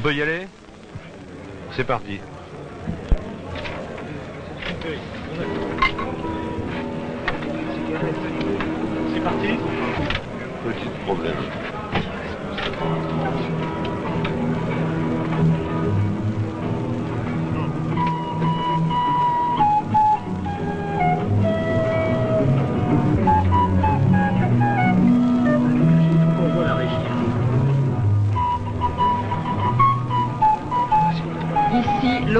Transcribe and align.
On 0.00 0.02
peut 0.02 0.14
y 0.14 0.22
aller? 0.22 0.48
C'est 1.76 1.84
parti. 1.84 2.18
C'est 9.12 9.20
parti? 9.20 9.48
Petit 10.64 10.88
problème. 11.04 11.34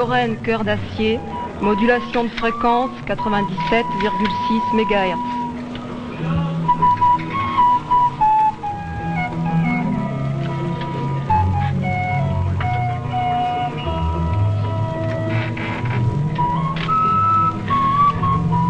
Lorraine 0.00 0.38
Cœur 0.38 0.64
d'Acier, 0.64 1.20
modulation 1.60 2.24
de 2.24 2.30
fréquence 2.30 2.90
97,6 3.06 3.82
MHz. 4.72 5.14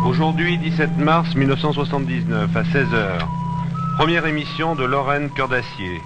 Aujourd'hui, 0.09 0.59
17 0.59 0.97
mars 0.99 1.37
1979, 1.37 2.57
à 2.57 2.63
16h. 2.65 3.19
Première 3.99 4.27
émission 4.27 4.75
de 4.75 4.83
Lorraine 4.83 5.31
Cœur 5.31 5.47
d'Acier. 5.47 6.03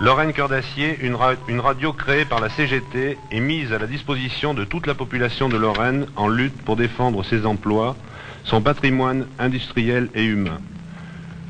Lorraine 0.00 0.32
Cœur 0.32 0.48
d'Acier, 0.48 0.96
une, 1.02 1.14
ra- 1.14 1.34
une 1.46 1.60
radio 1.60 1.92
créée 1.92 2.24
par 2.24 2.40
la 2.40 2.48
CGT 2.48 3.18
et 3.30 3.40
mise 3.40 3.72
à 3.72 3.78
la 3.78 3.86
disposition 3.86 4.54
de 4.54 4.64
toute 4.64 4.86
la 4.86 4.94
population 4.94 5.48
de 5.50 5.58
Lorraine 5.58 6.06
en 6.16 6.28
lutte 6.28 6.56
pour 6.62 6.76
défendre 6.76 7.22
ses 7.22 7.44
emplois, 7.44 7.96
son 8.44 8.62
patrimoine 8.62 9.26
industriel 9.38 10.08
et 10.14 10.24
humain. 10.24 10.58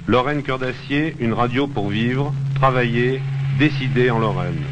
Lorraine 0.08 0.42
Cœur 0.42 0.58
d'Acier, 0.58 1.14
une 1.20 1.32
radio 1.32 1.68
pour 1.68 1.88
vivre, 1.90 2.34
travailler, 2.56 3.22
décider 3.60 4.10
en 4.10 4.18
Lorraine. 4.18 4.64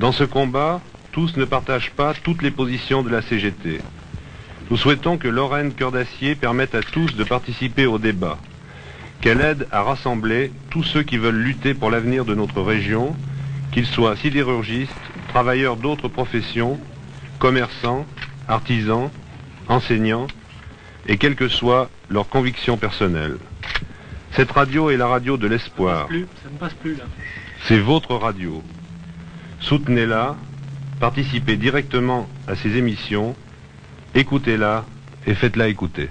Dans 0.00 0.10
ce 0.12 0.24
combat, 0.24 0.80
tous 1.12 1.36
ne 1.36 1.44
partagent 1.44 1.92
pas 1.92 2.12
toutes 2.14 2.42
les 2.42 2.50
positions 2.50 3.02
de 3.02 3.10
la 3.10 3.22
CGT. 3.22 3.80
Nous 4.68 4.76
souhaitons 4.76 5.16
que 5.16 5.28
Lorraine 5.28 5.74
Cœur 5.74 5.92
d'Acier 5.92 6.34
permette 6.34 6.74
à 6.74 6.82
tous 6.82 7.14
de 7.14 7.22
participer 7.22 7.86
au 7.86 7.98
débat, 7.98 8.38
qu'elle 9.20 9.40
aide 9.40 9.66
à 9.70 9.82
rassembler 9.82 10.52
tous 10.70 10.82
ceux 10.82 11.02
qui 11.02 11.18
veulent 11.18 11.42
lutter 11.42 11.74
pour 11.74 11.90
l'avenir 11.90 12.24
de 12.24 12.34
notre 12.34 12.62
région, 12.62 13.14
qu'ils 13.72 13.86
soient 13.86 14.16
sidérurgistes, 14.16 14.92
travailleurs 15.28 15.76
d'autres 15.76 16.08
professions, 16.08 16.78
commerçants, 17.38 18.06
artisans, 18.48 19.10
enseignants, 19.68 20.26
et 21.06 21.16
quelles 21.16 21.36
que 21.36 21.48
soient 21.48 21.90
leurs 22.08 22.28
convictions 22.28 22.76
personnelles. 22.76 23.38
Cette 24.32 24.52
radio 24.52 24.90
est 24.90 24.96
la 24.96 25.06
radio 25.06 25.36
de 25.36 25.46
l'espoir. 25.46 26.08
C'est 27.66 27.78
votre 27.78 28.14
radio. 28.14 28.62
Soutenez-la, 29.60 30.36
participez 30.98 31.56
directement 31.56 32.28
à 32.46 32.54
ses 32.56 32.76
émissions, 32.76 33.34
écoutez-la 34.14 34.84
et 35.26 35.34
faites-la 35.34 35.68
écouter. 35.68 36.08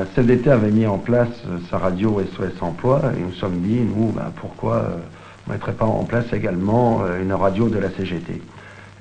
La 0.00 0.06
CFDT 0.06 0.48
avait 0.48 0.70
mis 0.70 0.86
en 0.86 0.96
place 0.96 1.28
euh, 1.46 1.58
sa 1.68 1.76
radio 1.76 2.22
SOS 2.34 2.62
Emploi 2.62 3.02
et 3.18 3.20
nous 3.20 3.34
sommes 3.34 3.60
dit, 3.60 3.80
nous, 3.80 4.12
ben, 4.12 4.32
pourquoi 4.34 4.76
euh, 4.76 4.96
on 5.46 5.50
ne 5.50 5.54
mettrait 5.56 5.74
pas 5.74 5.84
en 5.84 6.04
place 6.04 6.24
également 6.32 7.02
euh, 7.02 7.20
une 7.20 7.34
radio 7.34 7.68
de 7.68 7.78
la 7.78 7.90
CGT 7.90 8.40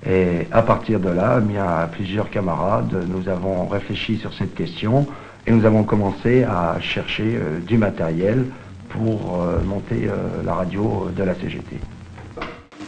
Et 0.05 0.47
à 0.51 0.61
partir 0.61 0.99
de 0.99 1.07
là, 1.07 1.39
il 1.47 1.55
y 1.55 1.57
a 1.57 1.87
plusieurs 1.87 2.29
camarades, 2.29 3.01
nous 3.07 3.29
avons 3.29 3.65
réfléchi 3.67 4.17
sur 4.17 4.33
cette 4.33 4.53
question 4.53 5.07
et 5.47 5.51
nous 5.51 5.65
avons 5.65 5.85
commencé 5.85 6.43
à 6.43 6.75
chercher 6.81 7.39
du 7.65 7.77
matériel 7.77 8.43
pour 8.89 9.39
monter 9.63 10.09
la 10.43 10.53
radio 10.53 11.09
de 11.15 11.23
la 11.23 11.33
CGT. 11.33 11.77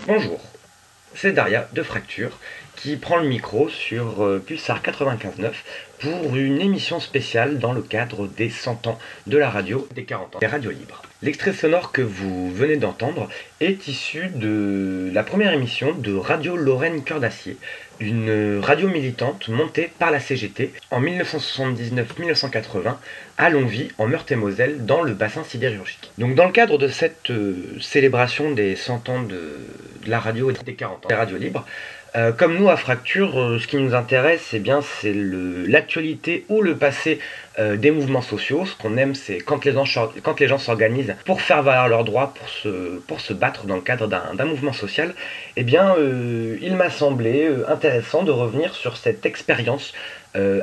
Bonjour, 0.06 0.40
c'est 1.16 1.32
Daria 1.32 1.66
de 1.72 1.82
Fracture 1.82 2.32
qui 2.82 2.96
prend 2.96 3.18
le 3.18 3.28
micro 3.28 3.70
sur 3.70 4.24
euh, 4.24 4.44
Pulsar 4.44 4.82
95.9 4.82 5.52
pour 6.00 6.36
une 6.36 6.60
émission 6.60 7.00
spéciale 7.00 7.60
dans 7.60 7.74
le 7.74 7.84
cadre 7.84 8.26
des 8.28 8.50
100 8.50 8.88
ans 8.88 8.98
de 9.28 9.38
la 9.38 9.52
radio 9.52 9.88
des 9.94 10.04
40 10.04 10.36
ans 10.36 10.40
des 10.40 10.48
radios 10.48 10.72
libres. 10.72 11.04
L'extrait 11.22 11.54
sonore 11.54 11.92
que 11.92 12.02
vous 12.02 12.52
venez 12.52 12.78
d'entendre 12.78 13.30
est 13.60 13.88
issu 13.88 14.30
de 14.34 15.12
la 15.14 15.22
première 15.22 15.54
émission 15.54 15.94
de 15.94 16.16
Radio 16.16 16.58
Lorraine 16.58 17.04
Cœur 17.04 17.20
d'Acier, 17.20 17.58
une 18.00 18.60
radio 18.60 18.88
militante 18.88 19.48
montée 19.48 19.92
par 20.00 20.10
la 20.10 20.20
CGT 20.20 20.74
en 20.90 21.00
1979-1980 21.04 22.96
à 23.38 23.50
Longwy, 23.52 23.92
en 24.00 24.08
Meurthe-et-Moselle, 24.08 24.88
dans 24.88 25.04
le 25.04 25.14
bassin 25.14 25.44
sidérurgique. 25.44 26.12
Donc 26.18 26.34
dans 26.34 26.46
le 26.46 26.52
cadre 26.52 26.80
de 26.80 26.88
cette 26.88 27.30
euh, 27.30 27.78
célébration 27.80 28.50
des 28.50 28.76
100 28.76 29.10
ans 29.10 29.22
de, 29.22 29.60
la 30.08 30.20
radio 30.20 30.52
des 30.52 30.74
40 30.74 31.06
ans 31.06 31.10
des 31.10 31.16
radios 31.16 31.38
libres, 31.38 31.66
euh, 32.16 32.34
comme 32.34 32.58
nous 32.58 32.70
à 32.70 32.76
Fracture, 32.76 33.40
euh, 33.40 33.58
ce 33.58 33.68
qui 33.68 33.78
nous 33.78 33.96
intéresse, 33.96 34.42
c'est 34.50 34.60
bien 34.60 34.82
c'est 34.82 35.14
l'actualité 35.16 36.46
ou 36.50 36.62
le 36.62 36.76
passé 36.76 37.20
euh, 37.58 37.78
des 37.78 37.90
mouvements 37.90 38.22
sociaux. 38.22 38.66
Ce 38.66 38.76
qu'on 38.76 38.98
aime, 38.98 39.16
c'est 39.16 39.38
quand 39.38 39.64
les 39.64 40.48
gens 40.48 40.58
s'organisent 40.58 41.16
pour 41.26 41.42
faire 41.42 41.64
valoir 41.64 41.88
leurs 41.88 42.04
droits, 42.04 42.34
pour 42.34 42.50
se, 42.50 43.00
pour 43.08 43.22
se 43.22 43.32
battre 43.32 43.66
dans 43.66 43.76
le 43.76 43.82
cadre 43.82 44.08
d'un 44.08 44.46
mouvement 44.46 44.74
social. 44.74 45.14
Eh 45.56 45.64
bien, 45.64 45.96
il 46.62 46.76
m'a 46.76 46.90
semblé 46.90 47.50
intéressant 47.68 48.24
de 48.24 48.32
revenir 48.32 48.76
sur 48.76 48.98
cette 48.98 49.26
expérience 49.26 49.94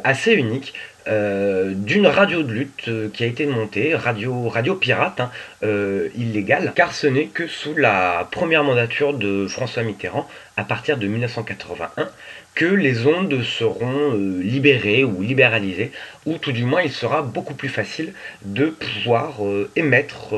assez 0.05 0.33
unique 0.33 0.75
euh, 1.09 1.73
d'une 1.75 2.07
radio 2.07 2.43
de 2.43 2.53
lutte 2.53 2.89
euh, 2.89 3.09
qui 3.11 3.25
a 3.25 3.27
été 3.27 3.47
montée, 3.47 3.95
radio, 3.95 4.49
radio 4.49 4.75
pirate, 4.75 5.21
hein, 5.21 5.31
euh, 5.63 6.09
illégale, 6.15 6.73
car 6.75 6.93
ce 6.93 7.07
n'est 7.07 7.27
que 7.27 7.47
sous 7.47 7.75
la 7.75 8.29
première 8.31 8.63
mandature 8.63 9.15
de 9.15 9.47
François 9.47 9.85
Mitterrand, 9.85 10.29
à 10.59 10.65
partir 10.65 10.99
de 10.99 11.07
1981, 11.07 12.11
que 12.55 12.67
les 12.67 13.07
ondes 13.07 13.43
seront 13.43 14.13
libérées 14.41 15.05
ou 15.05 15.23
libéralisées, 15.23 15.93
ou 16.27 16.37
tout 16.37 16.53
du 16.53 16.65
moins 16.65 16.83
il 16.83 16.91
sera 16.91 17.23
beaucoup 17.23 17.55
plus 17.55 17.69
facile 17.69 18.13
de 18.43 18.67
pouvoir 18.67 19.37
émettre 19.77 20.35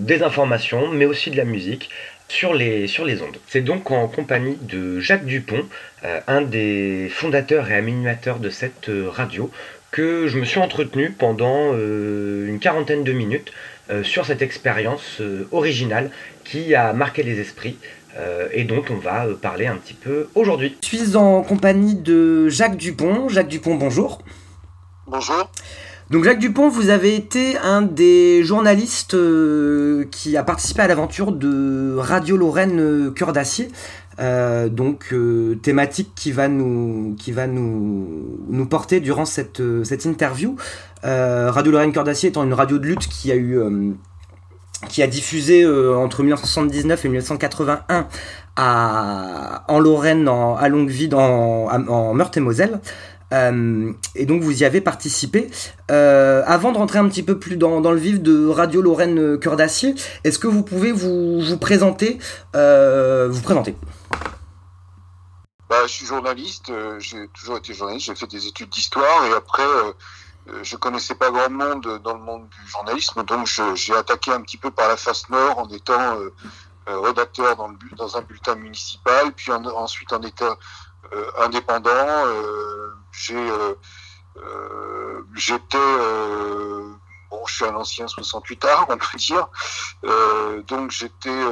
des 0.00 0.24
informations, 0.24 0.88
mais 0.88 1.04
aussi 1.04 1.30
de 1.30 1.36
la 1.36 1.44
musique 1.44 1.88
sur 2.26 2.52
les, 2.52 2.88
sur 2.88 3.04
les 3.04 3.22
ondes. 3.22 3.36
C'est 3.46 3.60
donc 3.60 3.92
en 3.92 4.08
compagnie 4.08 4.58
de 4.62 4.98
Jacques 4.98 5.24
Dupont, 5.24 5.64
un 6.26 6.42
des 6.42 7.08
fondateurs 7.12 7.70
et 7.70 7.74
animateurs 7.74 8.40
de 8.40 8.50
cette 8.50 8.90
radio, 9.10 9.48
que 9.92 10.26
je 10.26 10.38
me 10.38 10.44
suis 10.44 10.58
entretenu 10.58 11.10
pendant 11.10 11.72
euh, 11.74 12.48
une 12.48 12.58
quarantaine 12.58 13.04
de 13.04 13.12
minutes 13.12 13.52
euh, 13.90 14.02
sur 14.02 14.26
cette 14.26 14.42
expérience 14.42 15.20
euh, 15.20 15.46
originale 15.52 16.10
qui 16.44 16.74
a 16.74 16.92
marqué 16.94 17.22
les 17.22 17.38
esprits 17.38 17.76
euh, 18.18 18.48
et 18.52 18.64
dont 18.64 18.82
on 18.90 18.96
va 18.96 19.26
euh, 19.26 19.34
parler 19.34 19.66
un 19.66 19.76
petit 19.76 19.94
peu 19.94 20.28
aujourd'hui. 20.34 20.76
Je 20.82 20.88
suis 20.88 21.16
en 21.16 21.42
compagnie 21.42 21.94
de 21.94 22.48
Jacques 22.48 22.76
Dupont. 22.76 23.28
Jacques 23.28 23.48
Dupont, 23.48 23.76
bonjour. 23.76 24.22
Bonjour. 25.06 25.50
Donc 26.10 26.24
Jacques 26.24 26.40
Dupont, 26.40 26.68
vous 26.68 26.90
avez 26.90 27.14
été 27.14 27.56
un 27.56 27.80
des 27.80 28.44
journalistes 28.44 29.14
euh, 29.14 30.04
qui 30.10 30.36
a 30.36 30.42
participé 30.42 30.82
à 30.82 30.86
l'aventure 30.86 31.32
de 31.32 31.96
Radio 31.96 32.36
Lorraine 32.36 32.80
euh, 32.80 33.10
Cœur 33.10 33.32
d'Acier. 33.32 33.68
Euh, 34.20 34.68
donc 34.68 35.08
euh, 35.12 35.54
thématique 35.62 36.10
qui 36.14 36.32
va 36.32 36.48
nous 36.48 37.16
qui 37.18 37.32
va 37.32 37.46
nous 37.46 38.66
porter 38.66 39.00
durant 39.00 39.24
cette 39.24 39.60
euh, 39.60 39.84
interview. 40.04 40.56
Radio 41.02 41.72
Lorraine 41.72 41.92
Cœur 41.92 42.04
d'Acier 42.04 42.28
étant 42.28 42.44
une 42.44 42.54
radio 42.54 42.78
de 42.78 42.86
lutte 42.86 43.08
qui 43.08 43.32
a 43.32 43.36
eu 43.36 43.58
qui 44.88 45.02
a 45.02 45.06
diffusé 45.06 45.66
entre 45.66 46.22
1979 46.22 47.04
et 47.04 47.08
1981 47.08 48.06
à, 48.56 49.64
en 49.68 49.78
Lorraine, 49.80 50.28
en, 50.28 50.56
à 50.56 50.68
Longueville, 50.68 51.14
à- 51.14 51.18
en 51.18 52.14
Meurthe-et-Moselle. 52.14 52.80
Euh, 53.32 53.92
et 54.14 54.26
donc 54.26 54.42
vous 54.42 54.62
y 54.62 54.64
avez 54.64 54.80
participé. 54.80 55.50
Euh, 55.90 56.42
avant 56.46 56.72
de 56.72 56.78
rentrer 56.78 56.98
un 56.98 57.08
petit 57.08 57.22
peu 57.22 57.38
plus 57.38 57.56
dans, 57.56 57.80
le 57.80 57.96
vif 57.96 58.20
de 58.20 58.46
Radio 58.46 58.82
Lorraine 58.82 59.18
euh, 59.18 59.38
Cœur 59.38 59.56
d'Acier, 59.56 59.94
est-ce 60.24 60.38
que 60.38 60.46
vous 60.46 60.62
pouvez 60.62 60.92
vous, 60.92 61.56
présenter 61.58 62.18
Vous 62.54 63.42
présenter? 63.42 63.74
Bah, 65.68 65.86
je 65.86 65.92
suis 65.92 66.06
journaliste, 66.06 66.70
j'ai 66.98 67.28
toujours 67.28 67.56
été 67.56 67.72
journaliste, 67.72 68.06
j'ai 68.06 68.14
fait 68.14 68.26
des 68.26 68.46
études 68.46 68.68
d'histoire 68.68 69.24
et 69.24 69.32
après 69.32 69.62
je 70.62 70.76
connaissais 70.76 71.14
pas 71.14 71.30
grand 71.30 71.48
monde 71.48 72.00
dans 72.04 72.12
le 72.12 72.20
monde 72.20 72.46
du 72.48 72.70
journalisme, 72.70 73.24
donc 73.24 73.48
j'ai 73.74 73.94
attaqué 73.94 74.32
un 74.32 74.42
petit 74.42 74.58
peu 74.58 74.70
par 74.70 74.88
la 74.88 74.98
face 74.98 75.30
nord 75.30 75.58
en 75.58 75.68
étant 75.70 76.18
rédacteur 76.86 77.56
dans, 77.56 78.16
un 78.18 78.20
bulletin 78.20 78.54
municipal, 78.56 79.32
puis 79.34 79.50
en- 79.50 79.64
ensuite 79.64 80.12
en 80.12 80.20
étant 80.20 80.58
indépendant. 81.38 81.90
euh, 81.90 82.94
j'ai 83.12 83.36
euh, 83.36 83.74
euh, 84.38 85.22
j'étais 85.34 85.78
bon, 87.30 87.46
je 87.46 87.54
suis 87.54 87.64
un 87.64 87.74
ancien 87.74 88.08
68 88.08 88.64
art, 88.64 88.86
on 88.88 88.96
peut 88.96 89.18
dire. 89.18 89.48
donc 90.68 90.90
j'étais 90.90 91.44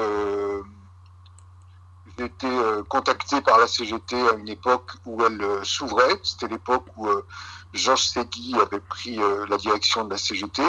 j'ai 2.20 2.30
euh, 2.44 2.82
contacté 2.84 3.40
par 3.40 3.58
la 3.58 3.66
CGT 3.66 4.14
à 4.28 4.34
une 4.34 4.48
époque 4.48 4.92
où 5.06 5.24
elle 5.24 5.40
euh, 5.42 5.64
s'ouvrait. 5.64 6.20
C'était 6.22 6.48
l'époque 6.48 6.84
où 6.96 7.08
euh, 7.08 7.24
Georges 7.72 8.02
Segui 8.02 8.54
avait 8.60 8.80
pris 8.80 9.20
la 9.48 9.56
direction 9.56 10.04
de 10.04 10.10
la 10.10 10.18
CGT. 10.18 10.60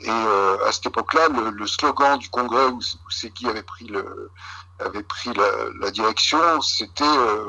Et 0.00 0.10
à 0.10 0.70
cette 0.72 0.86
époque-là, 0.86 1.28
le, 1.28 1.66
slogan 1.66 2.18
du 2.18 2.28
congrès 2.28 2.66
où, 2.66 2.80
Segui 3.08 3.48
avait 3.48 3.62
pris 3.62 3.86
le 3.86 4.30
avait 4.78 5.02
pris 5.02 5.30
la, 5.80 5.90
direction, 5.90 6.60
c'était 6.60 7.04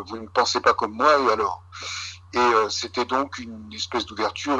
vous 0.07 0.17
ne 0.17 0.27
pensez 0.27 0.59
pas 0.59 0.73
comme 0.73 0.93
moi 0.93 1.19
et 1.19 1.31
alors? 1.31 1.63
Et 2.33 2.69
c'était 2.69 3.05
donc 3.05 3.37
une 3.39 3.71
espèce 3.73 4.05
d'ouverture 4.05 4.59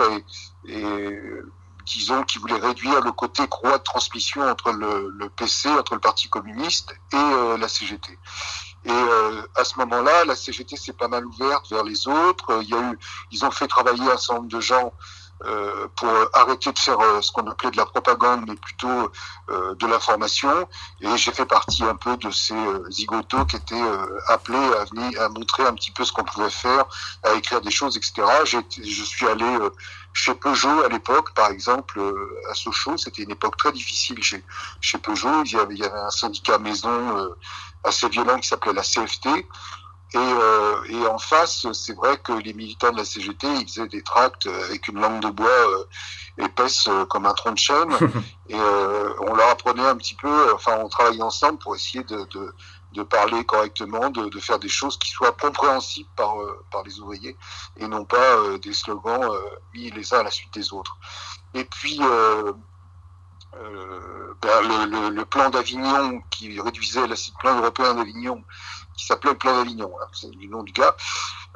et, 0.66 0.74
et 0.74 1.20
disons, 1.86 2.24
qui 2.24 2.40
voulait 2.40 2.56
réduire 2.56 3.02
le 3.02 3.12
côté 3.12 3.48
croix 3.48 3.78
de 3.78 3.84
transmission 3.84 4.42
entre 4.42 4.72
le, 4.72 5.10
le 5.10 5.30
PC, 5.30 5.70
entre 5.70 5.96
le 5.96 6.00
Parti 6.00 6.30
communiste 6.30 6.96
et 7.14 7.58
la 7.58 7.68
CGT. 7.68 8.18
Et 8.86 8.92
euh, 8.92 9.42
à 9.56 9.64
ce 9.64 9.80
moment-là, 9.80 10.26
la 10.26 10.36
CGT 10.36 10.76
s'est 10.76 10.94
pas 10.94 11.08
mal 11.08 11.26
ouverte 11.26 11.70
vers 11.70 11.84
les 11.84 12.08
autres. 12.08 12.60
Il 12.62 12.70
y 12.70 12.74
a 12.76 12.92
eu, 12.92 13.00
ils 13.32 13.44
ont 13.44 13.50
fait 13.50 13.68
travailler 13.68 14.04
un 14.04 14.18
certain 14.18 14.36
nombre 14.36 14.50
de 14.50 14.60
gens 14.60 14.94
euh, 15.44 15.88
pour 15.98 16.10
arrêter 16.34 16.72
de 16.72 16.80
faire 16.80 16.98
euh, 16.98 17.22
ce 17.22 17.30
qu'on 17.30 17.46
appelait 17.48 17.70
de 17.70 17.76
la 17.76 17.86
propagande, 17.86 18.46
mais 18.48 18.56
plutôt 18.56 19.12
euh, 19.50 19.76
de 19.76 19.86
l'information. 19.86 20.68
Et 21.02 21.18
j'ai 21.18 21.34
fait 21.34 21.46
partie 21.46 21.84
un 21.84 21.96
peu 21.96 22.16
de 22.16 22.32
ces 22.32 22.56
zigotos 22.90 23.46
qui 23.46 23.58
étaient 23.58 23.76
appelés 24.30 24.58
à 24.58 24.86
venir, 24.86 25.22
à 25.22 25.28
montrer 25.30 25.66
un 25.66 25.74
petit 25.74 25.92
peu 25.92 26.06
ce 26.06 26.14
qu'on 26.14 26.24
pouvait 26.24 26.50
faire, 26.50 26.86
à 27.24 27.34
écrire 27.34 27.60
des 27.60 27.70
choses, 27.70 27.98
etc. 27.98 28.24
Je 28.46 29.04
suis 29.04 29.28
allé 29.28 29.46
chez 30.14 30.34
Peugeot 30.36 30.84
à 30.84 30.88
l'époque, 30.88 31.34
par 31.34 31.50
exemple, 31.52 32.02
à 32.50 32.54
Sochaux, 32.54 32.98
c'était 32.98 33.24
une 33.24 33.32
époque 33.32 33.58
très 33.58 33.74
difficile 33.74 34.24
chez, 34.24 34.44
chez 34.80 34.98
Peugeot. 34.98 35.44
Il 35.44 35.52
y, 35.52 35.58
avait, 35.58 35.76
il 35.76 35.80
y 35.82 35.86
avait 35.86 36.00
un 36.00 36.10
syndicat 36.10 36.58
maison 36.58 37.36
assez 37.84 38.08
violent 38.08 38.40
qui 38.40 38.48
s'appelait 38.48 38.74
la 38.74 38.84
CFT. 38.84 39.28
Et, 40.14 40.18
euh, 40.18 40.84
et, 40.88 41.08
en 41.08 41.18
face, 41.18 41.72
c'est 41.74 41.96
vrai 41.96 42.18
que 42.18 42.32
les 42.34 42.54
militants 42.54 42.92
de 42.92 42.98
la 42.98 43.06
CGT, 43.06 43.48
ils 43.48 43.68
faisaient 43.68 43.88
des 43.88 44.04
tracts 44.04 44.46
avec 44.46 44.88
une 44.88 45.00
langue 45.00 45.20
de 45.22 45.30
bois 45.30 45.50
euh, 45.50 45.84
épaisse 46.38 46.88
euh, 46.88 47.06
comme 47.06 47.26
un 47.26 47.34
tronc 47.34 47.54
de 47.54 47.58
chêne. 47.58 47.92
et 48.50 48.56
euh, 48.56 49.14
on 49.20 49.34
leur 49.34 49.50
apprenait 49.50 49.86
un 49.86 49.96
petit 49.98 50.16
peu, 50.16 50.54
enfin, 50.54 50.78
on 50.78 50.90
travaillait 50.90 51.24
ensemble 51.24 51.58
pour 51.58 51.76
essayer 51.76 52.04
de, 52.04 52.24
de, 52.26 52.54
de 52.94 53.04
parler 53.04 53.44
correctement, 53.46 54.10
de, 54.10 54.30
de, 54.30 54.40
faire 54.40 54.60
des 54.60 54.70
choses 54.70 54.98
qui 54.98 55.10
soient 55.10 55.34
compréhensibles 55.34 56.10
par, 56.16 56.36
par 56.72 56.84
les 56.84 57.00
ouvriers 57.00 57.36
et 57.78 57.88
non 57.88 58.06
pas 58.06 58.58
des 58.62 58.74
slogans 58.74 59.30
mis 59.74 59.90
les 59.92 60.14
uns 60.14 60.20
à 60.20 60.24
la 60.24 60.32
suite 60.32 60.54
des 60.54 60.72
autres. 60.72 60.98
Et 61.56 61.66
puis, 61.66 62.00
euh, 63.58 64.34
ben, 64.42 64.62
le, 64.62 65.10
le, 65.10 65.26
plan 65.26 65.50
d'Avignon 65.50 66.22
qui 66.30 66.60
réduisait 66.60 67.08
le 67.08 67.16
plan 67.40 67.58
européen 67.58 67.94
d'Avignon, 67.94 68.44
qui 68.98 69.06
s'appelait 69.06 69.32
le 69.32 69.38
plan 69.38 69.58
d'Avignon, 69.58 69.92
c'est 70.14 70.34
le 70.34 70.48
nom 70.48 70.64
du 70.64 70.72
gars, 70.72 70.96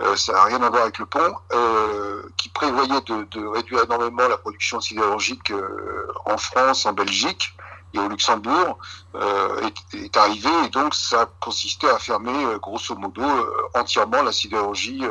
euh, 0.01 0.15
ça 0.15 0.33
n'a 0.33 0.43
rien 0.43 0.61
à 0.61 0.69
voir 0.69 0.83
avec 0.83 0.97
le 0.99 1.05
pont, 1.05 1.33
euh, 1.53 2.23
qui 2.37 2.49
prévoyait 2.49 3.01
de, 3.01 3.23
de, 3.31 3.45
réduire 3.45 3.83
énormément 3.83 4.27
la 4.27 4.37
production 4.37 4.79
sidérurgique 4.79 5.51
euh, 5.51 6.07
en 6.25 6.37
France, 6.37 6.85
en 6.85 6.93
Belgique 6.93 7.55
et 7.93 7.99
au 7.99 8.07
Luxembourg, 8.07 8.77
euh, 9.15 9.61
est, 9.61 9.97
est, 9.97 10.17
arrivé 10.17 10.49
et 10.65 10.69
donc 10.69 10.93
ça 10.93 11.27
consistait 11.39 11.89
à 11.89 11.97
fermer 11.97 12.57
grosso 12.61 12.95
modo 12.95 13.23
entièrement 13.73 14.21
la 14.21 14.31
sidérurgie 14.31 15.01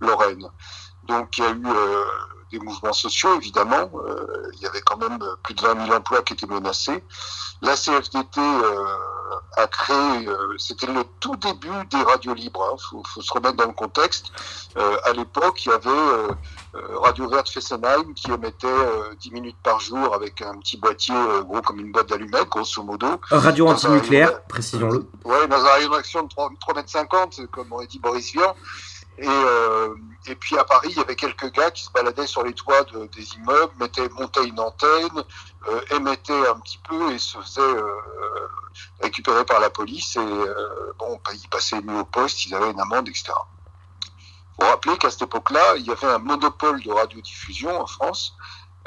lorraine. 0.00 0.46
Donc 1.04 1.38
il 1.38 1.44
y 1.44 1.46
a 1.46 1.50
eu 1.50 1.64
des 2.52 2.58
mouvements 2.58 2.92
sociaux, 2.92 3.34
évidemment. 3.36 3.90
Euh, 3.94 4.50
il 4.54 4.60
y 4.60 4.66
avait 4.66 4.82
quand 4.82 4.98
même 4.98 5.18
plus 5.42 5.54
de 5.54 5.62
20 5.62 5.86
000 5.86 5.96
emplois 5.96 6.22
qui 6.22 6.34
étaient 6.34 6.46
menacés. 6.46 7.02
La 7.62 7.74
CFDT 7.74 8.40
euh, 8.40 8.86
a 9.56 9.66
créé, 9.66 10.26
euh, 10.26 10.54
c'était 10.58 10.86
le 10.86 11.04
tout 11.20 11.36
début 11.36 11.68
des 11.90 12.02
radios 12.02 12.34
libres. 12.34 12.64
Il 12.70 12.98
hein. 12.98 13.02
faut, 13.14 13.22
se 13.22 13.32
remettre 13.32 13.56
dans 13.56 13.66
le 13.66 13.72
contexte. 13.72 14.32
à 14.76 15.12
l'époque, 15.12 15.64
il 15.66 15.68
y 15.70 15.72
avait 15.72 16.34
Radio 17.02 17.28
Verte 17.28 17.48
Fessenheim 17.48 18.14
qui 18.14 18.30
émettait 18.30 18.66
10 19.20 19.30
minutes 19.30 19.56
par 19.62 19.80
jour 19.80 20.14
avec 20.14 20.40
un 20.42 20.58
petit 20.58 20.78
boîtier 20.78 21.14
gros 21.44 21.60
comme 21.62 21.80
une 21.80 21.92
boîte 21.92 22.08
d'allumettes, 22.08 22.48
grosso 22.48 22.82
modo. 22.82 23.06
Radio 23.30 23.68
antinucléaire, 23.68 24.42
précisons-le. 24.44 25.06
Oui, 25.24 25.48
dans 25.48 25.64
un 25.64 25.72
rayon 25.74 25.90
d'action 25.90 26.22
de 26.22 26.28
3,50 26.28 27.40
mètres, 27.40 27.50
comme 27.52 27.72
aurait 27.72 27.86
dit 27.86 27.98
Boris 27.98 28.32
Vian. 28.32 28.54
Et, 29.18 29.28
euh, 29.28 29.94
et 30.26 30.34
puis 30.36 30.56
à 30.56 30.64
Paris, 30.64 30.88
il 30.90 30.96
y 30.96 31.00
avait 31.00 31.16
quelques 31.16 31.50
gars 31.52 31.70
qui 31.70 31.84
se 31.84 31.90
baladaient 31.90 32.26
sur 32.26 32.44
les 32.44 32.54
toits 32.54 32.84
de, 32.84 33.06
des 33.06 33.34
immeubles, 33.34 33.72
mettaient, 33.78 34.08
montaient 34.10 34.44
une 34.44 34.60
antenne, 34.60 35.24
euh, 35.68 35.80
émettaient 35.90 36.48
un 36.48 36.58
petit 36.60 36.78
peu 36.88 37.12
et 37.12 37.18
se 37.18 37.38
faisaient 37.38 37.60
euh, 37.60 38.48
récupérer 39.00 39.44
par 39.44 39.60
la 39.60 39.70
police. 39.70 40.16
Et 40.16 40.20
euh, 40.20 40.92
bon, 40.98 41.20
bah, 41.24 41.32
ils 41.34 41.48
passaient 41.48 41.80
nuit 41.80 41.98
au 41.98 42.04
poste, 42.04 42.46
ils 42.46 42.54
avaient 42.54 42.70
une 42.70 42.80
amende, 42.80 43.08
etc. 43.08 43.32
Faut 44.60 44.66
rappeler 44.66 44.96
qu'à 44.98 45.10
cette 45.10 45.22
époque-là, 45.22 45.76
il 45.76 45.86
y 45.86 45.90
avait 45.90 46.06
un 46.06 46.18
monopole 46.18 46.82
de 46.82 46.90
radiodiffusion 46.90 47.80
en 47.80 47.86
France 47.86 48.36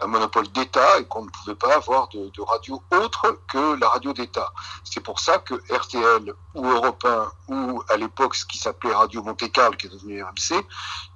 un 0.01 0.07
monopole 0.07 0.47
d'État 0.49 0.99
et 0.99 1.05
qu'on 1.05 1.25
ne 1.25 1.29
pouvait 1.29 1.55
pas 1.55 1.75
avoir 1.75 2.07
de, 2.09 2.29
de, 2.29 2.41
radio 2.41 2.81
autre 2.91 3.39
que 3.47 3.79
la 3.79 3.89
radio 3.89 4.13
d'État. 4.13 4.51
C'est 4.83 5.01
pour 5.01 5.19
ça 5.19 5.39
que 5.39 5.55
RTL 5.73 6.33
ou 6.53 6.67
Europe 6.67 7.05
1 7.05 7.53
ou 7.53 7.83
à 7.89 7.97
l'époque 7.97 8.35
ce 8.35 8.45
qui 8.45 8.57
s'appelait 8.57 8.93
Radio 8.93 9.23
Monte-Carlo, 9.23 9.75
qui 9.77 9.87
est 9.87 9.89
devenu 9.89 10.23
RMC, 10.23 10.65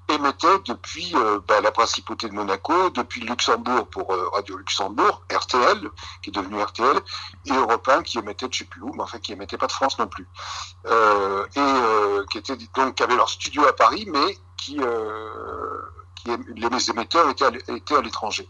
émettait 0.09 0.59
depuis 0.65 1.11
euh, 1.15 1.39
bah, 1.47 1.61
la 1.61 1.71
principauté 1.71 2.27
de 2.27 2.33
Monaco, 2.33 2.89
depuis 2.89 3.21
Luxembourg 3.21 3.87
pour 3.87 4.11
euh, 4.13 4.29
Radio 4.33 4.57
Luxembourg, 4.57 5.23
RTL, 5.31 5.89
qui 6.21 6.29
est 6.29 6.33
devenu 6.33 6.61
RTL, 6.61 6.99
et 7.45 7.51
Europe 7.51 7.87
1 7.87 8.03
qui 8.03 8.17
émettait 8.17 8.47
de 8.47 8.53
je 8.53 8.59
sais 8.59 8.65
plus 8.65 8.81
où, 8.81 8.91
mais 8.93 9.03
enfin 9.03 9.19
qui 9.19 9.33
émettait 9.33 9.57
pas 9.57 9.67
de 9.67 9.71
France 9.71 9.99
non 9.99 10.07
plus. 10.07 10.27
Euh, 10.87 11.45
et 11.55 11.59
euh, 11.59 12.25
qui 12.31 12.37
était 12.39 12.57
donc 12.75 12.95
qui 12.95 13.03
avait 13.03 13.15
leur 13.15 13.29
studio 13.29 13.65
à 13.65 13.73
Paris, 13.73 14.07
mais 14.11 14.37
qui 14.57 14.79
les 16.55 16.89
émetteurs 16.89 17.29
étaient 17.29 17.45
à, 17.45 18.01
l'étranger. 18.01 18.49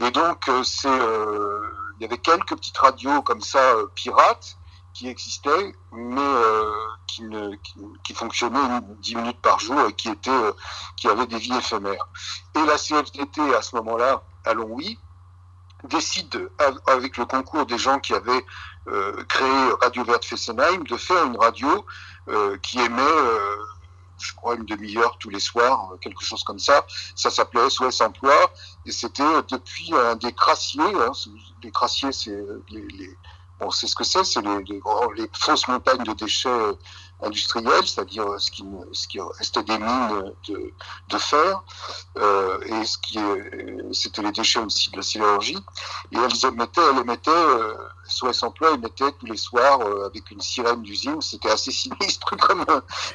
Et 0.00 0.10
donc, 0.10 0.48
euh, 0.48 0.62
c'est, 0.62 0.88
euh, 0.88 1.60
il 1.98 2.02
y 2.02 2.06
avait 2.06 2.18
quelques 2.18 2.56
petites 2.56 2.78
radios 2.78 3.22
comme 3.22 3.40
ça, 3.40 3.58
euh, 3.58 3.86
pirates, 3.94 4.56
qui 4.94 5.08
existaient, 5.08 5.74
mais 5.92 6.20
qui, 7.06 7.22
ne, 7.22 7.54
qui, 8.02 8.12
fonctionnaient 8.12 8.80
10 8.98 9.14
minutes 9.16 9.40
par 9.40 9.60
jour 9.60 9.80
et 9.88 9.92
qui, 9.92 10.10
qui 10.96 11.08
avaient 11.08 11.26
des 11.28 11.38
vies 11.38 11.56
éphémères. 11.56 12.08
Et 12.56 12.64
la 12.64 12.76
CFDT, 12.76 13.54
à 13.54 13.62
ce 13.62 13.76
moment-là, 13.76 14.22
à 14.44 14.52
Longwy, 14.52 14.98
décide, 15.84 16.50
avec 16.88 17.16
le 17.18 17.24
concours 17.24 17.66
des 17.66 17.78
gens 17.78 18.00
qui 18.00 18.14
avaient 18.14 18.44
créé 19.28 19.70
Radio 19.80 20.04
Verte 20.04 20.24
Fessenheim, 20.24 20.82
de 20.82 20.96
faire 20.96 21.24
une 21.24 21.38
radio 21.38 21.86
qui 22.60 22.80
émet 22.80 23.02
je 24.20 24.34
crois, 24.34 24.54
une 24.54 24.64
demi-heure 24.64 25.16
tous 25.18 25.30
les 25.30 25.40
soirs, 25.40 25.90
euh, 25.92 25.96
quelque 25.96 26.22
chose 26.22 26.42
comme 26.44 26.58
ça. 26.58 26.86
Ça 27.14 27.30
s'appelait 27.30 27.68
SOS 27.68 28.00
Emploi, 28.00 28.52
et 28.86 28.92
c'était 28.92 29.22
euh, 29.22 29.42
depuis 29.50 29.92
un 29.94 30.16
des 30.16 30.32
crassiers. 30.32 30.82
Hein, 30.82 31.12
les 31.62 31.70
crassiers, 31.70 32.12
c'est 32.12 32.30
euh, 32.30 32.62
les, 32.70 32.86
les, 32.88 33.16
bon, 33.58 33.70
c'est 33.70 33.86
ce 33.86 33.94
que 33.94 34.04
c'est, 34.04 34.24
c'est 34.24 34.42
les, 34.42 34.64
les, 34.64 34.80
les, 35.16 35.30
fausses 35.34 35.68
montagnes 35.68 36.04
de 36.04 36.12
déchets 36.12 36.50
industriels, 37.22 37.86
c'est-à-dire 37.86 38.26
ce 38.38 38.50
qui, 38.50 38.64
ce 38.92 39.08
qui 39.08 39.20
restait 39.20 39.62
des 39.62 39.78
mines 39.78 40.32
de, 40.48 40.72
de 41.08 41.18
fer, 41.18 41.62
euh, 42.18 42.58
et 42.64 42.84
ce 42.84 42.98
qui 42.98 43.18
c'était 43.92 44.22
les 44.22 44.32
déchets 44.32 44.60
aussi 44.60 44.90
de 44.90 44.96
la 44.96 45.02
sidérurgie. 45.02 45.58
Et 46.12 46.16
elles 46.18 46.46
émettaient, 46.46 46.80
elles 46.80 47.00
émettaient, 47.00 47.30
euh, 47.30 47.74
SOS 48.08 48.42
Emploi 48.42 48.72
émettait 48.72 49.12
tous 49.12 49.26
les 49.26 49.36
soirs 49.36 49.80
euh, 49.80 50.06
avec 50.06 50.30
une 50.30 50.40
sirène 50.40 50.82
d'usine. 50.82 51.20
C'était 51.20 51.50
assez 51.50 51.70
sinistre 51.70 52.36
comme, 52.36 52.64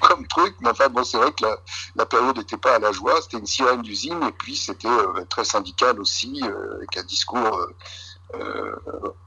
comme 0.01 0.27
truc, 0.27 0.55
mais 0.62 0.69
enfin 0.69 0.89
bon, 0.89 1.03
c'est 1.03 1.17
vrai 1.17 1.31
que 1.31 1.43
la, 1.43 1.57
la 1.95 2.05
période 2.05 2.38
n'était 2.38 2.57
pas 2.57 2.75
à 2.75 2.79
la 2.79 2.91
joie. 2.91 3.21
C'était 3.21 3.38
une 3.38 3.45
sirène 3.45 3.81
d'usine, 3.81 4.21
et 4.24 4.31
puis 4.31 4.55
c'était 4.55 4.88
euh, 4.88 5.25
très 5.29 5.45
syndical 5.45 6.00
aussi, 6.00 6.41
euh, 6.43 6.77
avec 6.77 6.97
un 6.97 7.03
discours. 7.03 7.67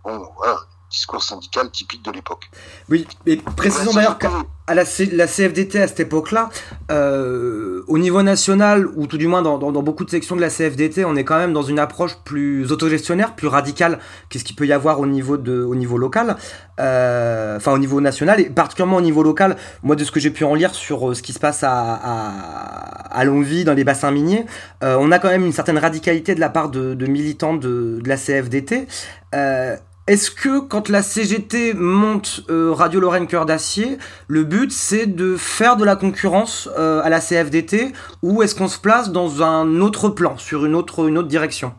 bon, 0.04 0.32
voilà, 0.36 0.60
discours 0.90 1.22
syndical 1.22 1.70
typique 1.70 2.04
de 2.04 2.10
l'époque. 2.10 2.50
Oui, 2.88 3.06
et 3.26 3.36
précisons 3.36 3.92
d'ailleurs 3.92 4.18
qu'à 4.18 4.30
la, 4.68 4.84
la, 5.12 5.26
CFDT 5.26 5.82
à 5.82 5.88
cette 5.88 6.00
époque-là, 6.00 6.48
euh, 6.90 7.82
au 7.88 7.98
niveau 7.98 8.22
national, 8.22 8.86
ou 8.96 9.06
tout 9.06 9.18
du 9.18 9.26
moins 9.26 9.42
dans, 9.42 9.58
dans, 9.58 9.70
dans, 9.70 9.82
beaucoup 9.82 10.04
de 10.04 10.10
sections 10.10 10.36
de 10.36 10.40
la 10.40 10.48
CFDT, 10.48 11.04
on 11.04 11.16
est 11.16 11.24
quand 11.24 11.36
même 11.36 11.52
dans 11.52 11.62
une 11.62 11.78
approche 11.78 12.16
plus 12.24 12.72
autogestionnaire, 12.72 13.34
plus 13.34 13.48
radicale 13.48 13.98
qu'est-ce 14.28 14.44
qu'il 14.44 14.56
peut 14.56 14.66
y 14.66 14.72
avoir 14.72 15.00
au 15.00 15.06
niveau, 15.06 15.36
de, 15.36 15.62
au 15.62 15.74
niveau 15.74 15.98
local, 15.98 16.36
euh, 16.80 17.56
enfin 17.56 17.72
au 17.72 17.78
niveau 17.78 18.00
national, 18.00 18.40
et 18.40 18.48
particulièrement 18.48 18.96
au 18.96 19.02
niveau 19.02 19.22
local, 19.22 19.56
moi 19.82 19.94
de 19.94 20.04
ce 20.04 20.10
que 20.10 20.20
j'ai 20.20 20.30
pu 20.30 20.44
en 20.44 20.54
lire 20.54 20.74
sur 20.74 21.10
euh, 21.10 21.14
ce 21.14 21.22
qui 21.22 21.32
se 21.32 21.38
passe 21.38 21.62
à, 21.62 21.70
à, 21.72 23.18
à 23.18 23.24
Longwy, 23.24 23.64
dans 23.64 23.74
les 23.74 23.84
bassins 23.84 24.10
miniers, 24.10 24.46
euh, 24.82 24.96
on 24.98 25.12
a 25.12 25.18
quand 25.18 25.28
même 25.28 25.44
une 25.44 25.52
certaine 25.52 25.78
radicalité 25.78 26.34
de 26.34 26.40
la 26.40 26.48
part 26.48 26.70
de, 26.70 26.94
de 26.94 27.06
militants 27.06 27.54
de, 27.54 28.00
de 28.02 28.08
la 28.08 28.16
CFDT. 28.16 28.86
Euh, 29.34 29.76
est-ce 30.08 30.30
que 30.30 30.60
quand 30.60 30.88
la 30.88 31.02
CGT 31.02 31.74
monte 31.74 32.40
euh, 32.48 32.72
Radio 32.72 32.98
Lorraine 32.98 33.26
Cœur 33.26 33.44
d'Acier, 33.44 33.98
le 34.26 34.42
but 34.42 34.72
c'est 34.72 35.06
de 35.06 35.36
faire 35.36 35.76
de 35.76 35.84
la 35.84 35.96
concurrence 35.96 36.66
euh, 36.78 37.02
à 37.04 37.10
la 37.10 37.20
CFDT 37.20 37.92
ou 38.22 38.42
est-ce 38.42 38.54
qu'on 38.54 38.68
se 38.68 38.78
place 38.78 39.10
dans 39.10 39.42
un 39.42 39.82
autre 39.82 40.08
plan, 40.08 40.38
sur 40.38 40.64
une 40.64 40.74
autre, 40.74 41.06
une 41.06 41.18
autre 41.18 41.28
direction? 41.28 41.74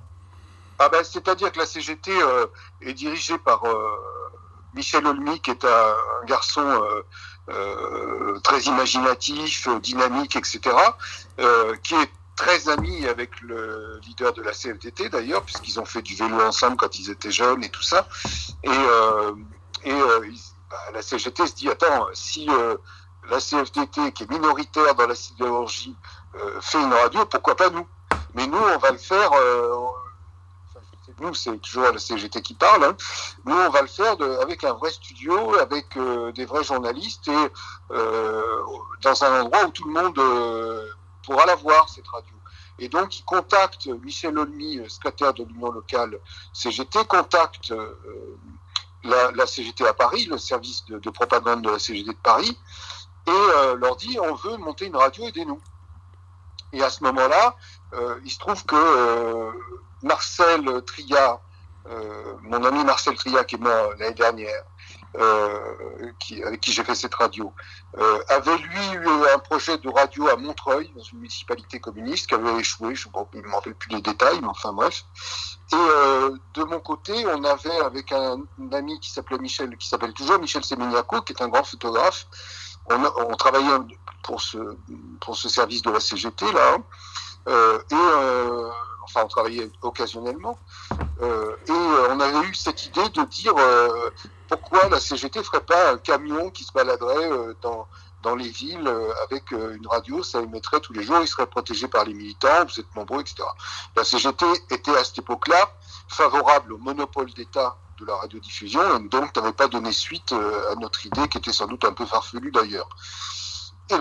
Ah 0.77 0.89
ben, 0.89 1.03
C'est-à-dire 1.03 1.51
que 1.51 1.57
la 1.57 1.65
CGT 1.65 2.11
euh, 2.11 2.45
est 2.81 2.93
dirigée 2.93 3.39
par 3.39 3.63
Michel 4.75 5.07
Olmy, 5.07 5.41
qui 5.41 5.49
est 5.49 5.65
un, 5.65 6.25
garçon 6.27 6.61
très 8.43 8.61
imaginatif, 8.61 9.67
dynamique, 9.81 10.35
etc., 10.35 10.75
qui 11.81 11.95
est 11.95 12.11
très 12.39 12.69
amis 12.69 13.05
avec 13.05 13.41
le 13.41 13.99
leader 14.07 14.31
de 14.31 14.41
la 14.41 14.53
CFDT 14.53 15.09
d'ailleurs, 15.09 15.43
puisqu'ils 15.43 15.77
ont 15.77 15.85
fait 15.85 16.01
du 16.01 16.15
vélo 16.15 16.39
ensemble 16.39 16.77
quand 16.77 16.97
ils 16.97 17.09
étaient 17.11 17.31
jeunes 17.31 17.65
et 17.65 17.69
tout 17.69 17.83
ça. 17.83 18.07
Et, 18.63 18.69
euh, 18.69 19.33
et 19.83 19.91
euh, 19.91 20.25
bah, 20.69 20.77
la 20.93 21.01
CGT 21.01 21.47
se 21.47 21.55
dit 21.55 21.69
attends, 21.69 22.07
si 22.13 22.47
euh, 22.49 22.77
la 23.29 23.39
CFDT, 23.39 24.13
qui 24.13 24.23
est 24.23 24.31
minoritaire 24.31 24.95
dans 24.95 25.05
la 25.05 25.15
sidérurgie, 25.15 25.95
fait 26.61 26.81
une 26.81 26.93
radio, 26.93 27.25
pourquoi 27.25 27.55
pas 27.57 27.69
nous? 27.71 27.85
Mais 28.35 28.47
nous, 28.47 28.57
on 28.57 28.77
va 28.77 28.91
le 28.91 28.97
faire. 28.97 29.31
nous, 31.19 31.33
c'est 31.33 31.57
toujours 31.57 31.91
la 31.91 31.97
CGT 31.97 32.41
qui 32.41 32.53
parle. 32.53 32.85
Hein. 32.85 32.95
Nous, 33.45 33.55
on 33.55 33.69
va 33.69 33.81
le 33.81 33.87
faire 33.87 34.15
avec 34.41 34.63
un 34.63 34.73
vrai 34.73 34.91
studio, 34.91 35.59
avec 35.59 35.87
des 36.35 36.45
vrais 36.45 36.63
journalistes 36.63 37.27
et 37.27 37.51
dans 37.89 39.23
un 39.23 39.41
endroit 39.41 39.65
où 39.65 39.71
tout 39.71 39.87
le 39.87 40.01
monde 40.01 40.19
pourra 41.29 41.45
la 41.45 41.55
voir, 41.55 41.87
cette 41.87 42.07
radio. 42.07 42.35
Et 42.79 42.89
donc, 42.89 43.19
il 43.19 43.23
contacte 43.23 43.85
Michel 44.03 44.37
Olmy, 44.37 44.79
euh, 44.79 44.89
secrétaire 44.89 45.33
de 45.33 45.43
l'Union 45.43 45.71
locale 45.71 46.17
CGT, 46.53 47.05
contacte 47.05 47.71
euh, 47.71 48.35
la, 49.03 49.45
CGT 49.45 49.85
à 49.85 49.93
Paris, 49.93 50.25
le 50.25 50.39
service 50.39 50.85
de, 50.85 51.09
propagande 51.09 51.61
de 51.61 51.69
la 51.69 51.77
CGT 51.77 52.09
de 52.09 52.17
Paris, 52.23 52.57
et 53.27 53.31
euh, 53.31 53.75
leur 53.75 53.95
dit 53.95 54.17
on 54.19 54.33
veut 54.33 54.57
monter 54.57 54.87
une 54.87 54.95
radio, 54.95 55.27
aidez-nous. 55.27 55.61
Et 56.73 56.81
à 56.81 56.89
ce 56.89 57.03
moment-là, 57.03 57.55
il 58.23 58.29
se 58.29 58.37
trouve 58.37 58.63
que 58.63 59.51
Marcel 60.03 60.83
Tria, 60.85 61.41
mon 62.43 62.63
ami 62.63 62.83
Marcel 62.83 63.15
Tria, 63.15 63.43
qui 63.43 63.55
est 63.55 63.59
mort 63.59 63.93
l'année 63.97 64.13
dernière, 64.13 64.53
euh, 64.53 64.78
qui, 66.19 66.43
avec 66.43 66.61
qui 66.61 66.71
j'ai 66.71 66.83
fait 66.83 66.95
cette 66.95 67.15
radio, 67.15 67.51
euh, 67.97 68.19
avait 68.29 68.57
lui 68.57 68.91
eu 68.93 69.07
un 69.33 69.39
projet 69.39 69.77
de 69.77 69.89
radio 69.89 70.27
à 70.27 70.35
Montreuil, 70.35 70.91
dans 70.95 71.03
une 71.03 71.19
municipalité 71.19 71.79
communiste, 71.79 72.27
qui 72.27 72.35
avait 72.35 72.59
échoué, 72.59 72.95
je 72.95 73.07
ne 73.07 73.41
me 73.41 73.51
rappelle 73.51 73.75
plus 73.75 73.89
les 73.89 74.01
détails, 74.01 74.39
mais 74.41 74.47
enfin 74.47 74.73
bref. 74.73 75.05
Et 75.71 75.75
euh, 75.75 76.35
de 76.53 76.63
mon 76.63 76.79
côté, 76.79 77.13
on 77.27 77.43
avait 77.43 77.79
avec 77.79 78.11
un, 78.11 78.41
ami 78.71 78.99
qui 78.99 79.11
s'appelait 79.11 79.37
Michel, 79.39 79.75
qui 79.77 79.87
s'appelle 79.87 80.13
toujours 80.13 80.39
Michel 80.39 80.63
Semeniaco, 80.63 81.21
qui 81.21 81.33
est 81.33 81.41
un 81.41 81.47
grand 81.47 81.63
photographe, 81.63 82.27
on, 82.89 83.35
travaillait 83.35 83.77
pour 84.23 84.41
ce, 84.41 84.57
pour 85.21 85.35
ce 85.35 85.49
service 85.49 85.81
de 85.81 85.91
la 85.91 85.99
CGT 85.99 86.51
là, 86.51 86.73
hein. 86.73 86.83
euh, 87.47 87.79
et 87.91 87.93
euh, 87.93 88.69
enfin 89.03 89.21
on 89.25 89.27
travaillait 89.27 89.69
occasionnellement, 89.81 90.57
euh, 91.21 91.55
et 91.67 91.71
on 92.11 92.19
avait 92.19 92.47
eu 92.47 92.55
cette 92.55 92.85
idée 92.85 93.09
de 93.09 93.23
dire 93.25 93.53
pourquoi 94.49 94.89
la 94.89 94.99
CGT 94.99 95.43
ferait 95.43 95.63
pas 95.63 95.93
un 95.93 95.97
camion 95.97 96.49
qui 96.49 96.63
se 96.63 96.73
baladerait 96.73 97.31
euh, 97.31 97.53
dans, 97.61 97.87
dans 98.23 98.35
les 98.35 98.49
villes 98.49 98.87
euh, 98.87 99.11
avec 99.23 99.53
euh, 99.53 99.75
une 99.75 99.87
radio, 99.87 100.23
ça 100.23 100.41
émettrait 100.41 100.79
tous 100.79 100.93
les 100.93 101.03
jours, 101.03 101.19
il 101.21 101.27
serait 101.27 101.45
protégé 101.45 101.87
par 101.87 102.05
les 102.05 102.13
militants, 102.13 102.65
vous 102.65 102.79
êtes 102.79 102.95
nombreux, 102.95 103.21
etc. 103.21 103.43
La 103.95 104.03
CGT 104.03 104.45
était 104.71 104.95
à 104.97 105.03
cette 105.03 105.19
époque-là 105.19 105.69
favorable 106.07 106.73
au 106.73 106.77
monopole 106.79 107.31
d'État 107.33 107.77
de 107.99 108.05
la 108.05 108.15
radiodiffusion, 108.15 108.97
et 108.97 109.07
donc 109.07 109.35
n'avait 109.35 109.53
pas 109.53 109.67
donné 109.67 109.91
suite 109.91 110.31
à 110.31 110.75
notre 110.75 111.05
idée, 111.05 111.27
qui 111.27 111.37
était 111.37 111.51
sans 111.51 111.67
doute 111.67 111.83
un 111.83 111.91
peu 111.91 112.05
farfelue 112.05 112.51
d'ailleurs. 112.51 112.87
Mais 113.91 113.97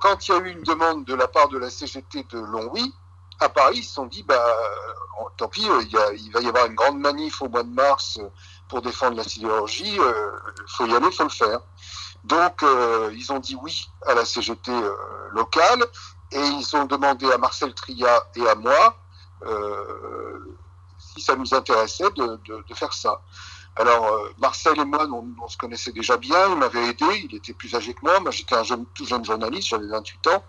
quand 0.00 0.26
il 0.26 0.30
y 0.30 0.34
a 0.34 0.38
eu 0.38 0.50
une 0.52 0.62
demande 0.62 1.04
de 1.04 1.14
la 1.14 1.28
part 1.28 1.48
de 1.48 1.58
la 1.58 1.68
CGT 1.68 2.26
de 2.30 2.38
Longwy, 2.38 2.94
à 3.40 3.48
Paris, 3.48 3.78
ils 3.78 3.84
se 3.84 3.94
sont 3.94 4.06
dit, 4.06 4.22
bah, 4.22 4.56
tant 5.36 5.48
pis, 5.48 5.62
il, 5.62 5.98
il 6.24 6.32
va 6.32 6.40
y 6.40 6.48
avoir 6.48 6.66
une 6.66 6.74
grande 6.74 6.98
manif 6.98 7.42
au 7.42 7.48
mois 7.48 7.62
de 7.62 7.70
mars 7.70 8.18
pour 8.72 8.80
défendre 8.80 9.18
la 9.18 9.24
sidérurgie, 9.24 9.96
il 9.96 10.00
euh, 10.00 10.30
faut 10.66 10.86
y 10.86 10.94
aller, 10.94 11.06
il 11.06 11.12
faut 11.12 11.24
le 11.24 11.28
faire. 11.28 11.60
Donc, 12.24 12.62
euh, 12.62 13.10
ils 13.14 13.30
ont 13.30 13.38
dit 13.38 13.54
oui 13.54 13.86
à 14.06 14.14
la 14.14 14.24
CGT 14.24 14.72
euh, 14.72 14.94
locale 15.32 15.84
et 16.30 16.40
ils 16.40 16.74
ont 16.74 16.86
demandé 16.86 17.30
à 17.30 17.36
Marcel 17.36 17.74
Tria 17.74 18.24
et 18.34 18.48
à 18.48 18.54
moi 18.54 18.96
si 20.98 21.20
ça 21.20 21.34
nous 21.34 21.52
intéressait 21.52 22.08
de, 22.16 22.74
faire 22.74 22.92
ça. 22.94 23.20
Alors, 23.76 24.28
Marcel 24.38 24.78
et 24.78 24.84
moi, 24.84 25.06
on, 25.10 25.48
se 25.48 25.58
connaissait 25.58 25.92
déjà 25.92 26.16
bien, 26.16 26.48
il 26.48 26.56
m'avait 26.56 26.86
aidé, 26.86 27.04
il 27.24 27.34
était 27.34 27.52
plus 27.52 27.74
âgé 27.74 27.92
que 27.92 28.00
moi, 28.02 28.20
moi 28.20 28.30
j'étais 28.30 28.54
un 28.54 28.84
tout 28.94 29.04
jeune 29.04 29.24
journaliste, 29.24 29.68
j'avais 29.68 29.88
28 29.88 30.26
ans, 30.28 30.44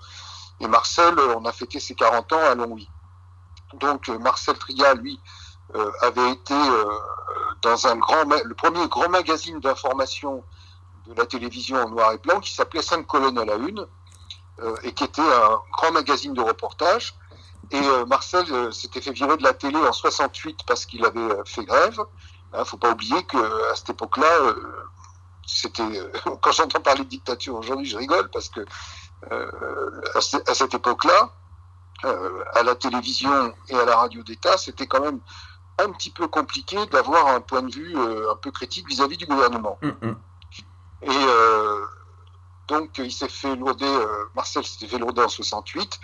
et 0.59 0.67
Marcel, 0.67 1.19
on 1.19 1.45
a 1.45 1.51
fêté 1.51 1.79
ses 1.79 1.95
40 1.95 2.33
ans 2.33 2.39
à 2.39 2.55
Longwy. 2.55 2.89
Donc, 3.75 4.07
Marcel 4.09 4.57
Tria, 4.57 4.93
lui, 4.93 5.19
avait 6.01 6.31
été 6.31 6.55
dans 7.63 7.87
un 7.87 7.95
grand, 7.95 8.23
le 8.25 8.53
premier 8.53 8.87
grand 8.87 9.09
magazine 9.09 9.59
d'information 9.59 10.43
de 11.07 11.13
la 11.15 11.25
télévision 11.25 11.77
en 11.77 11.89
noir 11.89 12.13
et 12.13 12.17
blanc 12.17 12.39
qui 12.39 12.53
s'appelait 12.53 12.81
5 12.81 13.05
colonnes 13.05 13.37
à 13.37 13.45
la 13.45 13.55
une 13.55 13.85
euh, 14.59 14.75
et 14.83 14.93
qui 14.93 15.03
était 15.03 15.21
un 15.21 15.59
grand 15.71 15.91
magazine 15.91 16.33
de 16.33 16.41
reportage. 16.41 17.15
Et 17.71 17.81
euh, 17.81 18.05
Marcel 18.05 18.45
euh, 18.51 18.71
s'était 18.71 19.01
fait 19.01 19.11
virer 19.11 19.37
de 19.37 19.43
la 19.43 19.53
télé 19.53 19.77
en 19.77 19.91
68 19.91 20.59
parce 20.67 20.85
qu'il 20.85 21.03
avait 21.03 21.29
fait 21.45 21.65
grève. 21.65 21.99
Il 22.53 22.59
hein, 22.59 22.65
faut 22.65 22.77
pas 22.77 22.91
oublier 22.91 23.23
que 23.23 23.71
à 23.71 23.75
cette 23.75 23.89
époque-là, 23.89 24.53
c'était 25.45 25.83
quand 26.41 26.51
j'entends 26.51 26.81
parler 26.81 27.03
de 27.03 27.09
dictature 27.09 27.55
aujourd'hui, 27.55 27.87
je 27.87 27.97
rigole 27.97 28.29
parce 28.29 28.49
que 28.49 28.61
à, 29.31 30.21
cette 30.21 30.73
époque-là, 30.73 31.29
à 32.03 32.63
la 32.63 32.75
télévision 32.75 33.53
et 33.69 33.75
à 33.75 33.85
la 33.85 33.97
radio 33.97 34.23
d'État, 34.23 34.57
c'était 34.57 34.87
quand 34.87 35.01
même 35.01 35.19
un 35.79 35.91
petit 35.91 36.11
peu 36.11 36.27
compliqué 36.27 36.85
d'avoir 36.87 37.27
un 37.27 37.41
point 37.41 37.61
de 37.63 37.73
vue 37.73 37.97
euh, 37.97 38.31
un 38.31 38.35
peu 38.35 38.51
critique 38.51 38.87
vis-à-vis 38.87 39.17
du 39.17 39.25
gouvernement. 39.25 39.77
Mm, 39.81 40.07
mm. 40.07 40.15
Et 41.03 41.09
euh, 41.09 41.85
donc 42.67 42.97
il 42.97 43.11
s'est 43.11 43.29
fait 43.29 43.55
lourder, 43.55 43.85
euh, 43.85 44.29
Marcel 44.35 44.63
s'était 44.63 44.87
fait 44.87 44.97
lourder 44.99 45.23
en 45.23 45.27
68. 45.27 45.99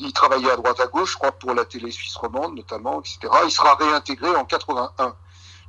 il 0.00 0.12
travaillait 0.12 0.50
à 0.50 0.56
droite 0.56 0.78
à 0.80 0.86
gauche, 0.86 1.12
je 1.12 1.18
crois 1.18 1.32
pour 1.32 1.54
la 1.54 1.64
télé 1.64 1.90
suisse 1.90 2.14
romande 2.16 2.54
notamment, 2.54 3.00
etc. 3.00 3.18
Il 3.44 3.50
sera 3.50 3.74
réintégré 3.74 4.34
en 4.36 4.44
81. 4.44 5.16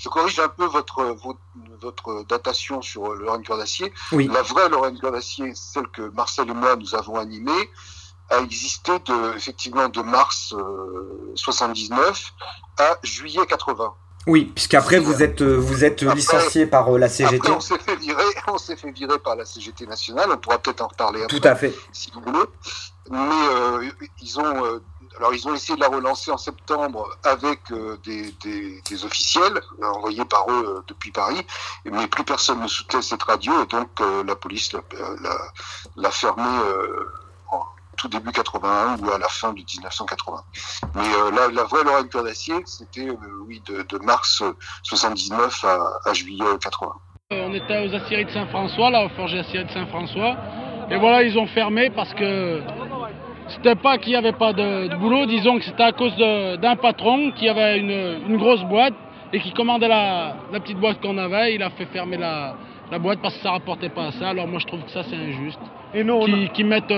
Je 0.02 0.10
corrige 0.10 0.40
un 0.40 0.50
peu 0.50 0.66
votre, 0.66 1.16
votre, 1.80 2.26
datation 2.28 2.82
sur 2.82 3.14
Lorraine 3.14 3.44
Cœur 3.44 3.58
d'Acier. 3.58 3.94
La 4.12 4.42
vraie 4.42 4.68
Lorraine 4.68 5.00
Cœur 5.00 5.12
d'Acier, 5.12 5.54
celle 5.54 5.88
que 5.90 6.02
Marcel 6.02 6.50
et 6.50 6.54
moi 6.54 6.76
nous 6.76 6.96
avons 6.96 7.20
animée, 7.20 7.70
a 8.32 8.40
existé 8.40 8.94
de, 9.06 9.36
effectivement 9.36 9.90
de 9.90 10.02
mars 10.02 10.56
79 11.36 12.34
euh, 12.80 12.84
à 12.84 12.98
juillet 13.04 13.46
80. 13.48 13.94
Oui, 14.26 14.52
puisqu'après 14.56 14.98
vous 14.98 15.22
êtes 15.22 15.42
euh, 15.42 15.56
vous 15.56 15.84
êtes 15.84 16.02
licencié 16.02 16.66
par 16.66 16.90
euh, 16.94 16.98
la 16.98 17.10
CGT. 17.10 17.52
on 17.52 17.60
s'est 17.60 17.78
fait 17.78 17.96
virer, 17.96 18.24
on 18.48 18.58
s'est 18.58 18.76
fait 18.76 18.92
virer 18.92 19.20
par 19.20 19.36
la 19.36 19.46
CGT 19.46 19.86
nationale. 19.86 20.30
On 20.32 20.38
pourra 20.38 20.58
peut-être 20.58 20.82
en 20.82 20.88
reparler 20.88 21.24
après. 21.24 21.40
Tout 21.40 21.48
à 21.48 21.56
fait. 21.56 21.76
Si 21.92 22.12
vous 22.12 22.22
voulez. 22.22 22.46
Mais 23.12 23.90
ils 24.22 24.40
ont 24.40 24.82
alors 25.18 25.34
ils 25.34 25.48
ont 25.48 25.54
essayé 25.54 25.76
de 25.76 25.82
la 25.82 25.90
relancer 25.90 26.32
en 26.32 26.38
septembre 26.38 27.10
avec 27.24 27.60
des, 28.04 28.32
des, 28.44 29.06
officiels 29.06 29.62
envoyés 29.84 30.26
par 30.26 30.50
eux 30.50 30.84
depuis 30.88 31.12
Paris, 31.12 31.46
mais 31.86 32.08
plus 32.08 32.24
personne 32.24 32.62
ne 32.62 32.68
soutenait 32.68 33.02
cette 33.02 33.24
radio 33.24 33.64
et 33.64 33.66
donc 33.66 33.90
la 34.26 34.36
police 34.36 34.72
l'a 35.96 36.12
fermée 36.12 36.60
tout 38.02 38.08
début 38.08 38.32
81 38.32 38.98
ou 38.98 39.12
à 39.12 39.20
la 39.20 39.28
fin 39.28 39.50
de 39.50 39.60
1980. 39.60 40.44
Mais 40.96 41.02
euh, 41.02 41.50
la, 41.54 41.64
vraie 41.64 41.84
Lorraine 41.84 42.08
d'Acier, 42.08 42.56
c'était 42.66 43.08
euh, 43.08 43.16
oui, 43.46 43.62
de, 43.68 43.98
mars 44.00 44.44
79 44.84 45.66
à, 46.06 46.14
juillet 46.14 46.44
80. 46.60 46.92
Euh, 47.34 47.48
on 47.48 47.54
était 47.54 47.88
aux 47.88 47.94
aciéries 47.94 48.26
de 48.26 48.32
Saint-François, 48.32 48.90
là, 48.90 49.06
au 49.06 49.10
forger 49.10 49.40
aciérie 49.40 49.66
de 49.66 49.72
Saint-François. 49.72 50.36
Et 50.90 50.98
voilà, 50.98 51.24
ils 51.24 51.38
ont 51.38 51.48
fermé 51.48 51.90
parce 51.92 52.14
que 52.16 52.62
c'était 53.52 53.76
pas 53.76 53.98
qu'il 53.98 54.12
n'y 54.12 54.18
avait 54.18 54.32
pas 54.32 54.54
de, 54.54 54.96
boulot, 54.96 55.26
disons 55.26 55.58
que 55.58 55.64
c'était 55.66 55.84
à 55.84 55.92
cause 55.92 56.16
d'un 56.18 56.76
patron 56.76 57.32
qui 57.32 57.48
avait 57.48 57.80
une, 57.80 58.38
grosse 58.38 58.64
boîte 58.64 58.94
et 59.34 59.40
qui 59.40 59.52
commandait 59.52 59.88
la, 59.88 60.36
petite 60.54 60.78
boîte 60.78 61.02
qu'on 61.02 61.18
avait. 61.18 61.56
Il 61.56 61.64
a 61.64 61.70
fait 61.72 61.86
fermer 61.86 62.18
la, 62.18 62.56
boîte 63.00 63.20
parce 63.22 63.36
que 63.36 63.44
ça 63.44 63.52
rapportait 63.52 63.90
pas 63.90 64.08
à 64.08 64.12
ça. 64.12 64.30
Alors 64.30 64.48
moi 64.48 64.60
je 64.60 64.68
trouve 64.68 64.84
que 64.84 64.92
ça 64.92 65.04
c'est 65.04 65.16
injuste. 65.16 65.60
Et 65.94 66.04
nous, 66.04 66.20
qui, 66.22 66.50
qui 66.50 66.64
mettent 66.64 66.94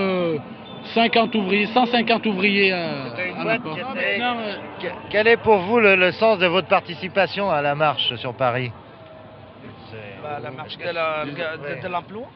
50 0.93 1.33
ouvriers, 1.35 1.67
150 1.67 2.25
ouvriers 2.25 2.73
euh, 2.73 3.09
à, 3.39 3.43
la 3.43 3.59
porte. 3.59 3.79
Quel 5.09 5.27
est 5.27 5.37
pour 5.37 5.57
vous 5.57 5.79
le, 5.79 6.11
sens 6.11 6.39
de 6.39 6.47
votre 6.47 6.67
participation 6.67 7.49
à 7.49 7.61
la 7.61 7.75
marche 7.75 8.15
sur 8.15 8.33
Paris? 8.33 8.71
Bah, 10.21 10.39
La 10.41 10.51
marche 10.51 10.77
de 10.77 11.87
l'emploi 11.87 12.27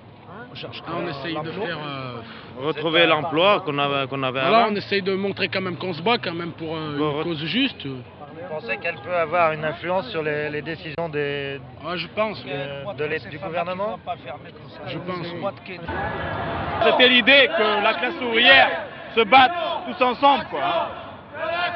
ah, 0.56 0.92
on 0.98 1.08
essaye 1.08 1.36
de 1.36 1.52
faire 1.52 1.78
euh, 1.78 2.22
retrouver 2.62 3.06
l'emploi 3.06 3.62
qu'on 3.66 3.78
avait 3.78 4.08
qu'on 4.08 4.24
avait 4.24 4.42
voilà, 4.42 4.68
on 4.70 4.76
essaye 4.76 5.02
de 5.02 5.14
montrer 5.14 5.50
quand 5.50 5.62
même 5.62 5.78
qu'on 5.78 5.94
se 5.94 6.02
bat 6.02 6.18
quand 6.18 6.34
même 6.34 6.52
pour 6.52 6.76
euh, 6.76 7.18
une 7.18 7.24
cause 7.24 7.44
juste. 7.46 7.86
Vous 7.86 8.56
pensez 8.56 8.78
qu'elle 8.78 8.96
peut 8.96 9.16
avoir 9.16 9.52
une 9.52 9.66
influence 9.66 10.10
sur 10.10 10.22
les, 10.24 10.62
décisions 10.62 11.10
des, 11.10 11.60
je 11.96 12.08
pense, 12.16 12.44
de, 12.46 13.30
du 13.30 13.40
gouvernement? 13.40 14.00
Je 14.88 14.98
pense. 15.00 15.28
C'était 16.84 17.10
l'idée 17.10 17.50
que 17.58 17.84
la 17.84 17.94
classe 17.96 18.22
ouvrière 18.22 18.70
se 19.16 19.22
batte 19.22 19.52
tous 19.88 20.04
ensemble. 20.04 20.46
Quoi, 20.50 20.62
hein. 20.64 20.88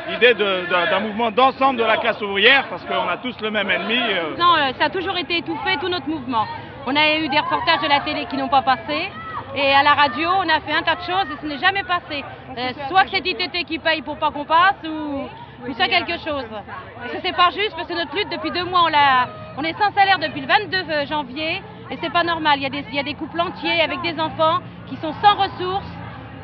L'idée 0.10 0.34
d'un 0.34 1.00
mouvement 1.00 1.32
d'ensemble 1.32 1.80
de 1.80 1.84
la 1.84 1.98
classe 1.98 2.22
ouvrière, 2.22 2.68
parce 2.70 2.84
qu'on 2.86 3.08
a 3.08 3.18
tous 3.18 3.40
le 3.42 3.52
même 3.52 3.70
ennemi. 3.70 4.00
Euh. 4.00 4.38
Non, 4.38 4.56
euh, 4.56 4.72
ça 4.78 4.86
a 4.86 4.90
toujours 4.90 5.18
été 5.18 5.38
étouffé, 5.38 5.78
tout 5.80 5.90
notre 5.90 6.08
mouvement. 6.08 6.46
On 6.88 6.96
a 6.96 7.16
eu 7.18 7.30
des 7.30 7.40
reportages 7.40 7.82
de 7.82 7.88
la 7.88 8.00
télé 8.00 8.26
qui 8.26 8.38
n'ont 8.38 8.48
pas 8.50 8.62
passé. 8.62 9.12
Et 9.56 9.74
à 9.74 9.84
la 9.84 9.94
radio, 9.94 10.30
on 10.38 10.50
a 10.50 10.60
fait 10.62 10.74
un 10.74 10.82
tas 10.82 10.96
de 10.96 11.02
choses 11.02 11.28
et 11.32 11.42
ce 11.42 11.46
n'est 11.46 11.60
jamais 11.60 11.84
passé. 11.84 12.24
Euh, 12.58 12.72
soit 12.90 13.04
que 13.04 13.10
c'est 13.12 13.26
ITT 13.26 13.66
qui 13.66 13.80
paye 13.80 14.02
pour 14.02 14.18
pas 14.18 14.32
qu'on 14.32 14.46
passe, 14.46 14.82
ou, 14.86 15.28
soit 15.74 15.88
quelque 15.88 16.18
chose. 16.20 16.46
Parce 16.50 17.12
que 17.12 17.18
c'est 17.24 17.36
pas 17.36 17.50
juste, 17.52 17.76
parce 17.76 17.88
que 17.88 17.94
notre 17.94 18.16
lutte, 18.16 18.30
depuis 18.30 18.52
deux 18.52 18.64
mois, 18.64 18.86
on, 18.88 19.62
on 19.62 19.64
est 19.64 19.78
sans 19.78 19.92
salaire 19.94 20.20
depuis 20.20 20.42
le 20.42 20.48
22 20.48 21.06
janvier, 21.06 21.62
et 21.92 21.98
c'est 22.02 22.12
pas 22.12 22.24
normal. 22.24 22.60
Il 22.60 22.64
y, 22.64 22.66
a 22.66 22.70
des, 22.70 22.86
il 22.90 22.96
y 22.96 23.00
a 23.00 23.04
des 23.04 23.14
couples 23.14 23.42
entiers 23.42 23.82
avec 23.82 24.02
des 24.02 24.20
enfants 24.20 24.60
qui 24.88 24.96
sont 24.98 25.14
sans 25.22 25.36
ressources 25.36 25.92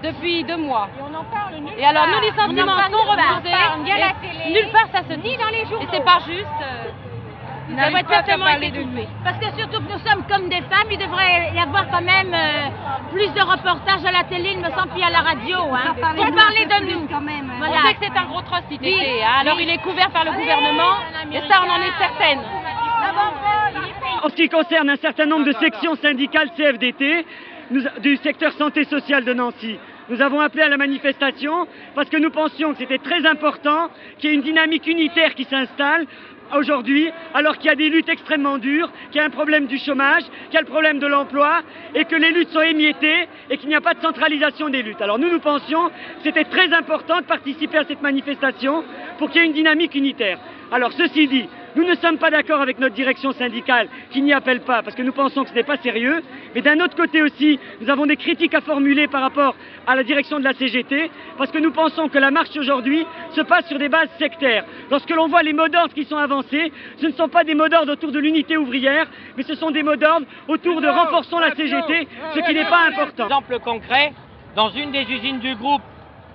depuis 0.03 0.44
deux 0.44 0.58
mois. 0.58 0.89
Et 1.00 1.01
on 1.01 1.15
en 1.15 1.24
parle 1.24 1.56
nulle 1.56 1.74
Et 1.77 1.86
alors, 1.86 2.08
nos 2.08 2.20
licenciements 2.20 2.77
sont 2.77 3.10
refusés. 3.10 4.51
Nulle 4.51 4.72
part, 4.72 4.88
ça 4.91 5.01
se 5.10 5.17
dit 5.20 5.38
dans 5.38 5.50
les 5.50 5.65
jours. 5.65 5.82
Et 5.82 5.88
c'est 5.91 6.03
pas 6.03 6.20
juste. 6.27 6.46
Euh, 6.62 6.91
ça 7.75 7.89
va 7.89 8.00
être 8.00 8.09
certainement 8.09 8.47
été 8.47 8.67
étouffé. 8.67 9.07
Parce 9.24 9.38
que 9.38 9.45
surtout 9.57 9.81
que 9.83 9.91
nous 9.91 10.00
sommes 10.00 10.24
comme 10.29 10.50
des 10.50 10.62
femmes, 10.62 10.88
il 10.91 10.97
devrait 10.97 11.51
y 11.53 11.59
avoir 11.59 11.89
quand 11.89 12.01
même 12.01 12.33
euh, 12.33 13.12
plus 13.12 13.27
de 13.33 13.41
reportages 13.41 14.05
à 14.05 14.12
la 14.12 14.24
télé, 14.24 14.51
il 14.53 14.59
me 14.59 14.69
semble, 14.71 14.89
puis 14.93 15.03
à 15.03 15.09
la 15.09 15.19
radio. 15.19 15.57
Hein, 15.74 15.95
pour 15.95 16.36
parler 16.36 16.65
de 16.65 16.93
nous. 16.93 17.07
Quand 17.07 17.21
même. 17.21 17.51
Voilà. 17.57 17.75
On 17.77 17.88
sait 17.88 17.93
que 17.95 18.05
c'est 18.05 18.17
un 18.17 18.25
gros 18.25 18.41
trust 18.41 18.65
ITT. 18.71 18.86
Hein. 18.86 19.41
Alors 19.41 19.59
il 19.59 19.69
est 19.69 19.79
couvert 19.79 20.09
par 20.12 20.24
le 20.24 20.31
gouvernement, 20.31 20.95
et 21.31 21.39
ça 21.47 21.62
on 21.65 21.69
en 21.69 21.81
est 21.81 21.97
certaine. 21.97 22.39
En 24.24 24.29
ce 24.29 24.36
qui 24.36 24.50
concerne 24.50 24.89
un 24.89 24.95
certain 24.95 25.25
nombre 25.25 25.45
de 25.45 25.53
sections 25.53 25.95
syndicales 25.95 26.50
CFDT, 26.57 27.25
du 28.01 28.15
secteur 28.17 28.53
santé 28.53 28.86
sociale 28.86 29.25
de 29.25 29.33
Nancy. 29.33 29.77
Nous 30.09 30.21
avons 30.21 30.39
appelé 30.39 30.63
à 30.63 30.69
la 30.69 30.77
manifestation 30.77 31.67
parce 31.93 32.09
que 32.09 32.17
nous 32.17 32.31
pensions 32.31 32.71
que 32.71 32.77
c'était 32.77 32.97
très 32.97 33.25
important 33.25 33.89
qu'il 34.17 34.29
y 34.29 34.33
ait 34.33 34.36
une 34.36 34.41
dynamique 34.41 34.88
unitaire 34.88 35.36
qui 35.36 35.43
s'installe 35.43 36.05
aujourd'hui, 36.55 37.09
alors 37.33 37.57
qu'il 37.57 37.65
y 37.65 37.73
a 37.73 37.75
des 37.75 37.89
luttes 37.89 38.09
extrêmement 38.09 38.57
dures, 38.57 38.91
qu'il 39.11 39.17
y 39.17 39.23
a 39.23 39.25
un 39.25 39.29
problème 39.29 39.67
du 39.67 39.77
chômage, 39.77 40.23
qu'il 40.45 40.53
y 40.53 40.57
a 40.57 40.61
le 40.61 40.67
problème 40.67 40.99
de 40.99 41.07
l'emploi, 41.07 41.61
et 41.95 42.05
que 42.05 42.15
les 42.15 42.31
luttes 42.31 42.49
sont 42.49 42.61
émiettées 42.61 43.27
et 43.49 43.57
qu'il 43.57 43.69
n'y 43.69 43.75
a 43.75 43.81
pas 43.81 43.93
de 43.93 44.01
centralisation 44.01 44.69
des 44.69 44.83
luttes. 44.83 45.01
Alors 45.01 45.19
nous, 45.19 45.29
nous 45.29 45.39
pensions 45.39 45.87
que 45.87 45.93
c'était 46.23 46.45
très 46.45 46.73
important 46.73 47.17
de 47.19 47.25
participer 47.25 47.77
à 47.77 47.85
cette 47.85 48.01
manifestation 48.01 48.83
pour 49.17 49.29
qu'il 49.29 49.41
y 49.41 49.43
ait 49.43 49.47
une 49.47 49.53
dynamique 49.53 49.95
unitaire. 49.95 50.39
Alors 50.71 50.91
ceci 50.93 51.27
dit, 51.27 51.47
nous 51.77 51.84
ne 51.84 51.93
sommes 51.96 52.17
pas 52.17 52.31
d'accord 52.31 52.60
avec 52.60 52.79
notre 52.79 52.96
direction 52.96 53.31
syndicale 53.34 53.88
qui 54.10 54.24
n'y 54.24 54.34
appelle 54.34 54.62
pas 54.62 54.81
parce 54.81 54.96
que 54.96 55.03
nous 55.03 55.12
pensons 55.12 55.43
que 55.43 55.50
ce 55.50 55.53
n'est 55.53 55.63
pas 55.63 55.77
sérieux. 55.77 56.24
Mais 56.55 56.62
d'un 56.63 56.79
autre 56.79 56.96
côté 56.96 57.22
aussi, 57.22 57.60
nous 57.79 57.89
avons 57.91 58.07
des 58.07 58.17
critiques 58.17 58.55
à 58.55 58.62
formuler 58.62 59.07
par 59.07 59.22
rapport 59.22 59.55
à 59.86 59.96
la 59.96 60.03
direction 60.03 60.39
de 60.39 60.43
la 60.43 60.53
CGT 60.53 61.12
parce 61.38 61.51
que 61.51 61.60
nous 61.60 61.72
pensons 61.72 62.10
que 62.10 62.17
la 62.17 62.31
marche 62.31 62.57
aujourd'hui 62.57 63.05
se 63.36 63.41
passe 63.41 63.67
sur 63.67 63.77
des 63.77 63.89
bases 63.89 64.10
sectaires. 64.17 64.65
Lorsque 64.89 65.12
l'on 65.12 65.27
voit 65.27 65.43
les 65.43 65.53
mots 65.53 65.67
d'ordre 65.67 65.93
qui 65.93 66.05
sont 66.05 66.17
avancés, 66.17 66.72
ce 67.00 67.05
ne 67.05 67.12
sont 67.12 67.29
pas 67.29 67.43
des 67.43 67.53
mots 67.53 67.69
d'ordre 67.69 67.93
autour 67.93 68.12
de 68.12 68.19
l'unité 68.19 68.58
ouvrière, 68.58 69.06
mais 69.38 69.43
ce 69.43 69.54
sont 69.54 69.69
des 69.69 69.84
mots 69.84 69.95
d'ordre 69.95 70.25
autour 70.47 70.82
de 70.82 70.88
renforçons 70.88 71.38
la 71.38 71.54
CGT, 71.54 72.08
ce 72.34 72.39
qui 72.39 72.56
n'est 72.56 72.65
pas 72.65 72.88
important. 72.88 73.25
Exemple 73.25 73.60
concret, 73.60 74.13
dans 74.56 74.71
une 74.71 74.89
des 74.89 75.04
usines 75.04 75.39
du 75.39 75.54
groupe 75.56 75.84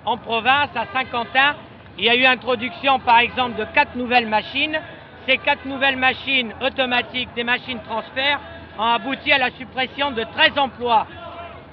en 0.05 0.15
province, 0.15 0.69
à 0.73 0.85
Saint-Quentin, 0.93 1.55
il 1.97 2.05
y 2.05 2.09
a 2.09 2.15
eu 2.15 2.25
introduction 2.25 2.99
par 2.99 3.19
exemple 3.19 3.59
de 3.59 3.65
quatre 3.73 3.95
nouvelles 3.95 4.27
machines 4.27 4.79
ces 5.27 5.37
quatre 5.37 5.65
nouvelles 5.65 5.97
machines 5.97 6.53
automatiques, 6.61 7.29
des 7.35 7.43
machines 7.43 7.79
transfert, 7.81 8.39
ont 8.77 8.83
abouti 8.83 9.31
à 9.31 9.37
la 9.37 9.51
suppression 9.51 10.11
de 10.11 10.23
13 10.23 10.57
emplois. 10.57 11.07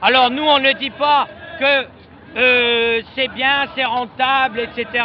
Alors 0.02 0.30
nous, 0.30 0.42
on 0.42 0.58
ne 0.58 0.72
dit 0.72 0.90
pas 0.90 1.28
que 1.58 1.86
euh, 2.36 3.02
c'est 3.14 3.28
bien, 3.28 3.66
c'est 3.74 3.84
rentable, 3.84 4.60
etc. 4.60 5.04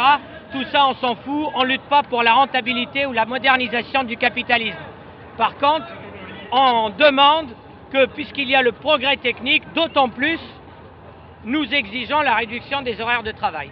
Tout 0.52 0.64
ça, 0.72 0.86
on 0.86 0.94
s'en 0.94 1.16
fout. 1.16 1.50
On 1.54 1.62
ne 1.62 1.68
lutte 1.68 1.82
pas 1.82 2.02
pour 2.02 2.22
la 2.22 2.34
rentabilité 2.34 3.06
ou 3.06 3.12
la 3.12 3.26
modernisation 3.26 4.04
du 4.04 4.16
capitalisme. 4.16 4.78
Par 5.36 5.56
contre, 5.56 5.86
on 6.52 6.90
demande 6.90 7.48
que, 7.92 8.06
puisqu'il 8.06 8.48
y 8.48 8.54
a 8.54 8.62
le 8.62 8.72
progrès 8.72 9.16
technique, 9.16 9.64
d'autant 9.74 10.08
plus, 10.08 10.40
nous 11.44 11.64
exigeons 11.74 12.20
la 12.20 12.34
réduction 12.34 12.82
des 12.82 13.00
horaires 13.00 13.22
de 13.22 13.32
travail. 13.32 13.70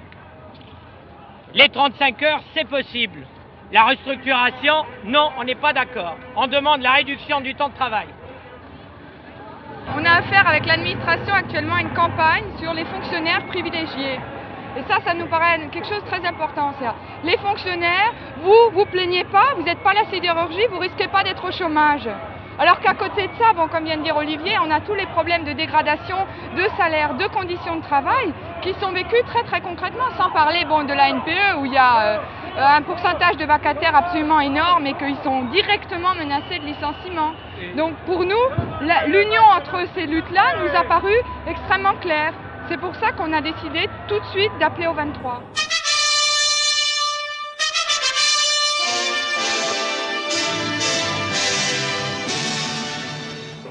Les 1.54 1.68
35 1.68 2.22
heures, 2.22 2.42
c'est 2.54 2.68
possible. 2.68 3.26
La 3.72 3.84
restructuration, 3.84 4.84
non, 5.04 5.30
on 5.38 5.44
n'est 5.44 5.54
pas 5.54 5.72
d'accord. 5.72 6.16
On 6.36 6.46
demande 6.46 6.82
la 6.82 6.92
réduction 6.92 7.40
du 7.40 7.54
temps 7.54 7.70
de 7.70 7.74
travail. 7.74 8.06
On 9.96 10.04
a 10.04 10.10
affaire 10.10 10.46
avec 10.46 10.66
l'administration 10.66 11.34
actuellement 11.34 11.76
à 11.76 11.80
une 11.80 11.92
campagne 11.94 12.44
sur 12.60 12.72
les 12.74 12.84
fonctionnaires 12.84 13.44
privilégiés. 13.46 14.18
Et 14.76 14.82
ça, 14.88 14.98
ça 15.04 15.14
nous 15.14 15.26
paraît 15.26 15.58
quelque 15.70 15.86
chose 15.86 16.02
de 16.02 16.08
très 16.08 16.26
important. 16.26 16.72
Les 17.22 17.36
fonctionnaires, 17.38 18.12
vous, 18.42 18.70
vous 18.72 18.86
plaignez 18.86 19.24
pas, 19.24 19.54
vous 19.56 19.62
n'êtes 19.62 19.82
pas 19.82 19.94
la 19.94 20.04
sidérurgie, 20.06 20.66
vous 20.70 20.78
risquez 20.78 21.08
pas 21.08 21.22
d'être 21.22 21.44
au 21.44 21.52
chômage. 21.52 22.08
Alors 22.58 22.78
qu'à 22.80 22.94
côté 22.94 23.26
de 23.26 23.32
ça, 23.38 23.52
bon, 23.54 23.66
comme 23.66 23.84
vient 23.84 23.96
de 23.96 24.02
dire 24.02 24.16
Olivier, 24.16 24.56
on 24.64 24.70
a 24.70 24.80
tous 24.80 24.94
les 24.94 25.06
problèmes 25.06 25.44
de 25.44 25.52
dégradation 25.52 26.16
de 26.56 26.64
salaire, 26.76 27.14
de 27.14 27.26
conditions 27.26 27.76
de 27.76 27.82
travail 27.82 28.32
qui 28.62 28.72
sont 28.80 28.92
vécus 28.92 29.22
très 29.26 29.42
très 29.42 29.60
concrètement, 29.60 30.04
sans 30.16 30.30
parler 30.30 30.64
de 30.64 30.94
la 30.94 31.10
NPE 31.10 31.60
où 31.60 31.66
il 31.66 31.72
y 31.72 31.78
a 31.78 32.02
euh, 32.02 32.18
un 32.56 32.82
pourcentage 32.82 33.36
de 33.36 33.44
vacataires 33.44 33.96
absolument 33.96 34.40
énorme 34.40 34.86
et 34.86 34.94
qu'ils 34.94 35.16
sont 35.24 35.44
directement 35.44 36.14
menacés 36.14 36.60
de 36.60 36.64
licenciement. 36.64 37.32
Donc 37.76 37.94
pour 38.06 38.24
nous, 38.24 38.44
l'union 39.06 39.42
entre 39.56 39.86
ces 39.94 40.06
luttes-là 40.06 40.62
nous 40.62 40.78
a 40.78 40.84
paru 40.84 41.14
extrêmement 41.46 41.94
claire. 42.00 42.32
C'est 42.68 42.78
pour 42.78 42.94
ça 42.96 43.12
qu'on 43.12 43.32
a 43.32 43.40
décidé 43.40 43.88
tout 44.08 44.18
de 44.18 44.24
suite 44.26 44.52
d'appeler 44.58 44.86
au 44.86 44.94
23. 44.94 45.42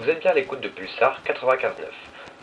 Vous 0.03 0.09
êtes 0.09 0.19
bien 0.19 0.31
à 0.31 0.33
l'écoute 0.33 0.59
de 0.59 0.67
Pulsar 0.67 1.21
95.9. 1.25 1.69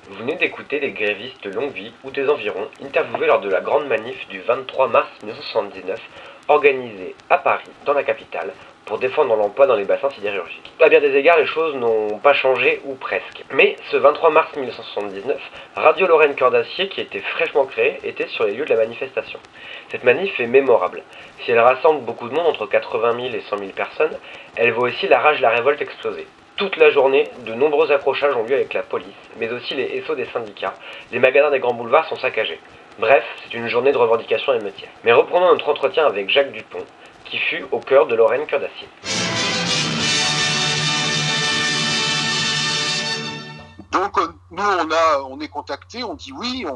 Vous 0.09 0.15
venez 0.15 0.37
d'écouter 0.37 0.81
des 0.81 0.93
grévistes 0.93 1.45
de 1.45 1.51
longue 1.51 1.73
vie 1.73 1.93
ou 2.05 2.11
des 2.11 2.27
environs 2.27 2.69
interviewés 2.83 3.27
lors 3.27 3.43
de 3.43 3.51
la 3.51 3.61
grande 3.61 3.87
manif 3.87 4.27
du 4.29 4.41
23 4.41 4.89
mars 4.89 5.11
1979 5.23 6.01
organisée 6.49 7.15
à 7.29 7.37
Paris, 7.37 7.69
dans 7.85 7.93
la 7.93 8.03
capitale, 8.03 8.55
pour 8.87 8.99
défendre 8.99 9.37
l'emploi 9.37 9.67
dans 9.67 9.75
les 9.75 9.85
bassins 9.85 10.09
sidérurgiques. 10.09 10.73
À 10.81 10.89
bien 10.89 11.01
des 11.01 11.15
égards, 11.15 11.37
les 11.37 11.45
choses 11.45 11.75
n'ont 11.75 12.19
pas 12.21 12.33
changé 12.33 12.81
ou 12.87 12.95
presque. 12.95 13.45
Mais 13.53 13.77
ce 13.91 13.99
23 13.99 14.31
mars 14.31 14.57
1979, 14.57 15.39
Radio 15.77 16.07
Lorraine 16.07 16.37
Cœur 16.37 16.51
d'Acier, 16.51 16.89
qui 16.89 17.03
était 17.03 17.21
fraîchement 17.21 17.67
créée, 17.67 17.99
était 18.05 18.29
sur 18.29 18.45
les 18.45 18.55
lieux 18.55 18.65
de 18.65 18.73
la 18.73 18.81
manifestation. 18.81 19.39
Cette 19.91 20.05
manif 20.05 20.41
est 20.41 20.47
mémorable. 20.47 21.03
Si 21.45 21.53
elle 21.53 21.61
rassemble 21.61 22.07
beaucoup 22.07 22.31
de 22.31 22.35
monde, 22.35 22.47
entre 22.47 22.65
80 22.65 23.21
000 23.21 23.35
et 23.35 23.43
100 23.43 23.59
000 23.59 23.71
personnes, 23.73 24.17
elle 24.57 24.73
voit 24.73 24.89
aussi 24.89 25.09
la 25.09 25.21
rage 25.21 25.37
de 25.37 25.43
la 25.43 25.51
révolte 25.51 25.83
exploser. 25.83 26.27
Toute 26.61 26.77
la 26.77 26.91
journée, 26.91 27.27
de 27.47 27.55
nombreux 27.55 27.91
accrochages 27.91 28.37
ont 28.37 28.43
lieu 28.43 28.55
avec 28.55 28.75
la 28.75 28.83
police, 28.83 29.07
mais 29.39 29.51
aussi 29.51 29.75
les 29.75 30.05
SO 30.07 30.15
des 30.15 30.27
syndicats. 30.27 30.75
Les 31.11 31.19
magasins 31.19 31.51
des 31.51 31.59
grands 31.59 31.73
boulevards 31.73 32.07
sont 32.07 32.17
saccagés. 32.17 32.61
Bref, 32.99 33.25
c'est 33.43 33.55
une 33.55 33.67
journée 33.69 33.93
de 33.93 33.97
revendication 33.97 34.53
émeutière. 34.53 34.91
Mais 35.03 35.13
reprenons 35.13 35.53
notre 35.53 35.71
entretien 35.71 36.05
avec 36.05 36.29
Jacques 36.29 36.53
Dupont, 36.53 36.85
qui 37.25 37.39
fut 37.39 37.65
au 37.73 37.79
cœur 37.81 38.07
de 38.09 38.15
Lorraine 38.15 38.45
Cœur 38.45 38.61
d'Acier. 38.61 38.89
Donc 43.91 44.19
euh, 44.19 44.27
nous, 44.51 44.63
on, 45.31 45.41
est 45.41 45.49
contacté, 45.49 46.05
on 46.05 46.13
dit 46.13 46.33
oui, 46.37 46.67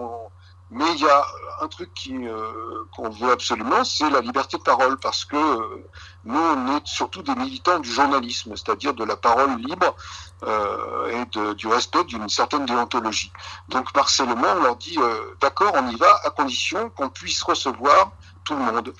mais 0.70 0.86
il 0.96 1.02
y 1.02 1.08
a 1.08 1.24
un 1.60 1.68
truc 1.68 1.90
euh, 2.10 2.86
qu'on 2.96 3.10
veut 3.10 3.32
absolument, 3.32 3.84
c'est 3.84 4.08
la 4.08 4.22
liberté 4.22 4.56
de 4.56 4.62
parole, 4.62 4.98
parce 4.98 5.26
que 5.26 5.36
euh, 5.36 5.84
nous, 6.24 6.38
on 6.38 6.76
est 6.76 6.86
surtout 6.86 7.22
des 7.22 7.34
militants 7.34 7.78
du 7.78 7.90
journalisme, 7.90 8.54
c'est-à-dire 8.56 8.94
de 8.94 9.04
la 9.04 9.16
parole 9.16 9.56
libre 9.56 9.94
euh, 10.42 11.22
et 11.22 11.54
du 11.54 11.66
respect 11.66 12.04
d'une 12.04 12.28
certaine 12.28 12.66
déontologie. 12.66 13.32
Donc 13.68 13.94
Marcellement, 13.94 14.54
on 14.56 14.62
leur 14.62 14.76
dit, 14.76 14.98
d'accord, 15.40 15.72
on 15.74 15.88
y 15.88 15.96
va, 15.96 16.20
à 16.24 16.30
condition 16.30 16.90
qu'on 16.90 17.10
puisse 17.10 17.42
recevoir 17.42 18.12
tout 18.44 18.54
le 18.54 18.60
monde. 18.60 18.94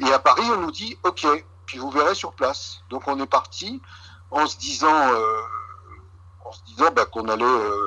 Et 0.00 0.12
à 0.12 0.18
Paris, 0.18 0.44
on 0.54 0.60
nous 0.62 0.70
dit, 0.70 0.96
ok, 1.04 1.26
puis 1.66 1.78
vous 1.78 1.90
verrez 1.90 2.14
sur 2.14 2.32
place. 2.32 2.80
Donc 2.88 3.06
on 3.06 3.18
est 3.20 3.26
parti 3.26 3.80
en 4.30 4.46
se 4.46 4.56
disant, 4.56 5.12
en 6.44 6.52
se 6.52 6.62
disant 6.64 6.90
bah, 6.94 7.04
qu'on 7.06 7.28
allait 7.28 7.44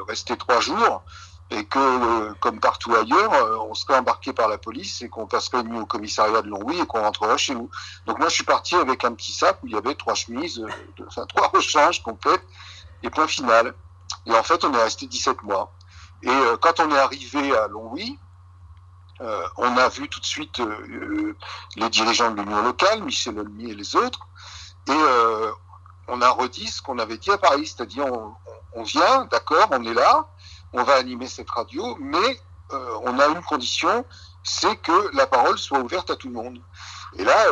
rester 0.08 0.38
trois 0.38 0.60
jours 0.60 1.04
et 1.50 1.66
que, 1.66 1.80
euh, 1.80 2.34
comme 2.40 2.60
partout 2.60 2.96
ailleurs, 2.96 3.34
euh, 3.34 3.58
on 3.70 3.74
serait 3.74 3.98
embarqué 3.98 4.34
par 4.34 4.48
la 4.48 4.58
police 4.58 5.02
et 5.02 5.10
qu'on 5.10 5.28
passerait 5.28 5.62
une 5.62 5.70
nuit 5.70 5.80
au 5.80 5.86
commissariat 5.86 6.42
de 6.42 6.48
Longwy 6.48 6.80
et 6.80 6.86
qu'on 6.86 7.02
rentrerait 7.02 7.38
chez 7.38 7.54
nous. 7.54 7.70
Donc 8.06 8.18
moi, 8.20 8.30
je 8.30 8.36
suis 8.36 8.44
parti 8.44 8.76
avec 8.76 9.04
un 9.04 9.14
petit 9.14 9.34
sac 9.34 9.60
où 9.62 9.68
il 9.68 9.74
y 9.74 9.78
avait 9.78 9.96
trois 9.96 10.16
chemises, 10.16 10.60
euh, 10.60 11.06
enfin 11.08 11.26
trois 11.28 11.50
rechanges 11.50 12.02
complètes 12.02 12.44
et 13.04 13.10
point 13.10 13.28
final. 13.28 13.76
Et 14.26 14.34
en 14.34 14.44
fait, 14.44 14.64
on 14.64 14.74
est 14.74 14.84
resté 14.84 15.06
17 15.06 15.44
mois. 15.44 15.74
Et 16.24 16.30
quand 16.62 16.80
on 16.80 16.90
est 16.90 16.98
arrivé 16.98 17.56
à 17.58 17.68
Longwy, 17.68 18.18
Euh, 19.22 19.48
on 19.58 19.78
a 19.78 19.90
vu 19.90 20.10
tout 20.10 20.20
de 20.20 20.26
suite 20.26 20.60
les 21.76 21.90
dirigeants 21.90 22.32
de 22.32 22.42
l'Union 22.42 22.64
locale, 22.64 23.04
Michel 23.04 23.40
Olmy 23.40 23.70
et 23.70 23.76
les 23.76 23.96
autres, 23.96 24.28
et 24.88 25.04
on 26.08 26.22
a 26.22 26.30
redit 26.30 26.68
ce 26.68 26.82
qu'on 26.82 27.00
avait 27.00 27.18
dit 27.18 27.32
à 27.32 27.38
Paris, 27.38 27.68
c'est-à-dire 27.68 28.06
on, 28.74 28.84
vient, 28.84 29.26
d'accord, 29.26 29.68
on 29.72 29.84
est 29.86 29.94
là, 29.94 30.28
on 30.74 30.84
va 30.84 30.96
animer 30.96 31.28
cette 31.28 31.50
radio, 31.50 31.96
mais 32.00 32.40
on 33.04 33.20
a 33.20 33.28
une 33.28 33.44
condition, 33.44 34.04
c'est 34.44 34.76
que 34.78 35.16
la 35.16 35.28
parole 35.28 35.60
soit 35.60 35.80
ouverte 35.80 36.10
à 36.10 36.16
tout 36.16 36.28
le 36.28 36.34
monde. 36.34 36.60
Et 37.16 37.24
là, 37.24 37.46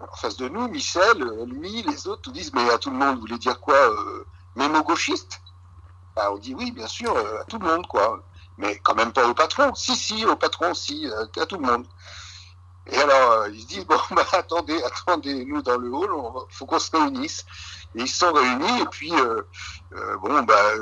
en 0.00 0.16
face 0.16 0.36
de 0.36 0.48
nous, 0.48 0.68
Michel, 0.68 1.18
lui, 1.46 1.82
les 1.82 2.06
autres 2.06 2.30
disent, 2.30 2.52
mais 2.52 2.68
à 2.70 2.78
tout 2.78 2.90
le 2.90 2.96
monde, 2.96 3.16
vous 3.16 3.22
voulez 3.22 3.38
dire 3.38 3.60
quoi 3.60 3.76
euh, 3.76 4.26
Même 4.56 4.74
aux 4.76 4.82
gauchistes? 4.82 5.40
Bah, 6.14 6.30
On 6.32 6.38
dit 6.38 6.54
oui, 6.54 6.72
bien 6.72 6.86
sûr, 6.86 7.14
euh, 7.16 7.40
à 7.40 7.44
tout 7.44 7.58
le 7.58 7.66
monde, 7.66 7.86
quoi. 7.86 8.22
Mais 8.58 8.78
quand 8.78 8.94
même 8.94 9.12
pas 9.12 9.26
au 9.26 9.34
patron. 9.34 9.74
Si, 9.74 9.96
si, 9.96 10.24
au 10.26 10.36
patron, 10.36 10.74
si, 10.74 11.08
euh, 11.08 11.26
à 11.40 11.46
tout 11.46 11.56
le 11.56 11.66
monde. 11.66 11.86
Et 12.86 12.98
alors, 12.98 13.48
ils 13.48 13.62
se 13.62 13.66
disent, 13.66 13.86
bon, 13.86 13.98
bah, 14.10 14.26
attendez, 14.32 14.80
attendez, 14.82 15.44
nous, 15.44 15.62
dans 15.62 15.78
le 15.78 15.88
hall, 15.92 16.10
il 16.50 16.54
faut 16.54 16.66
qu'on 16.66 16.78
se 16.78 16.90
réunisse. 16.90 17.44
Et 17.94 18.02
ils 18.02 18.08
se 18.08 18.18
sont 18.18 18.32
réunis, 18.32 18.82
et 18.82 18.86
puis, 18.86 19.12
bon, 20.20 20.42
bah, 20.42 20.72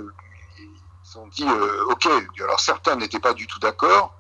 ils 1.15 1.19
ont 1.19 1.27
dit, 1.29 1.47
ok, 1.89 2.09
alors 2.41 2.61
certains 2.61 2.97
n'étaient 2.97 3.21
pas 3.21 3.35
du 3.35 3.47
tout 3.47 3.59
d'accord, 3.59 4.15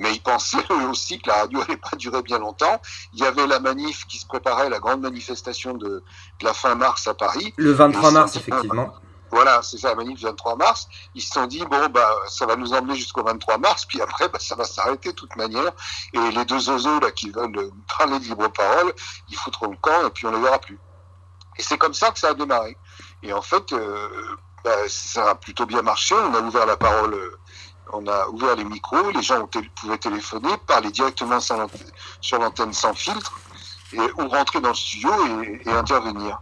mais 0.00 0.14
ils 0.14 0.22
pensaient 0.22 0.58
aussi 0.90 1.20
que 1.20 1.28
la 1.28 1.36
radio 1.36 1.60
n'allait 1.68 1.76
pas 1.76 1.96
durer 1.96 2.22
bien 2.22 2.38
longtemps. 2.38 2.80
Il 3.12 3.20
y 3.20 3.26
avait 3.26 3.46
la 3.46 3.60
manif 3.60 4.06
qui 4.06 4.18
se 4.18 4.26
préparait, 4.26 4.68
la 4.68 4.80
grande 4.80 5.02
manifestation 5.02 5.74
de, 5.74 6.02
la 6.42 6.54
fin 6.54 6.74
mars 6.74 7.06
à 7.06 7.14
Paris. 7.14 7.54
Le 7.56 7.72
23 7.72 8.10
mars, 8.10 8.36
effectivement. 8.36 8.92
Voilà, 9.32 9.62
c'est 9.62 9.78
ça, 9.78 9.90
la 9.90 9.94
manif 9.94 10.18
du 10.18 10.24
23 10.24 10.56
mars. 10.56 10.88
Ils 11.14 11.22
se 11.22 11.30
sont 11.30 11.46
dit, 11.46 11.64
bon, 11.64 11.88
bah, 11.90 12.10
ça 12.28 12.46
va 12.46 12.56
nous 12.56 12.72
emmener 12.72 12.96
jusqu'au 12.96 13.22
23 13.22 13.58
mars, 13.58 13.84
puis 13.84 14.00
après, 14.00 14.28
bah, 14.28 14.40
ça 14.40 14.56
va 14.56 14.64
s'arrêter 14.64 15.10
de 15.10 15.14
toute 15.14 15.36
manière. 15.36 15.70
Et 16.12 16.30
les 16.32 16.44
deux 16.46 16.68
oiseaux, 16.68 16.98
là, 16.98 17.12
qui 17.12 17.30
veulent 17.30 17.70
parler 17.96 18.18
de 18.18 18.24
libre 18.24 18.48
parole, 18.48 18.92
ils 19.28 19.36
foutront 19.36 19.68
le 19.68 19.76
camp, 19.76 20.06
et 20.06 20.10
puis 20.10 20.26
on 20.26 20.32
ne 20.32 20.36
les 20.36 20.42
verra 20.42 20.58
plus. 20.58 20.80
Et 21.58 21.62
c'est 21.62 21.78
comme 21.78 21.94
ça 21.94 22.10
que 22.10 22.18
ça 22.18 22.30
a 22.30 22.34
démarré. 22.34 22.76
Et 23.22 23.32
en 23.32 23.42
fait, 23.42 23.72
euh, 23.72 24.08
bah, 24.64 24.70
ça 24.88 25.30
a 25.30 25.34
plutôt 25.34 25.66
bien 25.66 25.82
marché. 25.82 26.14
On 26.14 26.34
a 26.34 26.40
ouvert 26.40 26.66
la 26.66 26.76
parole 26.76 27.14
euh, 27.14 27.38
on 27.92 28.06
a 28.06 28.28
ouvert 28.28 28.56
les 28.56 28.64
micros, 28.64 29.10
les 29.10 29.22
gens 29.22 29.48
pouvaient 29.80 29.98
téléphoner, 29.98 30.50
parler 30.66 30.90
directement 30.90 31.40
sur 31.40 32.38
l'antenne 32.38 32.72
sans 32.72 32.94
filtre, 32.94 33.38
et, 33.92 33.98
ou 33.98 34.28
rentrer 34.28 34.60
dans 34.60 34.68
le 34.68 34.74
studio 34.74 35.10
et, 35.42 35.70
intervenir. 35.70 36.40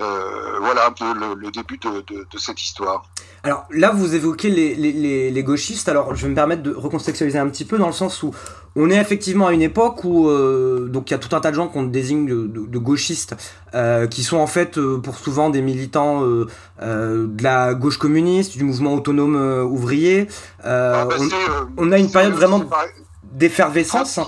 Euh, 0.00 0.58
voilà 0.60 0.86
un 0.86 0.92
peu 0.92 1.12
le, 1.12 1.50
début 1.50 1.76
de, 1.78 2.38
cette 2.38 2.62
histoire. 2.62 3.10
Alors 3.42 3.66
là, 3.70 3.90
vous 3.90 4.14
évoquez 4.14 4.48
les, 4.48 5.42
gauchistes. 5.42 5.88
Alors, 5.88 6.14
je 6.14 6.22
vais 6.22 6.30
me 6.30 6.34
permettre 6.34 6.62
de 6.62 6.72
recontextualiser 6.72 7.38
un 7.38 7.48
petit 7.48 7.64
peu 7.64 7.78
dans 7.78 7.88
le 7.88 7.92
sens 7.92 8.22
où 8.22 8.34
on 8.76 8.90
est 8.90 9.00
effectivement 9.00 9.46
à 9.48 9.52
une 9.52 9.62
époque 9.62 10.04
où 10.04 10.28
euh, 10.28 10.88
donc 10.88 11.10
il 11.10 11.14
y 11.14 11.16
a 11.16 11.18
tout 11.18 11.34
un 11.34 11.40
tas 11.40 11.50
de 11.50 11.56
gens 11.56 11.68
qu'on 11.68 11.84
désigne 11.84 12.26
de, 12.26 12.78
gauchistes, 12.78 13.36
euh, 13.74 14.06
qui 14.06 14.22
sont 14.22 14.38
en 14.38 14.46
fait 14.46 14.78
pour 15.02 15.18
souvent 15.18 15.50
des 15.50 15.62
militants 15.62 16.22
de 16.22 17.42
la 17.42 17.74
gauche 17.74 17.98
communiste, 17.98 18.56
du 18.56 18.64
mouvement 18.64 18.94
autonome 18.94 19.36
ouvrier. 19.70 20.28
Ah, 20.62 21.06
bah, 21.08 21.16
on, 21.76 21.92
a 21.92 21.98
une 21.98 22.10
période 22.10 22.34
vraiment 22.34 22.62
d'effervescence. 23.32 24.18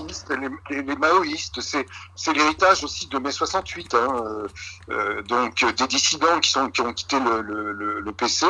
Les, 0.69 0.81
les, 0.81 0.95
maoïstes, 0.95 1.59
c'est 1.61 2.33
l'héritage 2.33 2.83
aussi 2.83 3.07
de 3.07 3.17
mai 3.17 3.31
68. 3.31 3.93
Hein, 3.93 4.07
euh, 4.25 4.47
euh, 4.89 5.21
donc 5.23 5.65
des 5.75 5.87
dissidents 5.87 6.39
qui, 6.39 6.51
sont, 6.51 6.69
qui 6.69 6.81
ont 6.81 6.93
quitté 6.93 7.19
le, 7.19 7.41
le, 7.41 7.99
le 7.99 8.11
PC, 8.11 8.45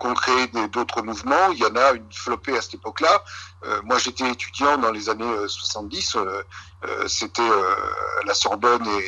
qui 0.00 0.06
ont 0.06 0.14
créé 0.14 0.48
d'autres 0.68 1.02
mouvements. 1.02 1.50
Il 1.52 1.58
y 1.58 1.64
en 1.64 1.76
a 1.76 1.92
une 1.92 2.12
flopée 2.12 2.56
à 2.56 2.62
cette 2.62 2.74
époque-là. 2.74 3.22
Euh, 3.64 3.80
moi, 3.84 3.98
j'étais 3.98 4.28
étudiant 4.28 4.78
dans 4.78 4.90
les 4.90 5.08
années 5.08 5.48
70. 5.48 6.16
C'était 7.06 7.42
la 8.26 8.34
Sorbonne 8.34 8.84
et 8.86 9.04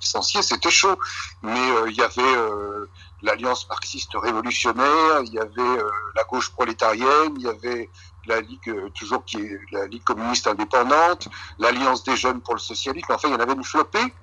licencié, 0.00 0.42
c'était 0.42 0.70
chaud. 0.70 0.98
Mais 1.42 1.68
il 1.88 1.94
y 1.94 2.02
avait 2.02 2.22
l'Alliance 3.22 3.66
marxiste 3.68 4.10
révolutionnaire, 4.14 5.22
il 5.24 5.32
y 5.32 5.38
avait 5.38 5.82
la 6.14 6.24
gauche 6.24 6.50
prolétarienne, 6.50 7.34
il 7.38 7.44
y 7.44 7.48
avait 7.48 7.88
la 8.28 8.40
Ligue, 8.40 8.68
euh, 8.68 8.88
toujours 8.90 9.24
qui 9.24 9.38
est 9.38 9.60
la 9.72 9.86
Ligue 9.86 10.04
communiste 10.04 10.46
indépendante, 10.46 11.28
l'Alliance 11.58 12.04
des 12.04 12.16
jeunes 12.16 12.40
pour 12.40 12.54
le 12.54 12.60
socialisme, 12.60 13.06
enfin 13.10 13.28
il 13.28 13.32
y 13.32 13.34
en 13.34 13.40
avait 13.40 13.54
une 13.54 13.64
flopée, 13.64 14.14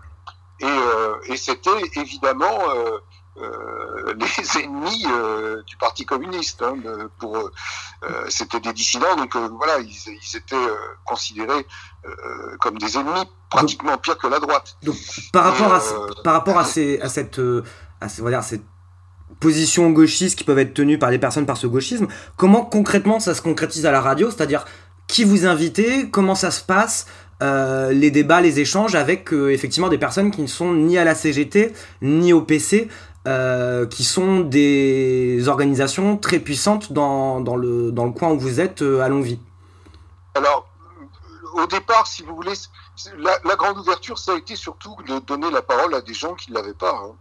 et, 0.59 0.65
euh, 0.65 1.15
et 1.25 1.35
c'était 1.35 1.81
évidemment 1.95 2.57
euh, 2.69 2.99
les 4.17 4.63
ennemis 4.63 5.05
du 5.67 5.75
Parti 5.75 6.05
communiste. 6.05 6.61
Hein, 6.61 6.77
pour 7.19 7.51
c'était 8.29 8.61
des 8.61 8.71
dissidents, 8.71 9.13
donc 9.17 9.35
voilà, 9.35 9.79
ils, 9.79 9.91
ils 9.91 10.37
étaient 10.37 10.55
considérés 11.03 11.67
comme 12.61 12.77
des 12.77 12.97
ennemis, 12.97 13.29
pratiquement 13.49 13.97
pire 13.97 14.17
que 14.17 14.27
la 14.27 14.39
droite. 14.39 14.77
Donc, 14.83 14.95
par 15.33 15.43
rapport 15.43 15.73
à 15.73 15.81
par 16.23 16.33
rapport 16.33 16.57
à, 16.57 16.63
ces, 16.63 17.01
à 17.01 17.09
cette 17.09 17.41
à, 17.99 18.07
cette 18.07 18.63
positions 19.39 19.89
gauchistes 19.91 20.37
qui 20.37 20.43
peuvent 20.43 20.59
être 20.59 20.73
tenues 20.73 20.97
par 20.97 21.11
les 21.11 21.19
personnes 21.19 21.45
par 21.45 21.57
ce 21.57 21.67
gauchisme. 21.67 22.07
Comment 22.37 22.63
concrètement 22.63 23.19
ça 23.19 23.35
se 23.35 23.41
concrétise 23.41 23.85
à 23.85 23.91
la 23.91 24.01
radio? 24.01 24.29
C'est-à-dire 24.31 24.65
qui 25.07 25.23
vous 25.23 25.45
invitez? 25.45 26.09
Comment 26.09 26.35
ça 26.35 26.51
se 26.51 26.63
passe? 26.63 27.05
Euh, 27.43 27.91
les 27.91 28.11
débats, 28.11 28.39
les 28.39 28.59
échanges 28.59 28.95
avec 28.95 29.33
euh, 29.33 29.51
effectivement 29.51 29.89
des 29.89 29.97
personnes 29.97 30.31
qui 30.31 30.41
ne 30.41 30.47
sont 30.47 30.73
ni 30.73 30.97
à 30.97 31.03
la 31.03 31.15
CGT 31.15 31.73
ni 32.01 32.31
au 32.31 32.41
PC, 32.41 32.89
euh, 33.27 33.85
qui 33.85 34.05
sont 34.05 34.39
des 34.39 35.47
organisations 35.47 36.15
très 36.15 36.39
puissantes 36.39 36.93
dans, 36.93 37.41
dans, 37.41 37.57
le, 37.57 37.91
dans 37.91 38.05
le 38.05 38.11
coin 38.11 38.31
où 38.31 38.39
vous 38.39 38.61
êtes 38.61 38.81
à 38.81 39.09
Longvie. 39.09 39.39
Alors, 40.35 40.67
au 41.55 41.67
départ, 41.67 42.07
si 42.07 42.23
vous 42.23 42.35
voulez, 42.35 42.53
la, 43.17 43.55
grande 43.55 43.77
ouverture, 43.77 44.17
ça 44.17 44.33
a 44.33 44.37
été 44.37 44.55
surtout 44.55 44.95
de 45.07 45.19
donner 45.19 45.49
la 45.51 45.61
parole 45.61 45.93
à 45.93 46.01
des 46.01 46.13
gens 46.13 46.33
qui 46.35 46.51
ne 46.51 46.55
l'avaient 46.55 46.73
pas. 46.73 46.91
Hein. 46.91 47.15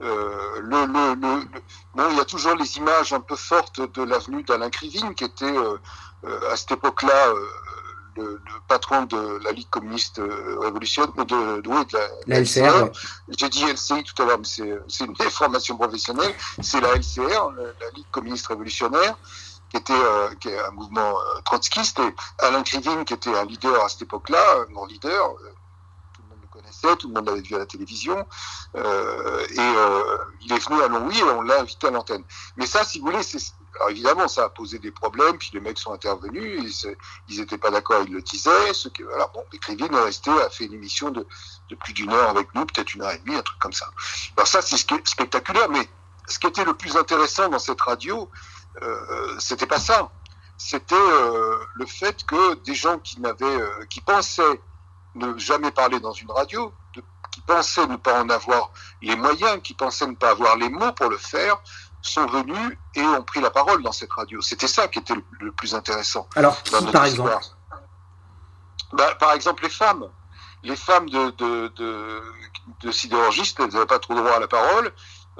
Euh, 0.00 0.60
le, 0.60 0.86
le, 0.86 1.14
le, 1.14 1.60
bon, 1.94 2.04
il 2.10 2.16
y 2.16 2.20
a 2.20 2.24
toujours 2.24 2.54
les 2.54 2.76
images 2.76 3.12
un 3.12 3.20
peu 3.20 3.34
fortes 3.34 3.80
de 3.80 4.02
l'avenue 4.02 4.44
d'Alain 4.44 4.70
Krivine, 4.70 5.14
qui 5.14 5.24
était 5.24 5.44
euh, 5.44 5.76
euh, 6.24 6.52
à 6.52 6.56
cette 6.56 6.72
époque-là 6.72 7.32
le, 8.16 8.40
patron 8.68 9.04
de 9.04 9.40
la 9.44 9.52
Ligue 9.52 9.70
communiste 9.70 10.20
révolutionnaire, 10.60 11.12
de, 11.24 11.24
de, 11.24 11.60
de, 11.60 11.98
la, 12.26 12.40
LCR. 12.40 12.90
J'ai 13.28 13.48
dit 13.48 13.64
LCI 13.64 14.02
tout 14.04 14.22
à 14.22 14.26
l'heure, 14.26 14.38
mais 14.38 14.78
c'est 14.88 15.04
une 15.04 15.12
déformation 15.14 15.76
professionnelle. 15.76 16.34
C'est 16.60 16.80
la 16.80 16.94
LCR, 16.94 17.52
la, 17.56 17.90
Ligue 17.94 18.10
communiste 18.10 18.48
révolutionnaire, 18.48 19.16
qui 19.70 19.76
était 19.76 19.94
qui 20.40 20.48
est 20.48 20.58
un 20.58 20.72
mouvement 20.72 21.14
trotskiste, 21.44 22.00
et 22.00 22.14
Alain 22.44 22.62
Krivine, 22.64 23.04
qui 23.04 23.14
était 23.14 23.34
un 23.34 23.44
leader 23.44 23.84
à 23.84 23.88
cette 23.88 24.02
époque-là, 24.02 24.64
non 24.70 24.84
leader, 24.86 25.34
tout 26.96 27.08
le 27.08 27.14
monde 27.14 27.26
l'avait 27.26 27.40
vu 27.40 27.54
à 27.54 27.58
la 27.58 27.66
télévision, 27.66 28.26
euh, 28.76 29.46
et 29.50 29.58
euh, 29.58 30.18
il 30.42 30.52
est 30.52 30.58
venu 30.58 30.82
à 30.82 30.88
Longwy 30.88 31.18
et 31.18 31.22
on 31.22 31.42
l'a 31.42 31.60
invité 31.60 31.88
à 31.88 31.90
l'antenne. 31.90 32.24
Mais 32.56 32.66
ça, 32.66 32.84
si 32.84 33.00
vous 33.00 33.06
voulez, 33.06 33.22
c'est 33.22 33.38
évidemment, 33.88 34.28
ça 34.28 34.44
a 34.44 34.48
posé 34.48 34.78
des 34.78 34.90
problèmes, 34.90 35.38
puis 35.38 35.50
les 35.52 35.60
mecs 35.60 35.78
sont 35.78 35.92
intervenus, 35.92 36.84
ils 37.28 37.40
n'étaient 37.40 37.58
pas 37.58 37.70
d'accord, 37.70 38.02
ils 38.06 38.12
le 38.12 38.22
disaient. 38.22 38.72
Ce 38.72 38.88
que, 38.88 39.02
voilà, 39.04 39.30
bon, 39.34 39.44
Écrivine 39.52 39.92
est 39.94 40.00
resté, 40.00 40.30
a 40.30 40.50
fait 40.50 40.64
une 40.64 40.74
émission 40.74 41.10
de, 41.10 41.26
plus 41.80 41.92
d'une 41.92 42.12
heure 42.12 42.30
avec 42.30 42.54
nous, 42.54 42.64
peut-être 42.66 42.94
une 42.94 43.02
heure 43.02 43.12
et 43.12 43.18
demie, 43.18 43.36
un 43.36 43.42
truc 43.42 43.58
comme 43.58 43.72
ça. 43.72 43.86
Alors 44.36 44.48
ça, 44.48 44.62
c'est 44.62 44.76
spectaculaire, 44.76 45.68
mais 45.68 45.88
ce 46.26 46.38
qui 46.38 46.46
était 46.46 46.64
le 46.64 46.74
plus 46.74 46.96
intéressant 46.96 47.48
dans 47.48 47.58
cette 47.58 47.80
radio, 47.80 48.30
euh, 48.82 49.36
c'était 49.38 49.66
pas 49.66 49.80
ça. 49.80 50.10
C'était 50.56 50.94
euh, 50.94 51.56
le 51.74 51.86
fait 51.86 52.24
que 52.24 52.54
des 52.56 52.74
gens 52.74 52.98
qui 52.98 53.18
qui 53.88 54.00
pensaient 54.00 54.60
ne 55.14 55.36
jamais 55.38 55.70
parler 55.70 56.00
dans 56.00 56.12
une 56.12 56.30
radio, 56.30 56.72
qui 56.92 57.40
pensaient 57.42 57.86
ne 57.86 57.96
pas 57.96 58.22
en 58.22 58.28
avoir 58.28 58.72
les 59.02 59.16
moyens, 59.16 59.60
qui 59.62 59.74
pensaient 59.74 60.06
ne 60.06 60.14
pas 60.14 60.30
avoir 60.30 60.56
les 60.56 60.68
mots 60.68 60.92
pour 60.92 61.08
le 61.08 61.16
faire, 61.16 61.60
sont 62.02 62.26
venus 62.26 62.78
et 62.94 63.02
ont 63.02 63.22
pris 63.22 63.40
la 63.40 63.50
parole 63.50 63.82
dans 63.82 63.92
cette 63.92 64.12
radio. 64.12 64.40
C'était 64.40 64.68
ça 64.68 64.88
qui 64.88 64.98
était 64.98 65.14
le, 65.40 65.52
plus 65.52 65.74
intéressant. 65.74 66.28
Alors, 66.36 66.62
qui, 66.62 66.72
par 66.92 67.04
exemple 67.04 67.36
bah, 68.92 69.14
Par 69.16 69.32
exemple, 69.32 69.64
les 69.64 69.70
femmes. 69.70 70.08
Les 70.62 70.76
femmes 70.76 71.08
de, 71.08 71.30
de, 71.30 71.68
de, 71.76 72.22
de 72.80 72.90
sidérurgistes, 72.90 73.58
elles 73.60 73.72
n'avaient 73.72 73.86
pas 73.86 73.98
trop 73.98 74.14
droit 74.14 74.32
à 74.32 74.40
la 74.40 74.48
parole. 74.48 74.92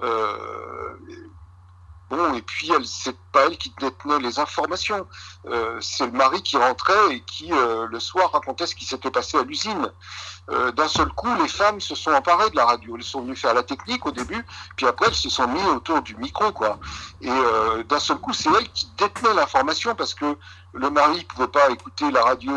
Euh, 0.02 0.96
Bon, 2.10 2.32
et 2.32 2.40
puis 2.40 2.70
elle, 2.74 2.86
c'est 2.86 3.16
pas 3.32 3.46
elle 3.46 3.58
qui 3.58 3.72
détenait 3.78 4.18
les 4.18 4.38
informations. 4.38 5.06
Euh, 5.46 5.78
c'est 5.82 6.06
le 6.06 6.12
mari 6.12 6.42
qui 6.42 6.56
rentrait 6.56 7.14
et 7.14 7.20
qui 7.20 7.52
euh, 7.52 7.86
le 7.86 8.00
soir 8.00 8.32
racontait 8.32 8.66
ce 8.66 8.74
qui 8.74 8.86
s'était 8.86 9.10
passé 9.10 9.36
à 9.36 9.42
l'usine. 9.42 9.92
Euh, 10.50 10.72
d'un 10.72 10.88
seul 10.88 11.08
coup, 11.08 11.28
les 11.42 11.48
femmes 11.48 11.80
se 11.80 11.94
sont 11.94 12.10
emparées 12.10 12.48
de 12.48 12.56
la 12.56 12.64
radio. 12.64 12.96
Elles 12.96 13.02
sont 13.02 13.20
venues 13.20 13.36
faire 13.36 13.52
la 13.52 13.62
technique 13.62 14.06
au 14.06 14.10
début, 14.10 14.42
puis 14.76 14.86
après 14.86 15.06
elles 15.08 15.14
se 15.14 15.28
sont 15.28 15.46
mises 15.48 15.66
autour 15.66 16.00
du 16.00 16.16
micro, 16.16 16.50
quoi. 16.52 16.78
Et 17.20 17.28
euh, 17.30 17.84
d'un 17.84 18.00
seul 18.00 18.16
coup, 18.16 18.32
c'est 18.32 18.48
elle 18.58 18.68
qui 18.70 18.88
détenait 18.96 19.34
l'information 19.34 19.94
parce 19.94 20.14
que 20.14 20.38
le 20.72 20.90
mari 20.90 21.24
pouvait 21.24 21.48
pas 21.48 21.68
écouter 21.70 22.10
la 22.10 22.22
radio. 22.22 22.52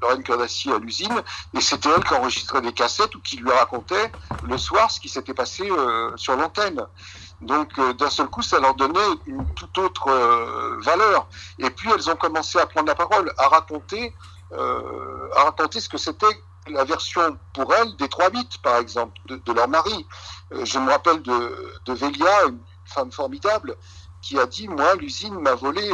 Lorraine 0.00 0.24
Cordassi 0.24 0.72
à 0.72 0.78
l'usine, 0.78 1.22
et 1.52 1.60
c'était 1.60 1.90
elle 1.94 2.02
qui 2.02 2.14
enregistrait 2.14 2.62
des 2.62 2.72
cassettes 2.72 3.14
ou 3.14 3.20
qui 3.20 3.36
lui 3.36 3.50
racontait 3.50 4.10
le 4.44 4.56
soir 4.56 4.90
ce 4.90 4.98
qui 4.98 5.10
s'était 5.10 5.34
passé 5.34 5.70
sur 6.16 6.36
l'antenne. 6.36 6.86
Donc 7.40 7.78
euh, 7.78 7.92
d'un 7.94 8.10
seul 8.10 8.28
coup, 8.28 8.42
ça 8.42 8.60
leur 8.60 8.74
donnait 8.74 8.98
une 9.26 9.46
toute 9.54 9.76
autre 9.78 10.08
euh, 10.08 10.78
valeur. 10.80 11.26
Et 11.58 11.70
puis 11.70 11.88
elles 11.94 12.10
ont 12.10 12.16
commencé 12.16 12.58
à 12.58 12.66
prendre 12.66 12.88
la 12.88 12.94
parole, 12.94 13.32
à 13.38 13.48
raconter 13.48 14.14
a 14.52 15.44
raconté 15.44 15.78
ce 15.78 15.88
que 15.88 15.96
c'était 15.96 16.26
la 16.66 16.82
version 16.82 17.38
pour 17.54 17.72
elles 17.72 17.94
des 17.98 18.08
trois 18.08 18.30
bits, 18.30 18.48
par 18.64 18.78
exemple, 18.78 19.16
de, 19.28 19.52
leur 19.52 19.68
mari. 19.68 20.04
je 20.50 20.76
me 20.80 20.90
rappelle 20.90 21.22
de, 21.22 21.72
de 21.84 21.92
Vélia, 21.92 22.46
une 22.48 22.58
femme 22.84 23.12
formidable, 23.12 23.76
qui 24.20 24.40
a 24.40 24.46
dit, 24.46 24.66
moi, 24.66 24.96
l'usine 24.96 25.38
m'a 25.38 25.54
volé 25.54 25.88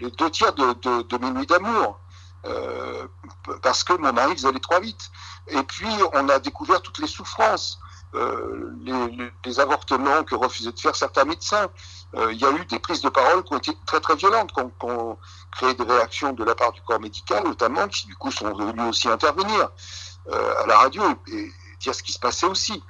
les 0.00 0.10
deux 0.12 0.30
tiers 0.30 0.54
de, 0.54 1.02
de 1.02 1.18
mes 1.18 1.30
nuits 1.32 1.46
d'amour. 1.46 2.00
Euh, 2.48 3.06
parce 3.62 3.84
que 3.84 3.92
mon 3.94 4.12
mari 4.12 4.34
faisait 4.34 4.52
les 4.52 4.60
trois 4.60 4.80
vite. 4.80 5.10
Et 5.48 5.62
puis, 5.62 5.88
on 6.12 6.28
a 6.28 6.38
découvert 6.38 6.82
toutes 6.82 6.98
les 6.98 7.06
souffrances, 7.06 7.78
euh, 8.16 9.30
les, 9.44 9.60
avortements 9.60 10.24
que 10.24 10.34
refusaient 10.34 10.72
de 10.72 10.78
faire 10.78 10.96
certains 10.96 11.24
médecins. 11.24 11.68
Euh, 12.14 12.32
il 12.32 12.40
y 12.40 12.44
a 12.44 12.50
eu 12.50 12.64
des 12.66 12.78
prises 12.78 13.00
de 13.00 13.08
parole 13.08 13.42
qui 13.44 13.54
ont 13.54 13.58
été 13.58 13.72
très 13.86 14.00
très 14.00 14.16
violentes, 14.16 14.52
qui 14.52 14.86
ont, 14.86 15.18
créé 15.52 15.74
des 15.74 15.84
réactions 15.84 16.32
de 16.32 16.44
la 16.44 16.54
part 16.54 16.72
du 16.72 16.82
corps 16.82 17.00
médical, 17.00 17.44
notamment, 17.44 17.88
qui 17.88 18.06
du 18.06 18.14
coup 18.16 18.30
sont 18.30 18.52
venus 18.52 18.82
aussi 18.88 19.08
intervenir 19.08 19.70
à 20.30 20.66
la 20.66 20.78
radio 20.78 21.02
et, 21.32 21.50
dire 21.80 21.94
ce 21.94 22.02
qui 22.02 22.12
se 22.12 22.18
passait 22.18 22.46
aussi. 22.46 22.82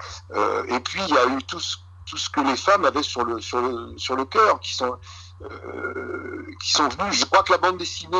et 0.69 0.81
puis, 0.81 1.01
il 1.09 1.15
y 1.15 1.19
a 1.19 1.27
eu 1.27 1.43
tout 1.43 1.61
ce, 1.61 1.77
tout 2.07 2.17
ce 2.17 2.31
que 2.31 2.41
les 2.41 2.57
femmes 2.57 2.85
avaient 2.85 3.03
sur 3.03 3.25
le, 3.25 3.41
sur 3.41 3.61
le, 3.61 3.97
sur 3.99 4.17
le 4.17 4.25
cœur, 4.25 4.59
qui 4.61 4.75
sont, 4.75 4.97
qui 6.61 6.73
sont 6.73 6.89
venus. 6.89 7.21
Je 7.21 7.25
crois 7.27 7.43
que 7.43 7.53
la 7.53 7.59
bande 7.59 7.79
dessinée 7.79 8.19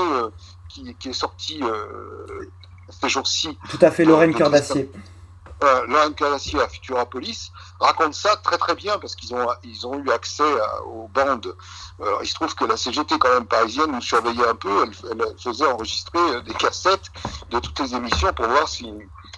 qui, 0.99 1.09
est 1.09 1.13
sorti 1.13 1.61
euh, 1.63 1.87
ces 3.01 3.09
jours-ci. 3.09 3.59
Tout 3.71 3.79
à 3.81 3.91
fait, 3.91 4.05
Lorraine 4.05 4.35
Cœur 4.35 4.51
d'Acier. 4.51 4.91
Euh, 5.65 6.11
d'Acier 6.11 6.61
à 6.61 6.69
Futurapolis 6.69 7.51
raconte 7.81 8.15
ça 8.15 8.37
très 8.37 8.59
très 8.59 8.75
bien 8.75 8.99
parce 8.99 9.17
qu'ils 9.17 9.35
ont, 9.35 9.49
ils 9.63 9.87
ont 9.87 9.99
eu 9.99 10.11
accès 10.11 10.45
aux 10.87 11.09
bandes. 11.09 11.57
il 12.23 12.29
se 12.29 12.35
trouve 12.35 12.55
que 12.55 12.65
la 12.65 12.77
CGT, 12.77 13.19
quand 13.19 13.33
même 13.33 13.47
parisienne, 13.47 13.91
nous 13.91 14.03
surveillait 14.03 14.47
un 14.47 14.55
peu. 14.55 14.85
Elle, 14.85 15.39
faisait 15.39 15.67
enregistrer 15.67 16.19
euh, 16.19 16.41
des 16.43 16.55
cassettes 16.55 17.11
de 17.51 17.59
toutes 17.59 17.79
les 17.81 17.95
émissions 17.95 18.33
pour 18.35 18.47
voir 18.47 18.69
si 18.69 18.93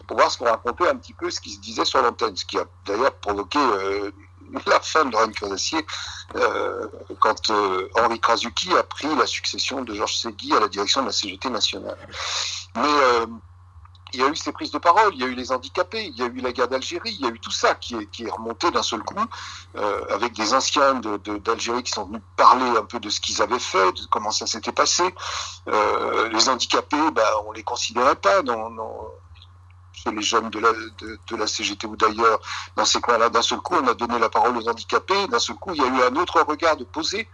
pour 0.07 0.17
voir 0.17 0.31
ce 0.31 0.39
qu'on 0.39 0.47
racontait 0.47 0.89
un 0.89 0.97
petit 0.97 1.13
peu, 1.13 1.31
ce 1.31 1.41
qui 1.41 1.51
se 1.51 1.61
disait 1.61 1.85
sur 1.85 2.03
l'antenne, 2.03 2.37
ce 2.37 2.45
qui 2.45 2.59
a 2.59 2.65
d'ailleurs 2.87 3.15
provoqué 3.15 3.59
la 4.67 4.81
fin 4.81 5.05
de 5.05 5.13
Lorraine 5.13 5.33
Cœur-d'Acier 5.33 5.85
euh, 6.37 6.87
quand 7.21 7.51
euh, 7.51 7.89
Henri 7.97 8.21
Krasuki 8.21 8.73
a 8.75 8.83
pris 8.83 9.15
la 9.17 9.27
succession 9.27 9.83
de 9.83 9.95
Georges 9.95 10.17
Segui 10.17 10.55
à 10.55 10.61
la 10.61 10.69
direction 10.69 11.03
de 11.03 11.07
la 11.07 11.13
CGT 11.13 11.51
nationale. 11.51 11.99
Mais 12.77 12.83
euh, 12.87 13.27
il 14.13 14.21
y 14.21 14.23
a 14.23 14.29
eu 14.29 14.37
ces 14.37 14.53
prises 14.53 14.71
de 14.71 14.79
parole, 14.79 15.15
il 15.15 15.21
y 15.21 15.25
a 15.25 15.27
eu 15.27 15.35
les 15.35 15.53
handicapés, 15.53 16.05
il 16.05 16.17
y 16.17 16.23
a 16.23 16.27
eu 16.27 16.41
la 16.41 16.53
guerre 16.53 16.69
d'Algérie, 16.69 17.17
il 17.19 17.25
y 17.25 17.29
a 17.29 17.31
eu 17.31 17.41
tout 17.41 17.51
ça 17.51 17.75
qui 17.75 17.95
est, 17.95 18.31
remonté 18.31 18.71
d'un 18.71 18.83
seul 18.83 19.03
coup, 19.03 19.15
avec 20.11 20.33
des 20.33 20.55
anciens 20.55 21.01
d'Algérie 21.45 21.83
qui 21.83 21.93
sont 21.93 22.07
venus 22.07 22.23
parler 22.37 22.77
un 22.77 22.85
peu 22.85 23.01
de 23.01 23.11
ce 23.11 23.21
qu'ils 23.21 23.43
avaient 23.43 23.59
fait, 23.59 23.93
de 23.93 24.07
comment 24.11 24.31
ça 24.31 24.47
s'était 24.47 24.73
passé. 24.73 25.05
les 25.67 26.49
handicapés, 26.49 27.11
bah, 27.13 27.31
on 27.47 27.53
les 27.53 27.63
considérait 27.63 28.17
pas 28.17 28.43
dans, 28.43 28.71
dans 28.71 29.09
les 30.07 30.23
jeunes 30.23 30.51
de 30.51 30.59
la, 30.59 30.73
de, 30.73 31.37
la 31.37 31.47
CGT 31.47 31.87
ou 31.87 31.97
d'ailleurs 31.97 32.41
dans 32.77 32.85
ces 32.85 33.01
coins-là. 33.01 33.29
D'un 33.29 33.43
seul 33.43 33.59
coup, 33.59 33.75
on 33.75 33.87
a 33.87 33.95
donné 33.95 34.19
la 34.19 34.29
parole 34.29 34.57
aux 34.57 34.69
handicapés. 34.69 35.27
D'un 35.29 35.39
seul 35.39 35.57
coup, 35.57 35.73
il 35.75 35.83
y 35.83 35.85
a 35.85 35.89
eu 35.89 36.03
un 36.03 36.17
autre 36.17 36.43
regard 36.43 36.77
de 36.77 36.85
posé 36.85 37.29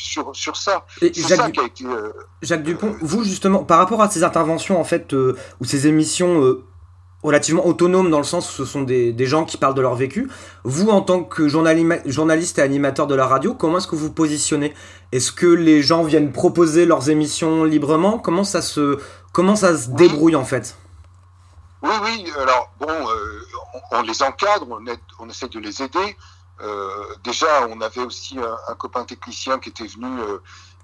sur, 0.00 0.34
sur 0.34 0.56
ça. 0.56 0.84
C'est 0.98 1.14
ça 1.14 1.50
qui 1.50 1.60
a 1.60 1.64
été. 1.64 1.84
Euh, 1.84 2.12
Jacques 2.42 2.62
Dupont, 2.62 2.94
vous 3.00 3.24
justement, 3.24 3.64
par 3.64 3.78
rapport 3.78 4.02
à 4.02 4.10
ces 4.10 4.24
interventions 4.24 4.80
en 4.80 4.84
fait, 4.84 5.12
euh, 5.12 5.36
ou 5.60 5.64
ces 5.64 5.86
émissions 5.86 6.42
euh, 6.42 6.64
relativement 7.22 7.66
autonomes 7.66 8.10
dans 8.10 8.18
le 8.18 8.24
sens 8.24 8.48
où 8.48 8.52
ce 8.52 8.64
sont 8.64 8.82
des, 8.82 9.12
des, 9.12 9.26
gens 9.26 9.44
qui 9.44 9.56
parlent 9.56 9.74
de 9.74 9.82
leur 9.82 9.94
vécu, 9.94 10.30
vous 10.64 10.88
en 10.88 11.02
tant 11.02 11.22
que 11.22 11.48
journaliste 11.48 12.58
et 12.58 12.62
animateur 12.62 13.06
de 13.06 13.14
la 13.14 13.26
radio, 13.26 13.54
comment 13.54 13.78
est-ce 13.78 13.88
que 13.88 13.96
vous 13.96 14.10
positionnez? 14.10 14.74
Est-ce 15.12 15.32
que 15.32 15.46
les 15.46 15.82
gens 15.82 16.02
viennent 16.02 16.32
proposer 16.32 16.86
leurs 16.86 17.10
émissions 17.10 17.64
librement? 17.64 18.18
Comment 18.18 18.44
ça 18.44 18.62
se, 18.62 18.98
comment 19.32 19.56
ça 19.56 19.76
se 19.76 19.90
débrouille 19.90 20.36
en 20.36 20.44
fait? 20.44 20.76
Oui, 21.82 21.94
oui. 22.02 22.32
Alors, 22.38 22.70
bon, 22.78 22.88
euh, 22.88 23.42
on, 23.92 24.02
les 24.02 24.22
encadre, 24.22 24.66
on, 24.70 24.84
on, 25.18 25.28
essaie 25.28 25.48
de 25.48 25.58
les 25.58 25.82
aider. 25.82 26.16
Euh, 26.62 27.14
déjà, 27.24 27.66
on 27.68 27.80
avait 27.80 28.02
aussi 28.02 28.38
un, 28.38 28.74
copain 28.74 29.04
technicien 29.04 29.58
qui 29.58 29.70
était 29.70 29.86
venu 29.86 30.20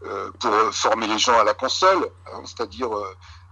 euh, 0.05 0.31
pour 0.39 0.53
former 0.73 1.07
les 1.07 1.19
gens 1.19 1.39
à 1.39 1.45
la 1.45 1.55
console, 1.55 2.09
hein, 2.27 2.41
c'est-à-dire 2.45 2.91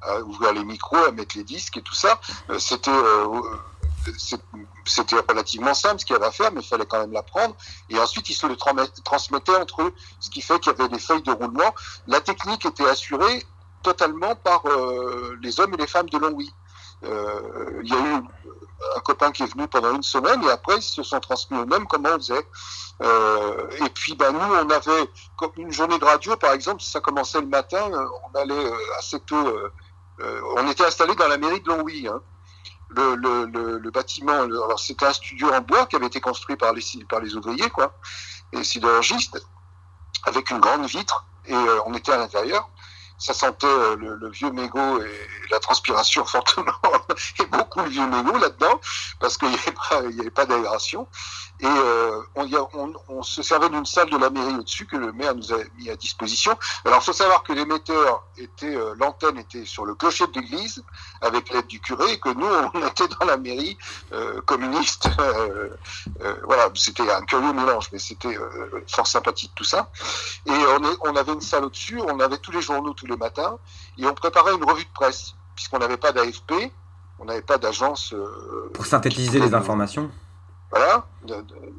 à 0.02 0.20
ouvrir 0.20 0.52
les 0.52 0.64
micros, 0.64 1.04
à 1.04 1.12
mettre 1.12 1.36
les 1.36 1.44
disques 1.44 1.76
et 1.76 1.82
tout 1.82 1.94
ça. 1.94 2.20
C'était 2.58 2.90
c'était 4.84 5.16
relativement 5.16 5.72
simple 5.72 6.00
ce 6.00 6.04
qu'il 6.04 6.14
y 6.14 6.16
avait 6.16 6.26
à 6.26 6.30
faire, 6.30 6.52
mais 6.52 6.60
il 6.60 6.66
fallait 6.66 6.84
quand 6.84 7.00
même 7.00 7.12
l'apprendre. 7.12 7.56
Et 7.88 7.98
ensuite, 7.98 8.28
il 8.28 8.34
se 8.34 8.46
le 8.46 8.56
transmettait 8.56 9.56
entre 9.56 9.82
eux, 9.82 9.94
ce 10.20 10.28
qui 10.28 10.42
fait 10.42 10.60
qu'il 10.60 10.72
y 10.72 10.74
avait 10.74 10.90
des 10.90 10.98
feuilles 10.98 11.22
de 11.22 11.32
roulement. 11.32 11.74
La 12.06 12.20
technique 12.20 12.66
était 12.66 12.86
assurée 12.86 13.46
totalement 13.82 14.34
par 14.36 14.62
les 15.40 15.58
hommes 15.58 15.72
et 15.72 15.78
les 15.78 15.86
femmes 15.86 16.10
de 16.10 16.18
Longwy. 16.18 16.52
Euh, 17.04 17.80
il 17.82 17.88
y 17.88 17.92
a 17.92 17.98
eu 17.98 18.22
un 18.96 19.00
copain 19.00 19.30
qui 19.32 19.42
est 19.42 19.52
venu 19.52 19.66
pendant 19.68 19.94
une 19.94 20.02
semaine 20.02 20.42
et 20.44 20.50
après 20.50 20.76
ils 20.76 20.82
se 20.82 21.02
sont 21.02 21.20
transmis 21.20 21.58
eux-mêmes 21.58 21.86
comment 21.86 22.10
on 22.10 22.18
faisait. 22.18 22.46
Euh, 23.02 23.68
et 23.84 23.90
puis 23.90 24.14
ben, 24.14 24.32
nous 24.32 24.38
on 24.38 24.70
avait 24.70 25.10
une 25.56 25.72
journée 25.72 25.98
de 25.98 26.04
radio 26.04 26.36
par 26.36 26.52
exemple, 26.52 26.82
ça 26.82 27.00
commençait 27.00 27.40
le 27.40 27.46
matin, 27.46 27.90
euh, 27.92 28.06
on 28.32 28.38
allait 28.38 28.72
assez 28.98 29.20
tôt, 29.20 29.56
on 30.20 30.68
était 30.68 30.84
installé 30.84 31.14
dans 31.14 31.28
la 31.28 31.38
mairie 31.38 31.60
de 31.60 31.68
Longwy. 31.68 32.08
Hein. 32.08 32.20
Le, 32.90 33.90
bâtiment, 33.90 34.46
c'était 34.76 35.06
un 35.06 35.12
studio 35.12 35.52
en 35.52 35.60
bois 35.60 35.86
qui 35.86 35.96
avait 35.96 36.06
été 36.06 36.20
construit 36.20 36.56
par 36.56 36.72
les, 36.72 36.82
par 37.08 37.20
les 37.20 37.34
ouvriers, 37.34 37.68
quoi, 37.70 37.92
et 38.52 38.62
sidérurgistes, 38.62 39.44
avec 40.24 40.50
une 40.50 40.60
grande 40.60 40.84
vitre, 40.86 41.26
et 41.46 41.56
on 41.86 41.94
était 41.94 42.12
à 42.12 42.18
l'intérieur 42.18 42.68
ça 43.18 43.34
sentait 43.34 43.66
euh, 43.66 43.96
le, 43.96 44.30
vieux 44.30 44.50
mégot 44.50 45.00
et 45.00 45.28
la 45.50 45.60
transpiration 45.60 46.24
fortement, 46.26 46.72
et 47.40 47.46
beaucoup 47.46 47.80
le 47.80 47.88
vieux 47.88 48.06
mégot 48.06 48.38
là-dedans, 48.38 48.80
parce 49.20 49.38
qu'il 49.38 49.48
n'y 49.48 49.54
avait 49.54 49.72
pas, 49.72 50.02
pas 50.34 50.46
d'aération. 50.46 51.08
Et 51.60 51.66
euh, 51.66 52.20
on, 52.34 52.92
on, 53.08 53.22
se 53.22 53.42
servait 53.42 53.68
d'une 53.68 53.86
salle 53.86 54.10
de 54.10 54.16
la 54.16 54.28
mairie 54.28 54.54
au-dessus 54.56 54.86
que 54.86 54.96
le 54.96 55.12
maire 55.12 55.36
nous 55.36 55.52
a 55.52 55.58
mis 55.78 55.88
à 55.88 55.94
disposition. 55.94 56.56
Alors, 56.84 56.98
il 57.00 57.04
faut 57.04 57.12
savoir 57.12 57.44
que 57.44 57.52
l'émetteur 57.52 58.24
était, 58.36 58.74
euh, 58.74 58.94
l'antenne 58.98 59.38
était 59.38 59.64
sur 59.64 59.84
le 59.84 59.94
clocher 59.94 60.26
de 60.26 60.40
l'église, 60.40 60.82
avec 61.20 61.50
l'aide 61.50 61.68
du 61.68 61.80
curé, 61.80 62.12
et 62.12 62.18
que 62.18 62.30
nous, 62.30 62.46
on 62.74 62.86
était 62.88 63.06
dans 63.06 63.26
la 63.26 63.36
mairie 63.36 63.78
euh, 64.12 64.40
communiste. 64.42 65.08
voilà, 66.44 66.70
c'était 66.74 67.08
un 67.08 67.22
curieux 67.22 67.52
mélange, 67.52 67.88
mais 67.92 68.00
c'était 68.00 68.36
fort 68.88 69.06
sympathique 69.06 69.52
tout 69.54 69.64
ça. 69.64 69.90
Et 70.46 70.50
on, 70.50 70.84
est, 70.84 70.96
on 71.02 71.14
avait 71.14 71.32
une 71.32 71.40
salle 71.40 71.64
au-dessus, 71.64 72.00
on 72.00 72.18
avait 72.18 72.38
tous 72.38 72.50
les 72.50 72.62
journaux 72.62 72.94
tous 72.94 73.06
les 73.06 73.16
matins, 73.16 73.58
et 73.96 74.06
on 74.06 74.14
préparait 74.14 74.54
une 74.54 74.64
revue 74.64 74.84
de 74.84 74.92
presse, 74.92 75.34
puisqu'on 75.54 75.78
n'avait 75.78 75.96
pas 75.96 76.10
d'AFP, 76.10 76.72
on 77.20 77.26
n'avait 77.26 77.42
pas 77.42 77.58
d'agence. 77.58 78.12
Pour 78.72 78.86
synthétiser 78.86 79.38
les 79.38 79.54
informations 79.54 80.10
voilà, 80.74 81.06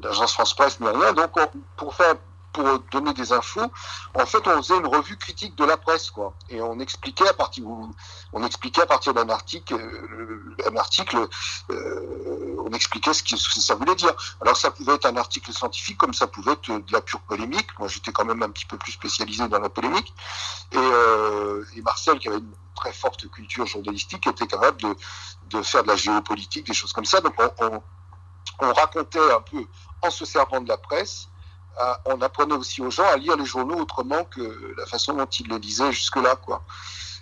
d'agence 0.00 0.32
France 0.32 0.54
Presse 0.54 0.80
ni 0.80 0.88
rien. 0.88 1.12
Donc, 1.12 1.32
pour 1.76 1.94
faire 1.94 2.14
pour 2.56 2.78
donner 2.90 3.12
des 3.12 3.32
infos, 3.32 3.70
en 4.14 4.24
fait, 4.24 4.46
on 4.46 4.62
faisait 4.62 4.78
une 4.78 4.86
revue 4.86 5.18
critique 5.18 5.54
de 5.56 5.64
la 5.64 5.76
presse, 5.76 6.10
quoi. 6.10 6.32
Et 6.48 6.62
on 6.62 6.80
expliquait 6.80 7.28
à 7.28 7.34
partir, 7.34 7.64
on 8.32 8.42
expliquait 8.46 8.80
à 8.80 8.86
partir 8.86 9.12
d'un 9.12 9.28
article, 9.28 9.74
euh, 9.74 10.56
un 10.66 10.76
article, 10.76 11.28
euh, 11.70 12.56
on 12.64 12.72
expliquait 12.72 13.12
ce 13.12 13.22
que 13.22 13.36
ça 13.36 13.74
voulait 13.74 13.94
dire. 13.94 14.14
Alors, 14.40 14.56
ça 14.56 14.70
pouvait 14.70 14.94
être 14.94 15.04
un 15.04 15.18
article 15.18 15.52
scientifique, 15.52 15.98
comme 15.98 16.14
ça 16.14 16.26
pouvait 16.28 16.52
être 16.52 16.70
de 16.70 16.92
la 16.92 17.02
pure 17.02 17.20
polémique. 17.20 17.68
Moi, 17.78 17.88
j'étais 17.88 18.12
quand 18.12 18.24
même 18.24 18.42
un 18.42 18.48
petit 18.48 18.64
peu 18.64 18.78
plus 18.78 18.92
spécialisé 18.92 19.46
dans 19.48 19.60
la 19.60 19.68
polémique. 19.68 20.14
Et, 20.72 20.78
euh, 20.78 21.62
et 21.76 21.82
Marcel, 21.82 22.18
qui 22.18 22.28
avait 22.28 22.38
une 22.38 22.54
très 22.74 22.94
forte 22.94 23.30
culture 23.30 23.66
journalistique, 23.66 24.26
était 24.26 24.46
capable 24.46 24.80
de, 24.80 24.96
de 25.50 25.62
faire 25.62 25.82
de 25.82 25.88
la 25.88 25.96
géopolitique, 25.96 26.66
des 26.66 26.74
choses 26.74 26.94
comme 26.94 27.04
ça. 27.04 27.20
Donc, 27.20 27.34
on 27.58 27.82
on 28.05 28.05
racontait 28.60 29.32
un 29.32 29.40
peu 29.40 29.64
en 30.02 30.10
se 30.10 30.24
servant 30.24 30.60
de 30.60 30.68
la 30.68 30.76
presse. 30.76 31.28
Euh, 31.78 31.94
on 32.06 32.22
apprenait 32.22 32.54
aussi 32.54 32.80
aux 32.80 32.90
gens 32.90 33.06
à 33.06 33.16
lire 33.16 33.36
les 33.36 33.44
journaux 33.44 33.76
autrement 33.76 34.24
que 34.24 34.74
la 34.78 34.86
façon 34.86 35.12
dont 35.14 35.26
ils 35.26 35.48
les 35.48 35.58
lisaient 35.58 35.92
jusque-là. 35.92 36.36
Quoi. 36.36 36.62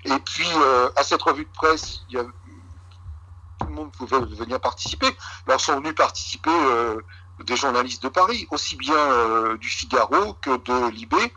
Et 0.05 0.19
puis, 0.21 0.49
euh, 0.55 0.91
à 0.97 1.03
cette 1.03 1.23
revue 1.23 1.45
de 1.45 1.51
presse, 1.51 2.03
tout 2.11 3.67
le 3.67 3.75
monde 3.75 3.91
pouvait 3.93 4.21
venir 4.21 4.61
participer. 4.61 5.09
Alors, 5.47 5.61
sont 5.61 5.77
venus 5.77 5.95
participer 5.95 6.51
euh, 6.51 7.01
des 7.45 7.57
journalistes 7.57 8.03
de 8.05 8.09
Paris, 8.09 8.47
aussi 8.51 8.77
bien 8.77 9.57
du 9.57 9.69
Figaro 9.69 10.35
que 10.35 10.57
de 10.57 10.91
Libé. 10.91 11.35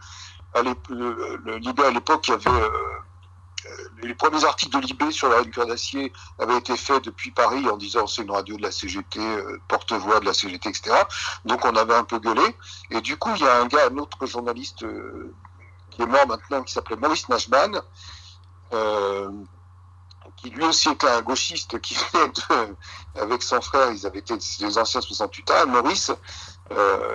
Libé, 1.60 1.84
à 1.84 1.92
l'époque, 1.92 2.28
il 2.28 2.32
y 2.32 2.34
avait 2.34 2.68
les 4.02 4.14
premiers 4.14 4.44
articles 4.46 4.80
de 4.80 4.86
Libé 4.86 5.12
sur 5.12 5.30
la 5.30 5.44
Cœur 5.44 5.66
d'Acier 5.66 6.14
avaient 6.40 6.58
été 6.58 6.76
faits 6.78 7.04
depuis 7.04 7.32
Paris 7.32 7.68
en 7.70 7.78
disant 7.78 8.08
c'est 8.08 8.22
une 8.22 8.32
radio 8.32 8.58
de 8.58 8.62
la 8.62 8.72
CGT, 8.72 9.20
euh, 9.20 9.60
porte-voix 9.68 10.20
de 10.20 10.26
la 10.26 10.34
CGT, 10.34 10.70
etc. 10.70 10.96
Donc 11.46 11.66
on 11.66 11.76
avait 11.76 11.96
un 11.96 12.04
peu 12.04 12.20
gueulé. 12.20 12.56
Et 12.92 13.02
du 13.02 13.18
coup, 13.18 13.32
il 13.36 13.42
y 13.42 13.48
a 13.48 13.62
un 13.62 13.68
gars, 13.68 13.88
un 13.90 13.98
autre 13.98 14.26
journaliste 14.26 14.84
euh, 14.84 15.34
qui 15.92 16.02
est 16.02 16.06
mort 16.06 16.28
maintenant, 16.28 16.64
qui 16.64 16.74
s'appelait 16.74 16.96
Maurice 16.96 17.28
Nashman, 17.30 17.82
qui 20.36 20.52
lui 20.52 20.64
aussi 20.66 20.90
était 20.90 21.10
un 21.10 21.22
gauchiste 21.22 21.80
qui 21.80 21.96
venait 22.14 22.76
avec 23.16 23.42
son 23.42 23.60
frère, 23.62 23.92
ils 23.92 24.06
avaient 24.06 24.20
été 24.20 24.36
des 24.36 24.78
anciens 24.78 25.02
68 25.02 25.52
ans. 25.52 25.68
Maurice 25.68 26.12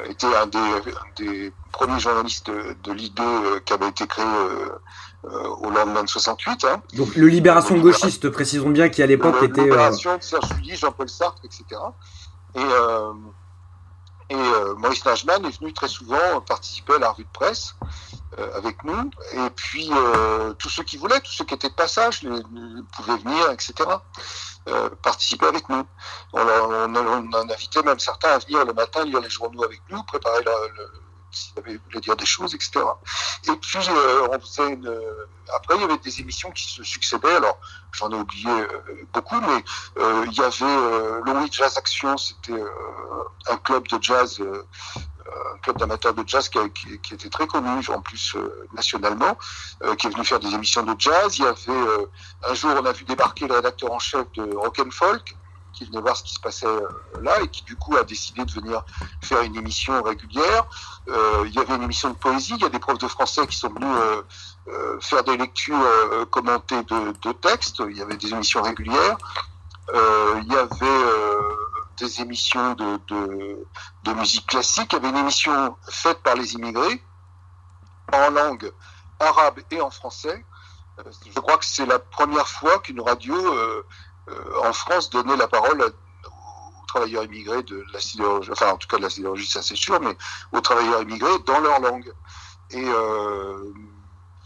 était 0.06 0.34
un 0.34 0.46
des, 0.46 1.52
premiers 1.70 2.00
journalistes 2.00 2.50
de, 2.50 2.76
de 2.82 2.92
l'ID 2.92 3.20
qui 3.64 3.72
avait 3.72 3.88
été 3.88 4.06
créé 4.06 4.24
au 5.24 5.70
lendemain 5.70 6.02
de 6.02 6.08
68. 6.08 6.64
Hein. 6.64 6.82
Donc 6.94 7.14
le 7.14 7.28
Libération 7.28 7.76
gauchiste, 7.78 8.28
précisons 8.30 8.70
bien, 8.70 8.88
qui 8.88 9.02
à 9.02 9.06
l'époque 9.06 9.42
était... 9.42 9.60
La 9.60 9.64
Libération 9.64 10.16
de 10.16 10.22
Serge 10.22 10.48
Sully, 10.48 10.76
Jean-Paul 10.76 11.08
Sartre, 11.08 11.42
etc. 11.44 11.64
Et, 12.54 12.60
et 14.30 14.36
Maurice 14.78 15.04
Najman 15.04 15.44
est 15.44 15.60
venu 15.60 15.72
très 15.72 15.88
souvent 15.88 16.40
participer 16.46 16.94
à 16.94 16.98
la 16.98 17.10
revue 17.10 17.24
de 17.24 17.28
presse. 17.32 17.74
avec 18.56 18.82
nous. 18.82 19.10
Et 19.34 19.50
puis, 19.54 19.90
tous 20.58 20.68
ceux 20.68 20.82
qui 20.82 20.96
voulaient, 20.96 21.20
tous 21.20 21.32
ceux 21.32 21.44
qui 21.44 21.54
étaient 21.54 21.70
de 21.70 21.74
passage, 21.74 22.22
les, 22.22 22.42
pouvaient 22.96 23.18
venir, 23.18 23.50
etc. 23.50 23.74
Euh, 24.68 24.90
participer 25.02 25.46
avec 25.46 25.68
nous. 25.68 25.82
On, 26.32 26.40
on, 26.40 26.94
on, 26.94 27.32
a 27.32 27.52
invité 27.52 27.82
même 27.82 27.98
certains 27.98 28.28
à 28.28 28.38
venir 28.38 28.64
le 28.64 28.72
matin 28.72 29.04
lire 29.04 29.20
les 29.20 29.28
journaux 29.28 29.64
avec 29.64 29.80
nous, 29.90 30.00
préparer 30.04 30.44
la, 30.44 30.52
le, 30.76 30.88
avaient 31.56 31.78
voulu 31.84 32.00
dire 32.00 32.16
des 32.16 32.26
choses, 32.26 32.54
etc. 32.54 32.80
Et 33.48 33.56
puis, 33.56 33.78
euh, 33.88 34.26
une... 34.68 35.00
après, 35.54 35.76
il 35.76 35.80
y 35.80 35.84
avait 35.84 35.98
des 35.98 36.20
émissions 36.20 36.50
qui 36.50 36.64
se 36.64 36.82
succédaient. 36.82 37.36
Alors, 37.36 37.58
j'en 37.92 38.10
ai 38.10 38.16
oublié 38.16 38.50
euh, 38.50 38.66
beaucoup, 39.12 39.40
mais 39.40 39.64
euh, 39.98 40.24
il 40.26 40.34
y 40.34 40.40
avait 40.40 40.62
euh, 40.62 41.20
Lonely 41.24 41.50
Jazz 41.50 41.76
Action, 41.76 42.16
c'était 42.16 42.52
euh, 42.52 42.68
un 43.48 43.56
club 43.56 43.88
de 43.88 43.98
jazz 44.00 44.42
un 45.54 45.58
club 45.58 45.78
d'amateurs 45.78 46.14
de 46.14 46.24
jazz 46.26 46.48
qui, 46.48 46.58
qui, 46.70 46.98
qui, 46.98 47.14
était 47.14 47.28
très 47.28 47.46
connu, 47.46 47.68
en 47.88 48.00
plus 48.00 48.34
euh, 48.36 48.66
nationalement, 48.74 49.36
euh, 49.82 49.94
qui 49.96 50.06
est 50.06 50.10
venu 50.10 50.24
faire 50.24 50.40
des 50.40 50.52
émissions 50.54 50.82
de 50.82 50.94
jazz. 50.98 51.38
Il 51.38 51.44
y 51.44 51.46
avait 51.46 51.56
euh, 51.68 52.06
un 52.48 52.54
jour, 52.54 52.70
on 52.80 52.84
a 52.84 52.92
vu 52.92 53.04
débarquer 53.04 53.46
le 53.46 53.54
rédacteur 53.54 53.92
en 53.92 53.98
chef 53.98 54.30
de 54.32 54.42
Rock 54.54 54.78
and 54.80 54.90
Folk, 54.90 55.36
qui 55.72 55.84
venait 55.84 56.00
voir 56.00 56.16
ce 56.16 56.22
qui 56.22 56.34
se 56.34 56.40
passait 56.40 56.66
là 57.20 57.40
et 57.42 57.48
qui 57.48 57.62
du 57.64 57.76
coup 57.76 57.96
a 57.96 58.04
décidé 58.04 58.44
de 58.44 58.52
venir 58.52 58.84
faire 59.22 59.42
une 59.42 59.56
émission 59.56 60.02
régulière. 60.02 60.64
il 61.08 61.52
y 61.52 61.58
avait 61.58 61.74
une 61.74 61.82
émission 61.82 62.10
de 62.10 62.16
poésie. 62.16 62.54
Il 62.56 62.62
y 62.62 62.66
a 62.66 62.68
des 62.68 62.78
profs 62.78 62.98
de 62.98 63.08
français 63.08 63.46
qui 63.46 63.56
sont 63.56 63.70
venus 63.70 64.24
faire 65.00 65.24
des 65.24 65.36
lectures 65.36 65.84
commentées 66.30 66.82
de, 66.82 67.32
textes. 67.32 67.82
Il 67.88 67.96
y 67.96 68.02
avait 68.02 68.16
des 68.16 68.32
émissions 68.32 68.62
régulières. 68.62 69.16
il 69.92 70.52
y 70.52 70.56
avait 70.56 71.12
des 71.98 72.20
émissions 72.20 72.74
de, 72.74 74.14
musique 74.14 74.46
classique. 74.46 74.92
Il 74.92 74.96
y 74.96 74.98
avait 74.98 75.10
une 75.10 75.16
émission 75.16 75.76
faite 75.88 76.22
par 76.22 76.34
les 76.34 76.54
immigrés 76.54 77.02
en 78.12 78.30
langue 78.30 78.72
arabe 79.20 79.60
et 79.70 79.80
en 79.80 79.90
français. 79.90 80.44
Je 81.34 81.40
crois 81.40 81.56
que 81.56 81.64
c'est 81.64 81.86
la 81.86 81.98
première 81.98 82.48
fois 82.48 82.78
qu'une 82.80 83.00
radio 83.00 83.34
euh, 83.34 83.56
euh, 83.56 83.82
en 84.62 84.72
France 84.72 85.10
donnait 85.10 85.36
la 85.36 85.48
parole 85.48 85.82
aux 85.82 86.86
travailleurs 86.86 87.24
immigrés 87.24 87.62
de 87.62 87.84
la 87.92 88.00
sidérurgie, 88.00 88.50
enfin 88.52 88.70
en 88.72 88.76
tout 88.76 88.88
cas 88.88 88.98
de 88.98 89.02
la 89.02 89.10
sidérurgie, 89.10 89.46
ça 89.46 89.62
c'est 89.62 89.76
sûr, 89.76 90.00
mais 90.00 90.16
aux 90.52 90.60
travailleurs 90.60 91.02
immigrés 91.02 91.38
dans 91.46 91.60
leur 91.60 91.80
langue. 91.80 92.12
Et 92.70 92.84
euh, 92.84 93.72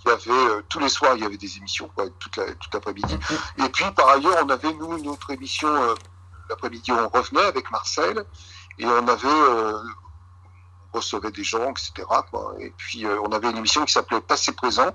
il 0.05 0.09
y 0.09 0.13
avait 0.13 0.63
tous 0.69 0.79
les 0.79 0.89
soirs 0.89 1.17
il 1.17 1.23
y 1.23 1.27
avait 1.27 1.37
des 1.37 1.57
émissions 1.57 1.91
quoi, 1.95 2.09
toute 2.19 2.37
la, 2.37 2.47
toute 2.55 2.73
l'après-midi. 2.73 3.19
Et 3.59 3.69
puis 3.69 3.85
par 3.95 4.09
ailleurs 4.09 4.39
on 4.45 4.49
avait 4.49 4.73
nous 4.73 4.97
une 4.97 5.09
autre 5.09 5.31
émission 5.31 5.69
l'après-midi, 6.49 6.93
on 6.93 7.09
revenait 7.09 7.45
avec 7.45 7.71
Marcel 7.71 8.25
et 8.79 8.87
on 8.87 9.09
avait 9.09 9.29
euh, 9.29 9.79
on 10.93 10.99
recevait 10.99 11.31
des 11.31 11.45
gens, 11.45 11.71
etc. 11.71 11.93
Quoi. 12.31 12.55
Et 12.61 12.73
puis 12.77 13.05
euh, 13.05 13.21
on 13.23 13.33
avait 13.33 13.51
une 13.51 13.57
émission 13.57 13.85
qui 13.85 13.93
s'appelait 13.93 14.21
Passé 14.21 14.53
présent 14.53 14.95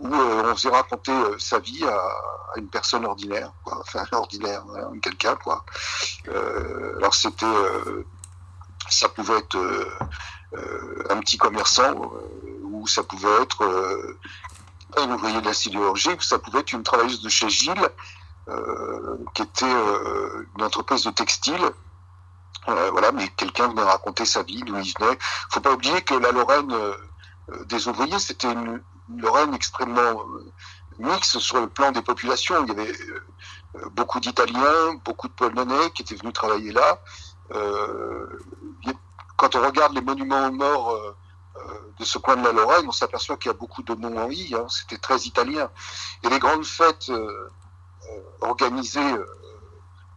où 0.00 0.12
euh, 0.12 0.42
on 0.44 0.56
faisait 0.56 0.70
raconter 0.70 1.12
euh, 1.12 1.38
sa 1.38 1.58
vie 1.58 1.84
à, 1.84 1.94
à, 1.94 2.58
une 2.58 2.68
personne 2.68 3.04
ordinaire, 3.04 3.52
quoi. 3.64 3.80
enfin 3.80 4.04
ordinaire, 4.12 4.64
quelqu'un 5.02 5.36
quoi. 5.36 5.64
Euh, 6.28 6.96
alors 6.98 7.14
c'était, 7.14 7.46
ça 8.88 9.08
pouvait 9.08 9.38
être 9.38 9.58
un 11.10 11.18
petit 11.20 11.36
commerçant 11.36 12.12
ou 12.62 12.86
ça 12.86 13.02
pouvait 13.02 13.42
être 13.42 14.16
un 14.96 15.10
ouvrier 15.10 15.40
de 15.40 15.46
la 15.46 15.54
sidérurgie, 15.54 16.10
ou 16.10 16.20
ça 16.20 16.38
pouvait 16.38 16.60
être 16.60 16.72
une 16.72 16.84
travailleuse 16.84 17.22
de 17.22 17.28
chez 17.28 17.48
Gilles 17.48 17.88
euh, 18.48 19.16
qui 19.34 19.42
était 19.42 19.64
euh, 19.64 20.46
une 20.56 20.64
entreprise 20.64 21.04
de 21.04 21.10
textile. 21.10 21.70
Voilà, 22.66 23.12
mais 23.12 23.28
quelqu'un 23.36 23.68
venait 23.68 23.82
raconter 23.82 24.24
sa 24.24 24.42
vie, 24.42 24.62
d'où 24.62 24.74
il 24.78 24.92
venait. 24.98 25.18
Faut 25.50 25.60
pas 25.60 25.72
oublier 25.72 26.00
que 26.00 26.14
la 26.14 26.32
Lorraine 26.32 26.72
des 27.66 27.88
ouvriers, 27.88 28.18
c'était 28.18 28.50
une, 28.50 28.80
Lorraine 29.08 29.54
extrêmement 29.54 30.24
mixte 30.98 31.38
sur 31.38 31.60
le 31.60 31.68
plan 31.68 31.92
des 31.92 32.02
populations. 32.02 32.64
Il 32.64 32.68
y 32.68 32.72
avait 32.72 32.92
beaucoup 33.92 34.20
d'Italiens, 34.20 34.94
beaucoup 35.04 35.28
de 35.28 35.32
Polonais 35.32 35.90
qui 35.94 36.02
étaient 36.02 36.14
venus 36.14 36.32
travailler 36.32 36.72
là. 36.72 37.00
quand 39.36 39.56
on 39.56 39.62
regarde 39.62 39.94
les 39.94 40.00
monuments 40.00 40.48
aux 40.48 40.52
morts 40.52 41.16
de 41.98 42.04
ce 42.04 42.18
coin 42.18 42.36
de 42.36 42.44
la 42.44 42.52
Lorraine, 42.52 42.86
on 42.88 42.92
s'aperçoit 42.92 43.36
qu'il 43.36 43.50
y 43.50 43.54
a 43.54 43.58
beaucoup 43.58 43.82
de 43.82 43.94
noms 43.94 44.24
en 44.24 44.30
i. 44.30 44.54
Hein, 44.54 44.66
C'était 44.68 44.98
très 44.98 45.18
italien. 45.22 45.70
Et 46.22 46.28
les 46.28 46.38
grandes 46.38 46.64
fêtes 46.64 47.10
euh, 47.10 47.48
organisé 48.40 49.00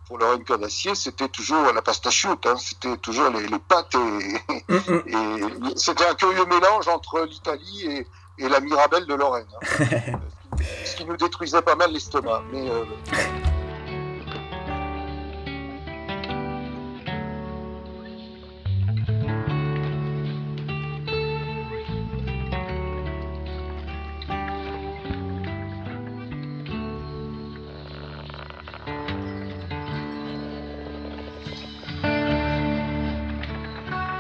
pour 0.06 0.18
Lorraine 0.18 0.44
Cœur 0.44 0.58
d'Acier, 0.58 0.96
c'était 0.96 1.28
toujours 1.28 1.72
la 1.74 1.82
pasta 1.82 2.10
chute, 2.10 2.46
hein, 2.46 2.56
c'était 2.58 2.98
toujours 2.98 3.30
les, 3.30 3.48
les 3.48 3.60
pâtes 3.60 3.96
et, 3.96 4.74
et 5.06 5.42
c'était 5.76 6.08
un 6.08 6.16
curieux 6.16 6.46
mélange 6.46 6.88
entre 6.88 7.26
l'Italie 7.26 7.86
et, 7.88 8.08
et, 8.38 8.50
la 8.50 8.60
Mirabelle 8.60 9.06
de 9.06 9.14
Lorraine. 9.14 9.46
Hein. 9.82 10.20
ce 10.86 10.96
qui 10.96 11.06
nous 11.06 11.18
détruisait 11.18 11.62
pas 11.62 11.76
mal 11.76 11.92
l'estomac. 11.92 12.44
Mais 12.52 12.70
euh... 12.70 12.84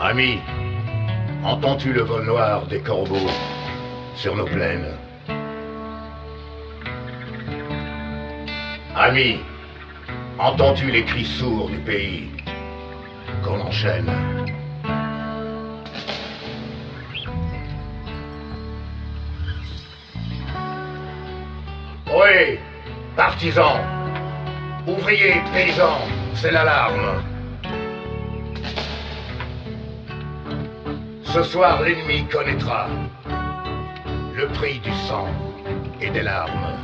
Ami, 0.10 0.39
entends-tu 1.43 1.91
le 1.91 2.01
vol 2.01 2.25
noir 2.25 2.65
des 2.67 2.80
corbeaux? 2.80 3.27
Sur 4.17 4.36
nos 4.36 4.45
plaines 4.45 4.97
Ami, 8.95 9.41
entends-tu 10.39 10.89
les 10.89 11.03
cris 11.06 11.25
sourds 11.25 11.69
du 11.69 11.77
pays 11.77 12.32
qu'on 13.43 13.62
enchaîne? 13.62 14.12
Oui, 22.08 22.58
partisans, 23.15 23.82
ouvriers, 24.88 25.41
paysans, 25.53 26.01
c'est 26.34 26.51
l'alarme. 26.51 27.21
Ce 31.21 31.43
soir, 31.43 31.84
l'ennemi 31.84 32.25
connaîtra 32.25 32.88
le 34.47 34.53
prix 34.53 34.79
du 34.79 34.91
sang 35.07 35.27
et 36.01 36.10
des 36.10 36.21
larmes. 36.21 36.77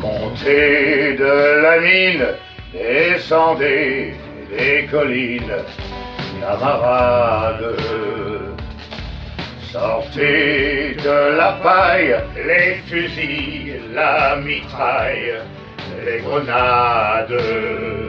Montez 0.00 1.16
de 1.16 1.62
la 1.62 1.80
mine, 1.80 2.26
descendez 2.72 4.14
des 4.50 4.86
collines, 4.90 5.62
camarades. 6.40 7.76
Sortez 9.72 10.96
de 10.96 11.36
la 11.36 11.52
paille, 11.62 12.16
les 12.34 12.74
fusils, 12.88 13.80
la 13.94 14.36
mitraille, 14.36 15.34
les 16.04 16.20
grenades. 16.20 17.99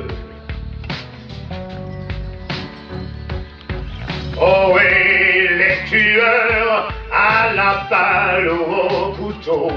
Oh 4.44 4.74
oui, 4.74 5.48
les 5.60 5.88
tueurs 5.88 6.92
à 7.12 7.54
la 7.54 7.86
balle 7.92 8.50
ou 8.50 8.74
au 8.74 9.12
couteau, 9.12 9.70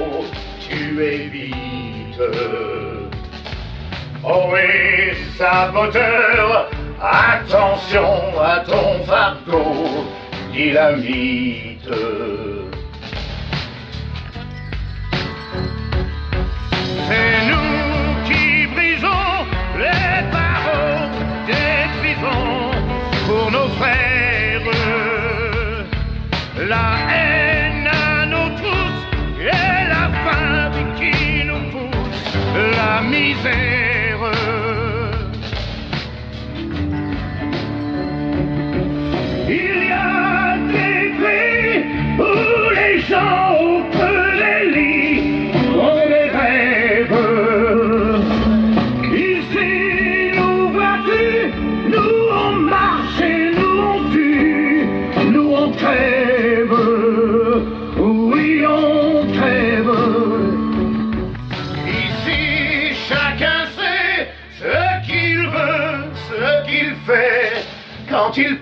tu 0.59 1.03
évites. 1.03 2.19
Oh 4.25 4.45
oui, 4.51 5.15
saboteur, 5.37 6.71
attention 6.99 8.41
à 8.41 8.61
ton 8.61 9.05
fardeau, 9.05 10.07
dynamite. 10.51 11.91
C'est 17.07 17.47
nous 17.51 17.84
la 26.57 27.04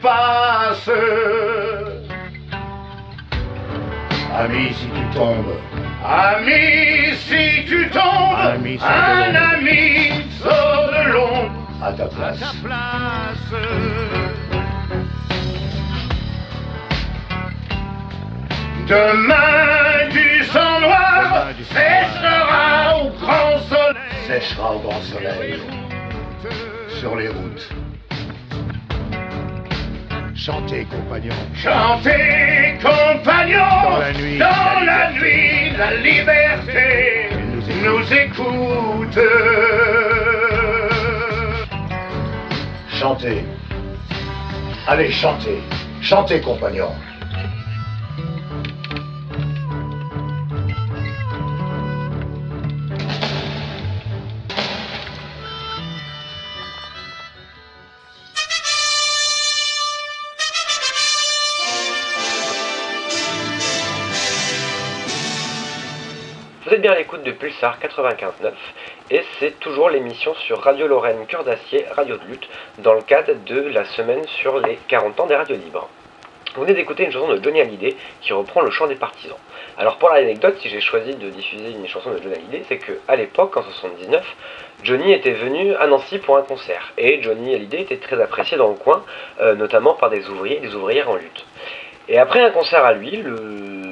quand 0.03 0.09
il 0.09 0.09
passe. 0.73 0.91
Ami, 4.35 4.73
si 4.73 4.87
tu 4.87 5.19
tombes, 5.19 5.57
ami, 6.05 7.15
si 7.17 7.65
tu 7.67 7.89
tombes, 7.91 8.55
ami, 8.55 8.79
un 8.83 9.35
ami 9.35 10.11
sort 10.43 10.89
de 10.89 11.13
l'ombre 11.13 11.53
à 11.83 11.93
ta 11.93 12.07
place. 12.07 12.41
Demain 18.89 20.09
du 20.11 20.45
sang 20.45 20.81
noir 20.81 21.47
séchera 21.63 22.99
au 22.99 23.11
grand 23.21 23.59
soleil. 23.69 24.03
Séchera 24.27 24.75
au 24.75 24.79
grand 24.81 25.01
soleil. 25.03 25.61
Sur 27.01 27.17
les 27.17 27.29
routes. 27.29 27.82
Chantez, 30.45 30.85
compagnons. 30.87 31.35
Chantez, 31.55 32.77
compagnons. 32.83 33.61
Dans 33.85 33.99
la 34.01 34.13
nuit, 34.13 34.39
Dans 34.39 34.81
la 34.85 34.85
la 34.85 35.13
nuit, 35.13 35.71
la 35.79 35.95
liberté 35.95 37.29
nous 37.85 38.13
écoute. 38.13 39.21
Chantez. 42.91 43.45
Allez, 44.89 45.13
chantez. 45.13 45.63
Chantez, 46.01 46.41
compagnons. 46.41 46.91
De 67.23 67.33
Pulsar 67.33 67.79
95.9 67.81 68.53
et 69.11 69.23
c'est 69.39 69.59
toujours 69.61 69.91
l'émission 69.91 70.35
sur 70.35 70.61
Radio 70.61 70.87
Lorraine 70.87 71.27
Cœur 71.27 71.45
d'Acier, 71.45 71.85
Radio 71.97 72.17
de 72.17 72.25
lutte, 72.25 72.49
dans 72.79 72.95
le 72.95 73.03
cadre 73.03 73.35
de 73.47 73.61
la 73.61 73.85
semaine 73.85 74.25
sur 74.27 74.59
les 74.59 74.79
40 74.89 75.21
ans 75.21 75.27
des 75.27 75.37
radios 75.37 75.57
libres. 75.57 75.89
Vous 76.55 76.63
venez 76.63 76.75
d'écouter 76.75 77.05
une 77.05 77.13
chanson 77.13 77.33
de 77.33 77.43
Johnny 77.43 77.61
Hallyday 77.61 77.97
qui 78.21 78.33
reprend 78.33 78.61
le 78.61 78.71
chant 78.71 78.87
des 78.87 78.97
partisans. 78.97 79.37
Alors 79.79 79.97
pour 79.99 80.11
l'anecdote, 80.11 80.57
si 80.61 80.69
j'ai 80.69 80.81
choisi 80.81 81.15
de 81.15 81.31
diffuser 81.31 81.71
une 81.71 81.87
chanson 81.87 82.11
de 82.11 82.19
Johnny 82.19 82.35
Hallyday, 82.35 82.65
c'est 82.69 82.79
que 82.79 82.93
à 83.09 83.17
l'époque, 83.17 83.57
en 83.57 83.63
79, 83.63 84.25
Johnny 84.83 85.13
était 85.13 85.33
venu 85.33 85.75
à 85.77 85.87
Nancy 85.87 86.19
pour 86.19 86.37
un 86.37 86.43
concert 86.43 86.93
et 86.99 87.23
Johnny 87.23 87.55
Hallyday 87.55 87.83
était 87.83 87.99
très 87.99 88.21
apprécié 88.21 88.57
dans 88.57 88.69
le 88.69 88.75
coin, 88.75 89.05
euh, 89.41 89.55
notamment 89.55 89.95
par 89.95 90.11
des 90.11 90.29
ouvriers 90.29 90.57
et 90.59 90.61
des 90.61 90.75
ouvrières 90.75 91.09
en 91.09 91.17
lutte. 91.17 91.47
Et 92.09 92.19
après 92.19 92.43
un 92.43 92.51
concert 92.51 92.85
à 92.85 92.93
lui, 92.93 93.17
le 93.17 93.92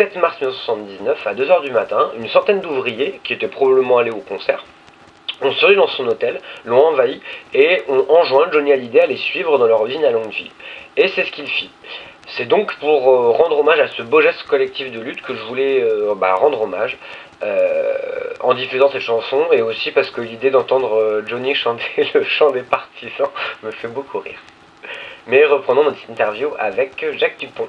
7 0.00 0.16
mars 0.16 0.40
1979, 0.40 1.26
à 1.26 1.34
2h 1.34 1.60
du 1.60 1.72
matin, 1.72 2.10
une 2.16 2.26
centaine 2.30 2.62
d'ouvriers, 2.62 3.20
qui 3.22 3.34
étaient 3.34 3.48
probablement 3.48 3.98
allés 3.98 4.10
au 4.10 4.20
concert, 4.20 4.64
ont 5.42 5.52
surgi 5.52 5.76
dans 5.76 5.88
son 5.88 6.08
hôtel, 6.08 6.40
l'ont 6.64 6.86
envahi 6.86 7.20
et 7.52 7.82
ont 7.86 8.06
enjoint 8.08 8.50
Johnny 8.50 8.72
Hallyday 8.72 9.02
à 9.02 9.06
les 9.06 9.18
suivre 9.18 9.58
dans 9.58 9.66
leur 9.66 9.86
usine 9.86 10.02
à 10.06 10.10
Longueville. 10.10 10.52
Et 10.96 11.08
c'est 11.08 11.26
ce 11.26 11.30
qu'il 11.30 11.46
fit. 11.46 11.70
C'est 12.28 12.46
donc 12.46 12.74
pour 12.78 13.10
euh, 13.10 13.28
rendre 13.32 13.58
hommage 13.58 13.78
à 13.78 13.88
ce 13.88 14.00
beau 14.00 14.22
geste 14.22 14.42
collectif 14.44 14.90
de 14.90 15.00
lutte 15.00 15.20
que 15.20 15.34
je 15.34 15.42
voulais 15.42 15.82
euh, 15.82 16.14
bah, 16.14 16.32
rendre 16.34 16.62
hommage 16.62 16.96
euh, 17.42 17.92
en 18.40 18.54
diffusant 18.54 18.88
cette 18.90 19.02
chanson 19.02 19.48
et 19.52 19.60
aussi 19.60 19.90
parce 19.90 20.10
que 20.10 20.22
l'idée 20.22 20.50
d'entendre 20.50 21.22
Johnny 21.26 21.54
chanter 21.54 22.08
le 22.14 22.24
chant 22.24 22.52
des 22.52 22.62
partisans 22.62 23.28
me 23.62 23.70
fait 23.70 23.88
beaucoup 23.88 24.20
rire. 24.20 24.40
Mais 25.26 25.44
reprenons 25.44 25.84
notre 25.84 26.00
interview 26.08 26.52
avec 26.58 27.04
Jacques 27.18 27.36
Dupont. 27.38 27.68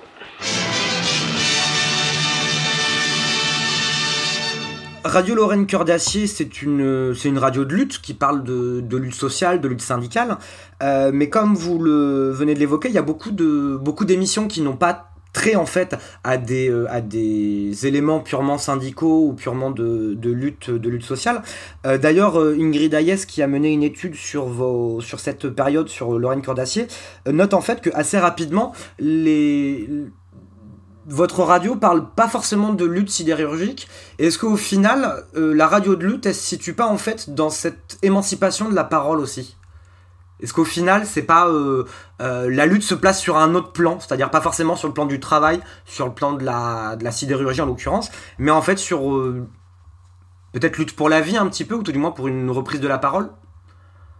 Radio 5.04 5.34
Lorraine 5.34 5.66
Cœur 5.66 5.84
d'Acier, 5.84 6.28
c'est 6.28 6.62
une, 6.62 7.16
c'est 7.16 7.28
une 7.28 7.40
radio 7.40 7.66
de 7.66 7.74
lutte 7.74 8.02
qui 8.02 8.14
parle 8.14 8.44
de, 8.44 8.82
de 8.82 8.98
lutte 8.98 9.16
sociale, 9.16 9.60
de 9.60 9.68
lutte 9.68 9.82
syndicale. 9.82 10.38
Euh, 10.84 11.12
mais 11.14 11.28
comme 11.28 11.56
vous 11.56 11.80
le 11.80 12.32
venez 12.32 12.54
de 12.54 12.60
l'évoquer, 12.60 12.90
il 12.90 12.94
y 12.94 13.00
a 13.00 13.02
beaucoup, 13.02 13.32
de, 13.32 13.78
beaucoup 13.82 14.06
d'émissions 14.06 14.48
qui 14.48 14.62
n'ont 14.62 14.78
pas 14.78 15.08
trait 15.34 15.56
en 15.56 15.66
fait 15.66 15.96
à 16.24 16.38
des, 16.38 16.70
euh, 16.70 16.86
à 16.90 17.02
des 17.02 17.88
éléments 17.88 18.20
purement 18.20 18.58
syndicaux 18.58 19.28
ou 19.28 19.34
purement 19.34 19.72
de, 19.72 20.14
de 20.14 20.30
lutte, 20.30 20.70
de 20.70 20.90
lutte 20.90 21.04
sociale. 21.04 21.42
Euh, 21.88 21.98
D'ailleurs, 21.98 22.38
Ingrid 22.38 22.94
Hayes, 22.94 23.26
qui 23.26 23.42
a 23.42 23.48
mené 23.48 23.72
une 23.72 23.84
étude 23.84 24.16
sur, 24.16 24.46
vos, 24.46 25.02
sur 25.02 25.20
cette 25.20 25.50
période 25.50 25.90
sur 25.90 26.20
Lorraine 26.20 26.42
Cœur 26.42 26.54
d'Acier, 26.56 26.88
euh, 27.28 27.32
note 27.32 27.54
en 27.54 27.62
fait 27.62 27.82
que 27.82 27.90
assez 27.94 28.20
rapidement, 28.20 28.74
les 29.00 29.90
votre 31.12 31.44
radio 31.44 31.76
parle 31.76 32.10
pas 32.10 32.30
forcément 32.30 32.74
de 32.74 32.86
lutte 32.86 33.10
sidérurgique. 33.10 33.88
Est-ce 34.18 34.40
qu'au 34.40 34.56
final, 34.56 35.26
euh, 35.36 35.54
la 35.54 35.68
radio 35.68 35.96
de 35.96 36.06
lutte, 36.06 36.26
elle 36.26 36.34
se 36.34 36.42
situe 36.42 36.74
pas 36.74 36.88
en 36.88 36.98
fait 36.98 37.36
dans 37.36 37.50
cette 37.50 38.00
émancipation 38.02 38.70
de 38.70 38.76
la 38.76 38.86
parole 38.86 39.20
aussi? 39.20 39.58
Est-ce 40.42 40.54
qu'au 40.54 40.64
final, 40.64 41.06
c'est 41.06 41.22
pas 41.22 41.50
euh, 41.50 41.86
euh, 42.22 42.50
la 42.50 42.66
lutte 42.66 42.84
se 42.84 42.96
place 42.96 43.20
sur 43.20 43.38
un 43.38 43.54
autre 43.56 43.74
plan, 43.74 44.00
c'est-à-dire 44.00 44.32
pas 44.32 44.42
forcément 44.42 44.76
sur 44.76 44.88
le 44.88 44.94
plan 44.94 45.06
du 45.06 45.20
travail, 45.20 45.60
sur 45.86 46.08
le 46.08 46.14
plan 46.14 46.32
de 46.32 46.46
la, 46.46 47.12
sidérurgie 47.12 47.62
en 47.62 47.66
l'occurrence, 47.66 48.10
mais 48.40 48.50
en 48.50 48.62
fait 48.62 48.78
sur 48.78 49.02
peut-être 50.54 50.78
lutte 50.78 50.96
pour 50.96 51.10
la 51.10 51.22
vie 51.22 51.38
un 51.38 51.48
petit 51.48 51.66
peu, 51.66 51.76
ou 51.76 51.84
tout 51.84 51.92
du 51.92 52.00
moins 52.00 52.12
pour 52.12 52.28
une 52.28 52.50
reprise 52.50 52.80
de 52.80 52.88
la 52.88 52.98
parole? 52.98 53.30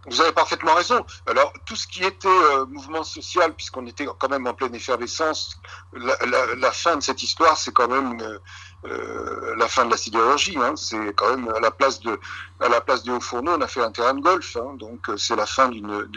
Vous 0.06 0.20
avez 0.20 0.32
parfaitement 0.32 0.74
raison. 0.74 1.04
Alors, 1.26 1.52
tout 1.64 1.76
ce 1.76 1.86
qui 1.86 2.02
était 2.02 2.26
euh, 2.26 2.66
mouvement 2.66 3.04
social, 3.04 3.54
puisqu'on 3.54 3.86
était 3.86 4.06
quand 4.18 4.28
même 4.28 4.46
en 4.48 4.54
pleine 4.54 4.74
effervescence, 4.74 5.56
la, 5.92 6.16
la- 6.26 6.54
la 6.56 6.72
fin 6.72 6.96
de 6.96 7.02
cette 7.02 7.22
histoire, 7.22 7.56
c'est 7.56 7.72
quand 7.72 7.86
même 7.86 8.20
euh, 8.20 8.38
euh, 8.84 9.54
la 9.56 9.68
fin 9.68 9.84
de 9.84 9.90
la 9.92 9.96
sidérurgie. 9.96 10.58
Hein. 10.58 10.74
C'est 10.76 11.14
quand 11.14 11.36
même 11.36 11.48
à 11.54 11.60
la 11.60 11.70
place 11.70 12.00
de 12.00 12.18
à 12.60 12.68
la 12.68 12.80
place 12.80 13.04
des 13.04 13.12
hauts 13.12 13.20
fourneaux, 13.20 13.52
on 13.56 13.60
a 13.60 13.68
fait 13.68 13.82
un 13.82 13.92
terrain 13.92 14.14
de 14.14 14.20
golf. 14.20 14.56
Hein. 14.56 14.74
Donc, 14.74 15.08
euh, 15.08 15.16
c'est 15.16 15.36
la 15.36 15.46
fin 15.46 15.68
d'une, 15.68 16.10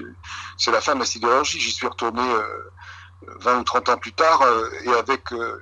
c'est 0.57 0.71
la 0.71 0.81
fin 0.81 0.95
de 0.95 0.99
la 1.01 1.05
sidérurgie. 1.05 1.59
J'y 1.59 1.71
suis 1.71 1.85
retourné 1.87 2.23
euh, 2.27 2.71
20 3.39 3.59
ou 3.59 3.63
30 3.63 3.89
ans 3.89 3.97
plus 3.97 4.13
tard, 4.13 4.41
euh, 4.41 4.67
et 4.83 4.89
avec 4.93 5.31
euh, 5.31 5.59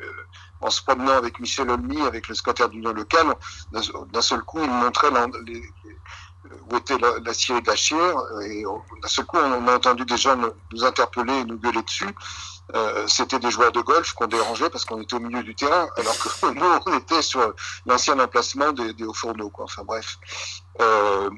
en 0.61 0.69
se 0.69 0.81
promenant 0.81 1.17
avec 1.17 1.39
Michel 1.41 1.69
Olmy, 1.69 2.01
avec 2.03 2.29
le 2.29 2.35
secrétaire 2.35 2.69
d'union 2.69 2.93
locale, 2.93 3.27
d'un 3.73 4.21
seul 4.21 4.41
coup, 4.43 4.59
il 4.63 4.69
me 4.69 4.81
montrait 4.85 5.09
les, 5.45 5.61
où 6.69 6.77
était 6.77 6.97
la, 6.97 7.19
la 7.19 7.33
scierie 7.33 7.61
d'Achière, 7.61 8.15
et 8.45 8.63
d'un 8.63 9.07
seul 9.07 9.25
coup, 9.25 9.37
on 9.37 9.67
a 9.67 9.75
entendu 9.75 10.05
des 10.05 10.17
gens 10.17 10.35
nous- 10.35 10.83
interpeller 10.83 11.33
et 11.33 11.45
nous 11.45 11.57
gueuler 11.57 11.81
dessus. 11.81 12.09
Euh, 12.75 13.05
C'était 13.07 13.39
des 13.39 13.51
joueurs 13.51 13.71
de 13.71 13.81
golf 13.81 14.13
qu'on 14.13 14.27
dérangeait 14.27 14.69
parce 14.69 14.85
qu'on 14.85 15.01
était 15.01 15.15
au 15.15 15.19
milieu 15.19 15.43
du 15.43 15.55
terrain, 15.55 15.87
alors 15.97 16.17
que 16.17 16.47
nous, 16.53 16.65
on 16.85 16.97
était 16.97 17.21
sur 17.21 17.53
l'ancien 17.85 18.19
emplacement 18.19 18.71
des, 18.71 19.03
hauts 19.03 19.13
fourneaux. 19.13 19.49
Quoi. 19.49 19.65
Enfin 19.65 19.83
bref. 19.83 20.17
Euh, 20.79 21.29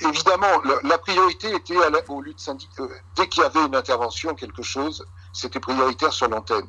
évidemment, 0.00 0.62
la, 0.84 0.98
priorité 0.98 1.54
était 1.54 1.82
à 1.82 1.90
la, 1.90 2.00
aux 2.08 2.20
luttes. 2.22 2.48
Dès 3.16 3.28
qu'il 3.28 3.42
y 3.42 3.46
avait 3.46 3.64
une 3.64 3.74
intervention, 3.74 4.34
quelque 4.34 4.62
chose, 4.62 5.04
c'était 5.32 5.60
prioritaire 5.60 6.12
sur 6.12 6.28
l'antenne, 6.28 6.68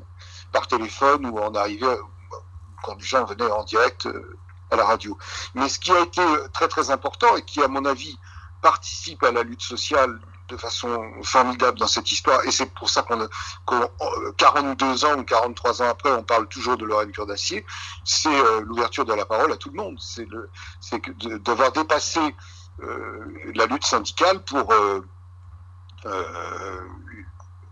par 0.51 0.67
téléphone 0.67 1.25
ou 1.27 1.37
en 1.39 1.53
arrivait 1.53 1.97
quand 2.83 2.95
les 2.95 3.03
gens 3.03 3.25
venaient 3.25 3.51
en 3.51 3.63
direct 3.63 4.05
euh, 4.05 4.37
à 4.71 4.75
la 4.75 4.85
radio. 4.85 5.17
Mais 5.55 5.67
ce 5.69 5.79
qui 5.79 5.91
a 5.91 5.99
été 6.01 6.21
euh, 6.21 6.47
très 6.53 6.67
très 6.67 6.91
important 6.91 7.35
et 7.37 7.43
qui, 7.43 7.61
à 7.63 7.67
mon 7.67 7.85
avis, 7.85 8.17
participe 8.61 9.23
à 9.23 9.31
la 9.31 9.43
lutte 9.43 9.61
sociale 9.61 10.19
de 10.49 10.57
façon 10.57 11.11
formidable 11.23 11.77
dans 11.79 11.87
cette 11.87 12.11
histoire, 12.11 12.43
et 12.45 12.51
c'est 12.51 12.65
pour 12.73 12.89
ça 12.89 13.03
qu'on, 13.03 13.21
a- 13.21 13.27
qu'on 13.65 13.81
euh, 13.81 14.31
42 14.37 15.05
ans 15.05 15.17
ou 15.19 15.23
43 15.23 15.81
ans 15.83 15.89
après, 15.89 16.11
on 16.11 16.23
parle 16.23 16.47
toujours 16.47 16.75
de 16.75 16.85
Lorraine 16.85 17.11
Cœur 17.11 17.27
d'Acier, 17.27 17.65
c'est 18.03 18.27
euh, 18.33 18.61
l'ouverture 18.61 19.05
de 19.05 19.13
la 19.13 19.25
parole 19.25 19.51
à 19.51 19.57
tout 19.57 19.69
le 19.69 19.75
monde. 19.77 19.97
C'est, 20.01 20.25
le, 20.25 20.49
c'est 20.81 20.99
d'avoir 21.43 21.71
dépassé 21.71 22.19
euh, 22.81 23.25
la 23.53 23.67
lutte 23.67 23.85
syndicale 23.85 24.43
pour 24.43 24.73
euh, 24.73 25.01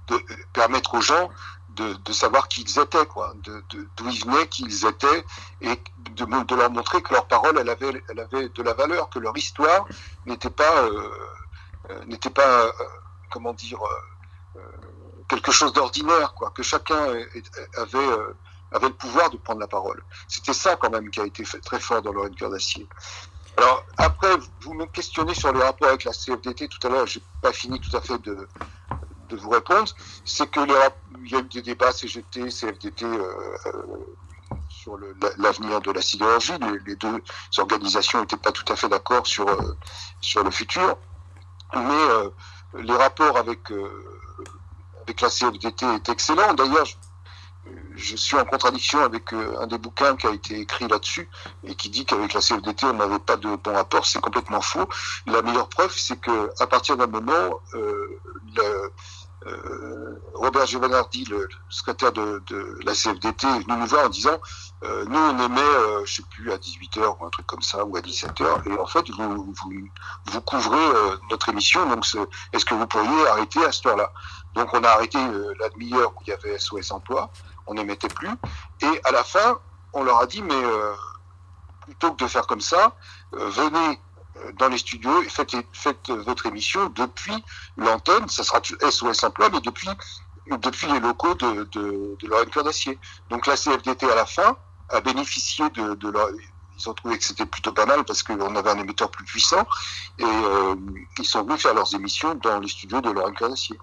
de- 0.08 0.22
permettre 0.54 0.93
aux 0.95 1.02
gens 1.02 1.30
de, 1.78 2.14
savoir 2.14 2.48
qui 2.48 2.62
ils 2.62 2.80
étaient, 2.80 3.06
quoi, 3.06 3.34
d'où 3.44 4.10
ils 4.10 4.26
venaient, 4.26 4.48
qui 4.48 4.64
ils 4.64 4.86
étaient, 4.86 5.24
et 5.62 5.80
de, 6.12 6.56
leur 6.56 6.72
montrer 6.72 7.02
que 7.02 7.14
leur 7.14 7.28
parole, 7.28 7.58
elle 7.60 7.70
avait, 7.70 8.04
elle 8.10 8.20
avait 8.20 8.50
de 8.50 8.64
la 8.64 8.74
valeur, 8.74 9.10
que 9.10 9.20
leur 9.20 9.38
histoire 9.38 9.86
n'était 10.26 10.50
pas, 10.50 10.84
euh, 10.84 11.10
euh, 11.90 12.06
n'était 12.06 12.30
pas, 12.30 12.66
euh, 12.66 12.72
comment 13.30 13.54
dire, 13.54 13.80
quelque 15.28 15.52
chose 15.52 15.74
d'ordinaire, 15.74 16.34
quoi, 16.34 16.52
que 16.52 16.64
chacun 16.64 16.98
avait, 17.78 18.10
avait 18.72 18.88
le 18.88 18.94
pouvoir 18.94 19.30
de 19.30 19.38
prendre 19.38 19.60
la 19.60 19.68
parole. 19.68 20.04
C'était 20.28 20.54
ça 20.54 20.76
quand 20.78 20.90
même 20.90 21.10
qui 21.12 21.20
a 21.20 21.26
été 21.26 21.46
fait 21.46 21.60
très 21.60 21.80
fort 21.80 22.02
dans 22.02 22.12
Lorraine 22.12 22.36
Cœur 22.36 22.50
d'Acier. 22.50 22.88
Alors 23.58 23.86
après, 23.98 24.36
vous 24.62 24.74
me 24.74 24.86
questionnez 24.86 25.34
sur 25.34 25.52
les 25.52 25.62
rapports 25.62 25.90
avec 25.90 26.04
la 26.04 26.14
CFDT 26.14 26.68
tout 26.68 26.88
à 26.88 26.90
l'heure, 26.90 27.08
j'ai 27.08 27.22
pas 27.42 27.52
fini 27.52 27.80
tout 27.80 27.96
à 27.96 28.02
fait 28.02 28.20
de, 28.20 28.48
de 29.28 29.36
vous 29.36 29.50
répondre. 29.50 29.94
C'est 30.26 30.50
que 30.50 30.60
les 30.60 30.74
rap- 30.74 30.98
il 31.24 31.32
y 31.32 31.36
a 31.36 31.40
eu 31.40 31.44
des 31.44 31.62
débats 31.62 31.92
CGT, 31.92 32.50
CFDT 32.50 33.06
euh, 33.06 33.34
euh, 33.66 33.72
sur 34.70 34.98
l'avenir 35.38 35.82
de 35.82 35.92
la 35.92 36.02
sidérurgie. 36.02 36.54
Les, 36.86 36.96
deux 36.96 37.22
organisations 37.58 38.22
n'étaient 38.22 38.38
pas 38.38 38.52
tout 38.52 38.72
à 38.72 38.76
fait 38.76 38.90
d'accord 38.90 39.26
sur 39.28 39.48
euh, 39.48 39.76
sur 40.22 40.44
le 40.44 40.52
futur, 40.52 40.98
mais 41.76 42.82
les 42.82 42.94
rapports 42.96 43.38
avec 43.38 43.72
avec 45.04 45.22
la 45.22 45.30
CFDT 45.30 45.86
est 45.86 46.10
excellent. 46.10 46.54
D'ailleurs, 46.54 46.88
je, 47.96 48.16
suis 48.16 48.38
en 48.38 48.46
contradiction 48.46 49.00
avec 49.02 49.34
un 49.34 49.68
des 49.68 49.78
bouquins 49.78 50.16
qui 50.16 50.28
a 50.28 50.32
été 50.32 50.60
écrit 50.60 50.88
là-dessus 50.88 51.30
et 51.66 51.76
qui 51.76 51.90
dit 51.90 52.06
qu'avec 52.06 52.34
la 52.34 52.40
CFDT, 52.40 52.86
on 52.86 52.94
n'avait 52.94 53.20
pas 53.20 53.36
de 53.36 53.56
bon 53.58 53.74
rapport. 53.74 54.06
C'est 54.06 54.22
complètement 54.22 54.62
faux. 54.62 54.88
La 55.26 55.42
meilleure 55.42 55.68
preuve, 55.68 55.94
c'est 55.98 56.20
que 56.20 56.52
à 56.60 56.68
partir 56.68 56.96
d'un 56.96 57.08
moment, 57.08 57.60
Robert 60.34 60.66
Giovanardi, 60.66 61.26
le 61.26 61.48
secrétaire 61.70 62.12
de, 62.12 62.42
de, 62.48 62.80
la 62.84 62.94
CFDT, 62.94 63.48
est 63.48 63.68
nous 63.68 63.86
voir 63.86 64.08
en 64.08 64.10
disant 64.10 64.38
euh, 64.84 65.06
nous 65.06 65.18
on 65.18 65.40
émet, 65.44 65.60
euh, 65.60 66.06
je 66.06 66.16
sais 66.16 66.24
plus, 66.30 66.52
à 66.52 66.58
18h 66.58 67.18
ou 67.20 67.26
un 67.26 67.30
truc 67.30 67.48
comme 67.48 67.62
ça, 67.62 67.84
ou 67.84 67.98
à 67.98 68.02
17h, 68.02 68.70
et 68.70 68.80
en 68.80 68.86
fait 68.86 69.10
vous, 69.10 69.44
vous, 69.46 69.90
vous 70.26 70.42
couvrez 70.42 70.78
euh, 70.78 71.18
notre 71.32 71.50
émission, 71.50 71.88
donc 71.90 72.06
est-ce 72.54 72.64
que 72.64 72.76
vous 72.76 72.86
pourriez 72.86 73.28
arrêter 73.28 73.66
à 73.66 73.72
cette 73.72 73.88
heure-là? 73.88 74.12
Donc 74.54 74.72
on 74.74 74.84
a 74.84 74.90
arrêté 74.90 75.18
euh, 75.18 75.54
la 75.60 75.70
demi-heure 75.70 76.12
où 76.16 76.22
il 76.28 76.30
y 76.30 76.34
avait 76.34 76.60
SOS 76.60 76.92
Emploi, 76.92 77.32
on 77.66 77.74
n'émettait 77.74 78.08
plus, 78.08 78.30
et 78.82 79.02
à 79.04 79.12
la 79.12 79.24
fin, 79.24 79.60
on 79.94 80.04
leur 80.04 80.20
a 80.20 80.28
dit 80.28 80.44
mais 80.44 80.54
euh, 80.54 80.94
plutôt 81.82 82.12
que 82.12 82.24
de 82.24 82.30
faire 82.30 82.46
comme 82.46 82.62
ça, 82.62 82.96
venez 83.32 84.00
dans 84.58 84.70
les 84.70 84.78
studios 84.78 85.22
faites, 85.30 85.56
faites 85.74 86.10
votre 86.10 86.46
émission 86.46 86.90
depuis 86.90 87.34
l'antenne, 87.78 88.28
ça 88.30 88.44
sera 88.44 88.62
SOS 88.64 89.24
Emploi, 89.24 89.50
mais 89.50 89.62
depuis, 89.62 89.90
depuis 90.60 90.88
les 90.88 91.00
locaux 91.00 91.36
de, 91.36 91.64
de, 91.66 92.16
de 92.20 92.28
Lorraine 92.28 92.50
Cœur 92.50 92.64
d'Acier. 92.64 93.00
Donc 93.30 93.48
la 93.48 93.56
CFDT 93.56 94.10
à 94.10 94.16
la 94.16 94.26
fin 94.26 94.58
a 94.90 95.02
bénéficié 95.02 95.70
de, 95.72 95.96
de 95.96 96.10
leur, 96.10 96.30
ils 96.78 96.90
ont 96.90 96.94
trouvé 96.94 97.18
que 97.18 97.24
c'était 97.24 97.46
plutôt 97.46 97.74
pas 97.74 97.86
mal 97.86 98.04
parce 98.06 98.24
qu'on 98.24 98.56
avait 98.56 98.70
un 98.70 98.78
émetteur 98.78 99.10
plus 99.10 99.26
puissant 99.26 99.66
et 100.20 100.24
euh, 100.24 100.76
ils 101.18 101.26
sont 101.26 101.44
venus 101.44 101.62
faire 101.62 101.74
leurs 101.74 101.94
émissions 101.96 102.36
dans 102.36 102.60
les 102.60 102.68
studios 102.68 103.02
de 103.02 103.12
Cœur 103.32 103.50
d'Acier. 103.50 103.78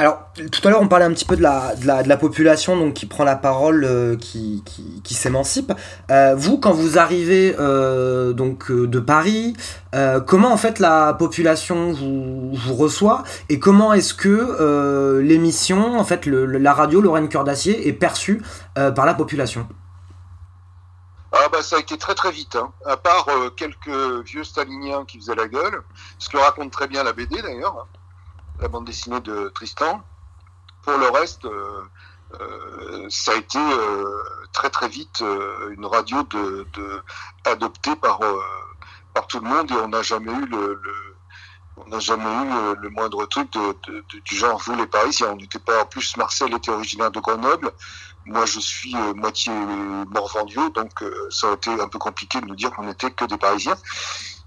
Alors, 0.00 0.22
tout 0.50 0.66
à 0.66 0.70
l'heure, 0.70 0.80
on 0.80 0.88
parlait 0.88 1.04
un 1.04 1.12
petit 1.12 1.26
peu 1.26 1.36
de 1.36 1.42
la, 1.42 2.16
population 2.16 2.74
donc, 2.74 2.94
qui 2.94 3.04
prend 3.04 3.22
la 3.22 3.36
parole, 3.36 3.84
euh, 3.84 4.16
qui, 4.16 4.64
s'émancipe. 5.10 5.74
Euh, 6.10 6.34
vous, 6.34 6.56
quand 6.56 6.72
vous 6.72 6.98
arrivez 6.98 7.54
euh, 7.58 8.32
donc, 8.32 8.72
de 8.72 8.98
Paris, 8.98 9.54
comment 10.26 10.52
en 10.52 10.56
fait 10.56 10.78
la 10.78 11.12
population 11.12 11.92
vous, 11.92 12.74
reçoit 12.74 13.24
et 13.50 13.58
comment 13.58 13.92
est-ce 13.92 14.14
que 14.14 15.20
l'émission, 15.20 15.98
en 15.98 16.04
fait, 16.04 16.24
la 16.24 16.72
radio 16.72 17.02
Lorraine 17.02 17.28
Cœur 17.28 17.44
d'Acier 17.44 17.86
est 17.86 17.92
perçue 17.92 18.42
par 18.74 19.04
la 19.04 19.12
population? 19.12 19.68
Ah 21.32 21.48
bah 21.52 21.62
ça 21.62 21.76
a 21.76 21.78
été 21.78 21.98
très 21.98 22.14
très 22.14 22.32
vite, 22.32 22.56
hein. 22.56 22.72
à 22.86 22.96
part 22.96 23.26
quelques 23.54 24.24
vieux 24.24 24.44
staliniens 24.44 25.04
qui 25.06 25.18
faisaient 25.18 25.34
la 25.34 25.46
gueule, 25.46 25.82
ce 26.18 26.28
que 26.30 26.38
raconte 26.38 26.72
très 26.72 26.88
bien 26.88 27.04
la 27.04 27.12
BD 27.12 27.40
d'ailleurs. 27.42 27.76
Hein 27.78 27.99
la 28.60 28.68
bande 28.68 28.84
dessinée 28.84 29.20
de 29.20 29.48
Tristan. 29.54 30.02
Pour 30.82 30.96
le 30.98 31.08
reste, 31.08 31.44
euh, 31.44 31.82
euh, 32.40 33.06
ça 33.08 33.32
a 33.32 33.36
été 33.36 33.58
euh, 33.58 34.22
très 34.52 34.70
très 34.70 34.88
vite 34.88 35.22
une 35.70 35.86
radio 35.86 36.22
de, 36.24 36.66
adoptée 37.44 37.96
par 37.96 38.20
par 39.14 39.26
tout 39.26 39.40
le 39.40 39.48
monde 39.48 39.70
et 39.70 39.74
on 39.74 39.88
n'a 39.88 40.02
jamais 40.02 40.32
eu 40.32 40.46
le, 40.46 40.80
on 41.76 41.88
n'a 41.88 41.98
jamais 41.98 42.24
eu 42.24 42.76
le, 42.80 42.90
moindre 42.90 43.26
truc 43.26 43.52
de, 43.52 43.76
du 44.24 44.36
genre 44.36 44.60
vous 44.64 44.74
les 44.76 44.86
Parisiens. 44.86 45.28
On 45.32 45.36
n'était 45.36 45.58
pas 45.58 45.82
en 45.82 45.86
plus 45.86 46.16
Marcel 46.16 46.54
était 46.54 46.70
originaire 46.70 47.10
de 47.10 47.20
Grenoble. 47.20 47.72
Moi, 48.26 48.44
je 48.44 48.60
suis 48.60 48.94
moitié 49.16 49.52
Morvandieu, 50.10 50.70
donc 50.70 51.02
ça 51.30 51.50
a 51.50 51.54
été 51.54 51.70
un 51.70 51.88
peu 51.88 51.98
compliqué 51.98 52.40
de 52.40 52.46
nous 52.46 52.54
dire 52.54 52.70
qu'on 52.70 52.84
n'était 52.84 53.10
que 53.10 53.24
des 53.24 53.38
Parisiens. 53.38 53.76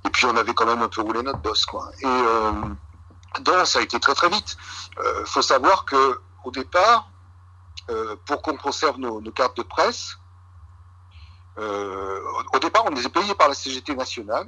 Et 0.05 0.09
puis 0.09 0.25
on 0.25 0.35
avait 0.37 0.53
quand 0.53 0.65
même 0.65 0.81
un 0.81 0.89
peu 0.89 1.01
roulé 1.01 1.23
notre 1.23 1.39
boss, 1.39 1.65
quoi. 1.65 1.89
Et 2.01 2.07
donc 3.41 3.65
ça 3.67 3.79
a 3.79 3.81
été 3.81 3.99
très 3.99 4.13
très 4.13 4.29
vite. 4.29 4.57
Il 4.97 4.99
euh, 4.99 5.25
faut 5.25 5.41
savoir 5.41 5.85
que 5.85 6.19
au 6.43 6.51
départ, 6.51 7.09
euh, 7.89 8.15
pour 8.25 8.41
qu'on 8.41 8.57
conserve 8.57 8.97
nos, 8.99 9.21
nos, 9.21 9.31
cartes 9.31 9.57
de 9.57 9.63
presse, 9.63 10.17
euh, 11.57 12.19
au 12.53 12.59
départ 12.59 12.85
on 12.85 12.89
les 12.89 13.05
est 13.05 13.09
payés 13.09 13.35
par 13.35 13.47
la 13.47 13.53
CGT 13.53 13.95
nationale, 13.95 14.47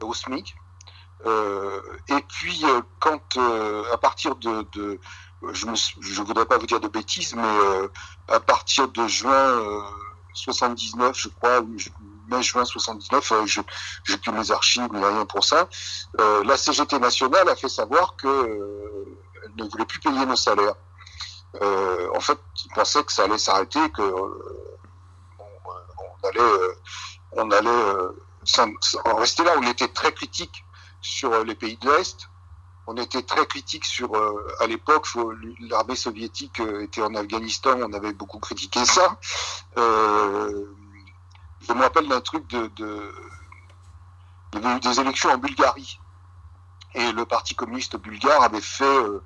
au 0.00 0.12
SMIC. 0.12 0.54
et 2.08 2.22
puis 2.28 2.64
quand 3.00 3.38
à 3.92 3.96
partir 3.96 4.34
de, 4.36 4.66
de 4.72 5.00
je 5.52 5.66
ne 5.66 6.26
voudrais 6.26 6.46
pas 6.46 6.58
vous 6.58 6.66
dire 6.66 6.80
de 6.80 6.88
bêtises, 6.88 7.34
mais 7.34 7.88
à 8.28 8.40
partir 8.40 8.88
de 8.88 9.06
juin 9.06 9.62
79, 10.34 11.16
je 11.16 11.28
crois, 11.28 11.60
mai-juin 12.28 12.64
79, 12.64 13.32
euh, 13.32 13.46
je 13.46 13.60
j'ai 14.04 14.16
plus 14.18 14.32
mes 14.32 14.50
archives, 14.50 14.88
mais 14.92 15.04
rien 15.04 15.24
pour 15.26 15.44
ça. 15.44 15.68
Euh, 16.20 16.44
la 16.44 16.56
CGT 16.56 16.98
nationale 16.98 17.48
a 17.48 17.56
fait 17.56 17.68
savoir 17.68 18.16
que 18.16 18.26
euh, 18.26 19.18
elle 19.44 19.64
ne 19.64 19.70
voulait 19.70 19.84
plus 19.84 20.00
payer 20.00 20.24
nos 20.26 20.36
salaires. 20.36 20.74
Euh, 21.62 22.08
en 22.14 22.20
fait, 22.20 22.38
ils 22.64 22.72
pensaient 22.74 23.04
que 23.04 23.12
ça 23.12 23.24
allait 23.24 23.38
s'arrêter, 23.38 23.90
que 23.90 24.02
euh, 24.02 24.68
on, 25.38 26.28
allait, 26.28 26.74
on 27.32 27.50
allait 27.50 27.94
en 29.04 29.16
rester 29.16 29.44
là. 29.44 29.54
On 29.58 29.66
était 29.66 29.88
très 29.88 30.12
critique 30.12 30.64
sur 31.00 31.44
les 31.44 31.54
pays 31.54 31.76
de 31.76 31.90
l'Est. 31.90 32.28
On 32.86 32.96
était 32.96 33.22
très 33.22 33.46
critique 33.46 33.86
sur, 33.86 34.10
à 34.60 34.66
l'époque, 34.66 35.06
l'armée 35.70 35.96
soviétique 35.96 36.60
était 36.82 37.00
en 37.00 37.14
Afghanistan, 37.14 37.78
on 37.80 37.92
avait 37.94 38.12
beaucoup 38.12 38.38
critiqué 38.38 38.84
ça. 38.84 39.18
Euh, 39.78 40.66
je 41.66 41.72
me 41.72 41.82
rappelle 41.82 42.08
d'un 42.08 42.20
truc 42.20 42.46
de, 42.48 42.68
de, 42.76 43.12
Il 44.52 44.62
y 44.62 44.64
avait 44.64 44.76
eu 44.76 44.80
des 44.80 45.00
élections 45.00 45.30
en 45.30 45.38
Bulgarie. 45.38 45.98
Et 46.94 47.12
le 47.12 47.24
Parti 47.24 47.54
communiste 47.54 47.96
bulgare 47.96 48.42
avait 48.42 48.60
fait 48.60 48.84
euh, 48.84 49.22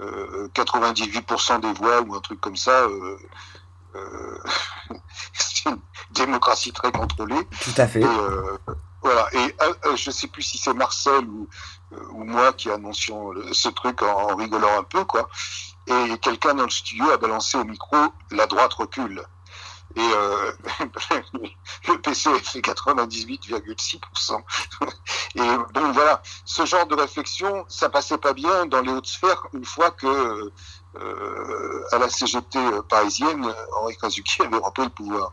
euh, 0.00 0.48
98% 0.54 1.60
des 1.60 1.72
voix 1.72 2.00
ou 2.02 2.14
un 2.14 2.20
truc 2.20 2.40
comme 2.40 2.56
ça. 2.56 2.82
Euh, 2.82 3.18
euh 3.96 4.38
c'est 5.32 5.68
une 5.68 5.80
démocratie 6.12 6.72
très 6.72 6.92
contrôlée. 6.92 7.48
Tout 7.60 7.74
à 7.76 7.88
fait. 7.88 8.00
Et, 8.00 8.04
euh, 8.04 8.56
voilà. 9.02 9.26
Et 9.34 9.56
euh, 9.62 9.96
je 9.96 10.10
sais 10.10 10.28
plus 10.28 10.42
si 10.42 10.58
c'est 10.58 10.74
Marcel 10.74 11.24
ou, 11.24 11.48
ou 12.12 12.24
moi 12.24 12.52
qui 12.52 12.70
annoncions 12.70 13.32
ce 13.52 13.68
truc 13.68 14.02
en, 14.02 14.30
en 14.30 14.36
rigolant 14.36 14.78
un 14.78 14.84
peu, 14.84 15.04
quoi. 15.04 15.28
Et 15.88 16.18
quelqu'un 16.18 16.54
dans 16.54 16.64
le 16.64 16.70
studio 16.70 17.10
a 17.10 17.16
balancé 17.16 17.56
au 17.56 17.64
micro 17.64 17.96
la 18.30 18.46
droite 18.46 18.74
recule 18.74 19.24
et 19.98 20.12
euh, 20.14 20.52
le 21.88 22.00
PC 22.00 22.30
fait 22.38 22.60
98,6%. 22.60 24.42
Et 25.34 25.40
donc 25.40 25.92
voilà, 25.92 26.22
ce 26.44 26.64
genre 26.64 26.86
de 26.86 26.94
réflexion, 26.94 27.64
ça 27.68 27.88
passait 27.88 28.18
pas 28.18 28.32
bien 28.32 28.66
dans 28.66 28.80
les 28.80 28.92
hautes 28.92 29.08
sphères 29.08 29.44
une 29.52 29.64
fois 29.64 29.90
que 29.90 30.52
euh, 30.96 31.84
à 31.90 31.98
la 31.98 32.08
CGT 32.08 32.58
parisienne, 32.88 33.52
Henri 33.80 33.96
Kazuki 33.96 34.42
avait 34.42 34.56
repris 34.56 34.84
le 34.84 34.90
pouvoir. 34.90 35.32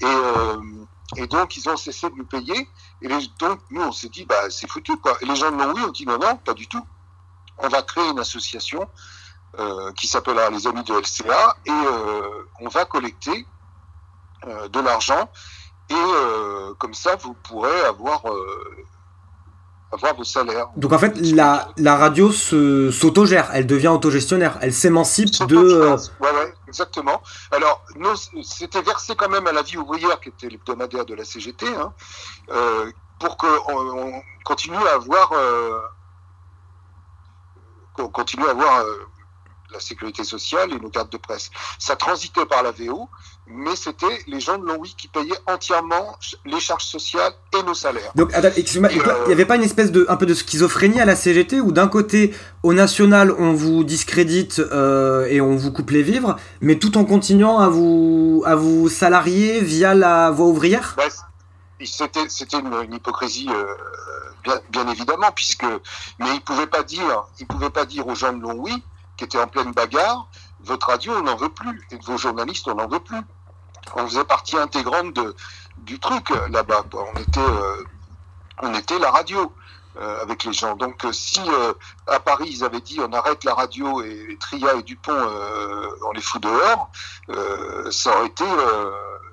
Et, 0.00 0.06
euh, 0.06 0.56
et 1.16 1.26
donc 1.26 1.56
ils 1.56 1.68
ont 1.68 1.76
cessé 1.76 2.08
de 2.08 2.14
nous 2.14 2.26
payer. 2.26 2.66
Et 3.02 3.08
les, 3.08 3.26
donc 3.38 3.60
nous 3.70 3.82
on 3.82 3.92
s'est 3.92 4.08
dit 4.08 4.24
bah 4.24 4.48
c'est 4.48 4.70
foutu 4.70 4.96
quoi. 4.96 5.18
Et 5.20 5.26
les 5.26 5.36
gens 5.36 5.50
de 5.50 5.56
oui 5.56 5.82
ont 5.82 5.90
dit 5.90 6.06
non 6.06 6.18
non 6.18 6.36
pas 6.36 6.54
du 6.54 6.66
tout. 6.66 6.86
On 7.58 7.68
va 7.68 7.82
créer 7.82 8.08
une 8.08 8.20
association 8.20 8.88
qui 9.96 10.06
s'appellera 10.06 10.50
les 10.50 10.66
Amis 10.68 10.84
de 10.84 10.94
LCA 10.94 11.56
et 11.66 11.72
on 12.60 12.68
va 12.68 12.84
collecter 12.84 13.46
de 14.46 14.80
l'argent 14.80 15.28
et 15.90 15.94
euh, 15.94 16.74
comme 16.74 16.94
ça 16.94 17.16
vous 17.16 17.34
pourrez 17.34 17.80
avoir 17.82 18.26
euh, 18.28 18.76
avoir 19.90 20.14
vos 20.14 20.24
salaires. 20.24 20.68
Donc 20.76 20.92
en 20.92 20.98
fait 20.98 21.16
la, 21.16 21.68
la 21.78 21.96
radio 21.96 22.30
s'autogère, 22.30 23.50
elle 23.54 23.66
devient 23.66 23.88
autogestionnaire, 23.88 24.58
elle 24.60 24.74
s'émancipe 24.74 25.46
de 25.46 25.56
euh... 25.56 25.96
ouais, 26.20 26.30
ouais, 26.30 26.54
exactement. 26.66 27.22
Alors 27.50 27.84
c'était 28.42 28.82
versé 28.82 29.14
quand 29.16 29.30
même 29.30 29.46
à 29.46 29.52
la 29.52 29.62
vie 29.62 29.78
ouvrière 29.78 30.20
qui 30.20 30.28
était 30.28 30.48
l'hebdomadaire 30.48 31.06
de 31.06 31.14
la 31.14 31.24
CGT 31.24 31.66
hein, 31.66 31.94
euh, 32.50 32.90
pour 33.18 33.36
que 33.38 33.46
on, 33.72 34.08
on, 34.08 34.22
continue 34.44 34.76
à 34.76 34.94
avoir 34.94 35.32
qu'on 37.94 38.08
continue 38.08 38.46
à 38.46 38.50
avoir 38.50 38.84
la 39.72 39.80
sécurité 39.80 40.24
sociale 40.24 40.72
et 40.72 40.78
nos 40.78 40.90
cartes 40.90 41.12
de 41.12 41.18
presse. 41.18 41.50
Ça 41.78 41.96
transitait 41.96 42.46
par 42.46 42.62
la 42.62 42.70
VO, 42.70 43.08
mais 43.50 43.76
c'était 43.76 44.06
les 44.26 44.40
gens 44.40 44.58
de 44.58 44.66
l'ONUI 44.66 44.94
qui 44.96 45.08
payaient 45.08 45.38
entièrement 45.46 46.16
les 46.44 46.60
charges 46.60 46.84
sociales 46.84 47.32
et 47.58 47.62
nos 47.62 47.74
salaires. 47.74 48.12
Donc, 48.14 48.32
excuse-moi, 48.34 48.90
il 48.92 49.02
n'y 49.26 49.32
avait 49.32 49.46
pas 49.46 49.56
une 49.56 49.62
espèce 49.62 49.90
de 49.90 50.06
un 50.08 50.16
peu 50.16 50.26
de 50.26 50.34
schizophrénie 50.34 51.00
à 51.00 51.04
la 51.04 51.16
CGT 51.16 51.60
où 51.60 51.72
d'un 51.72 51.88
côté, 51.88 52.34
au 52.62 52.74
national, 52.74 53.34
on 53.38 53.52
vous 53.52 53.84
discrédite 53.84 54.58
euh, 54.58 55.26
et 55.26 55.40
on 55.40 55.56
vous 55.56 55.72
coupe 55.72 55.90
les 55.90 56.02
vivres, 56.02 56.36
mais 56.60 56.78
tout 56.78 56.98
en 56.98 57.04
continuant 57.04 57.58
à 57.58 57.68
vous 57.68 58.42
à 58.44 58.54
vous 58.54 58.88
salarier 58.88 59.60
via 59.60 59.94
la 59.94 60.30
voie 60.30 60.46
ouvrière? 60.46 60.94
Ouais, 60.98 61.08
C'était 61.84 62.28
c'était 62.28 62.58
une, 62.58 62.72
une, 62.84 62.94
hypocrisie. 62.94 63.48
Euh, 63.48 63.64
bien, 64.44 64.60
bien, 64.70 64.88
évidemment, 64.88 65.30
puisque 65.34 65.64
mais 66.18 66.34
ils 66.34 66.42
pouvaient 66.42 66.66
pas 66.66 66.82
dire, 66.82 67.24
ils 67.40 67.46
pouvaient 67.46 67.70
pas 67.70 67.86
dire 67.86 68.06
aux 68.06 68.14
gens 68.14 68.32
de 68.32 68.42
l'ONUI 68.42 68.82
qui 69.16 69.24
était 69.24 69.38
en 69.38 69.48
pleine 69.48 69.72
bagarre, 69.72 70.28
votre 70.60 70.88
radio, 70.88 71.12
on 71.16 71.22
n'en 71.22 71.36
veut 71.36 71.48
plus, 71.48 71.86
et 71.90 71.98
vos 72.04 72.16
journalistes, 72.16 72.66
on 72.68 72.74
n'en 72.74 72.88
veut 72.88 73.00
plus. 73.00 73.20
On 73.94 74.06
faisait 74.06 74.24
partie 74.24 74.56
intégrante 74.56 75.14
de, 75.14 75.34
du 75.78 75.98
truc 75.98 76.30
là-bas. 76.50 76.84
On 76.92 77.20
était, 77.20 77.40
euh, 77.40 77.84
on 78.62 78.74
était 78.74 78.98
la 78.98 79.10
radio. 79.10 79.52
euh, 80.00 80.22
avec 80.22 80.44
les 80.44 80.52
gens. 80.52 80.76
Donc 80.76 81.04
euh, 81.04 81.12
si 81.12 81.40
euh, 81.40 81.72
à 82.06 82.20
Paris 82.20 82.48
ils 82.48 82.62
avaient 82.62 82.80
dit 82.80 82.98
on 83.00 83.12
arrête 83.12 83.42
la 83.42 83.54
radio 83.54 84.00
et, 84.02 84.36
Tria 84.38 84.74
et 84.76 84.82
Dupont 84.84 85.12
on 86.06 86.12
les 86.12 86.20
fout 86.20 86.40
dehors, 86.40 86.90
ça 87.90 88.16
aurait 88.16 88.28
été 88.28 88.44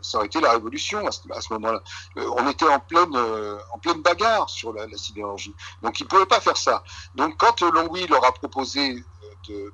ça 0.01 0.17
aurait 0.17 0.27
été 0.27 0.39
la 0.39 0.51
révolution 0.53 1.05
à 1.05 1.11
ce, 1.11 1.53
moment-là. 1.53 1.81
on 2.15 2.49
était 2.49 2.67
en 2.67 2.79
pleine 2.79 3.15
en 3.15 3.77
pleine 3.77 4.01
bagarre 4.01 4.49
sur 4.49 4.73
la, 4.73 4.87
la 4.87 4.97
sidérurgie. 4.97 5.53
Donc 5.83 5.99
ils 5.99 6.07
pouvaient 6.07 6.25
pas 6.25 6.41
faire 6.41 6.57
ça. 6.57 6.83
Donc 7.13 7.35
quand 7.37 7.61
Longwy 7.61 8.07
leur 8.07 8.25
a 8.25 8.31
proposé 8.31 9.03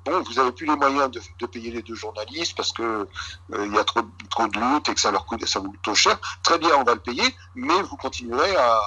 bon, 0.04 0.22
vous 0.22 0.38
avez 0.38 0.52
plus 0.52 0.66
les 0.66 0.76
moyens 0.76 1.10
de, 1.10 1.46
payer 1.46 1.70
les 1.70 1.82
deux 1.82 1.94
journalistes 1.94 2.56
parce 2.56 2.72
que 2.72 3.08
il 3.50 3.74
y 3.74 3.78
a 3.78 3.84
trop, 3.84 4.00
de 4.02 4.74
lutte 4.74 4.88
et 4.88 4.94
que 4.94 5.00
ça 5.00 5.10
leur 5.10 5.26
coûte, 5.26 5.44
ça 5.46 5.60
vous 5.60 5.72
coûte 5.72 5.94
cher. 5.94 6.18
Très 6.42 6.58
bien, 6.58 6.70
on 6.76 6.84
va 6.84 6.94
le 6.94 7.00
payer, 7.00 7.24
mais 7.54 7.82
vous 7.82 7.96
continuerez 7.96 8.56
à, 8.56 8.80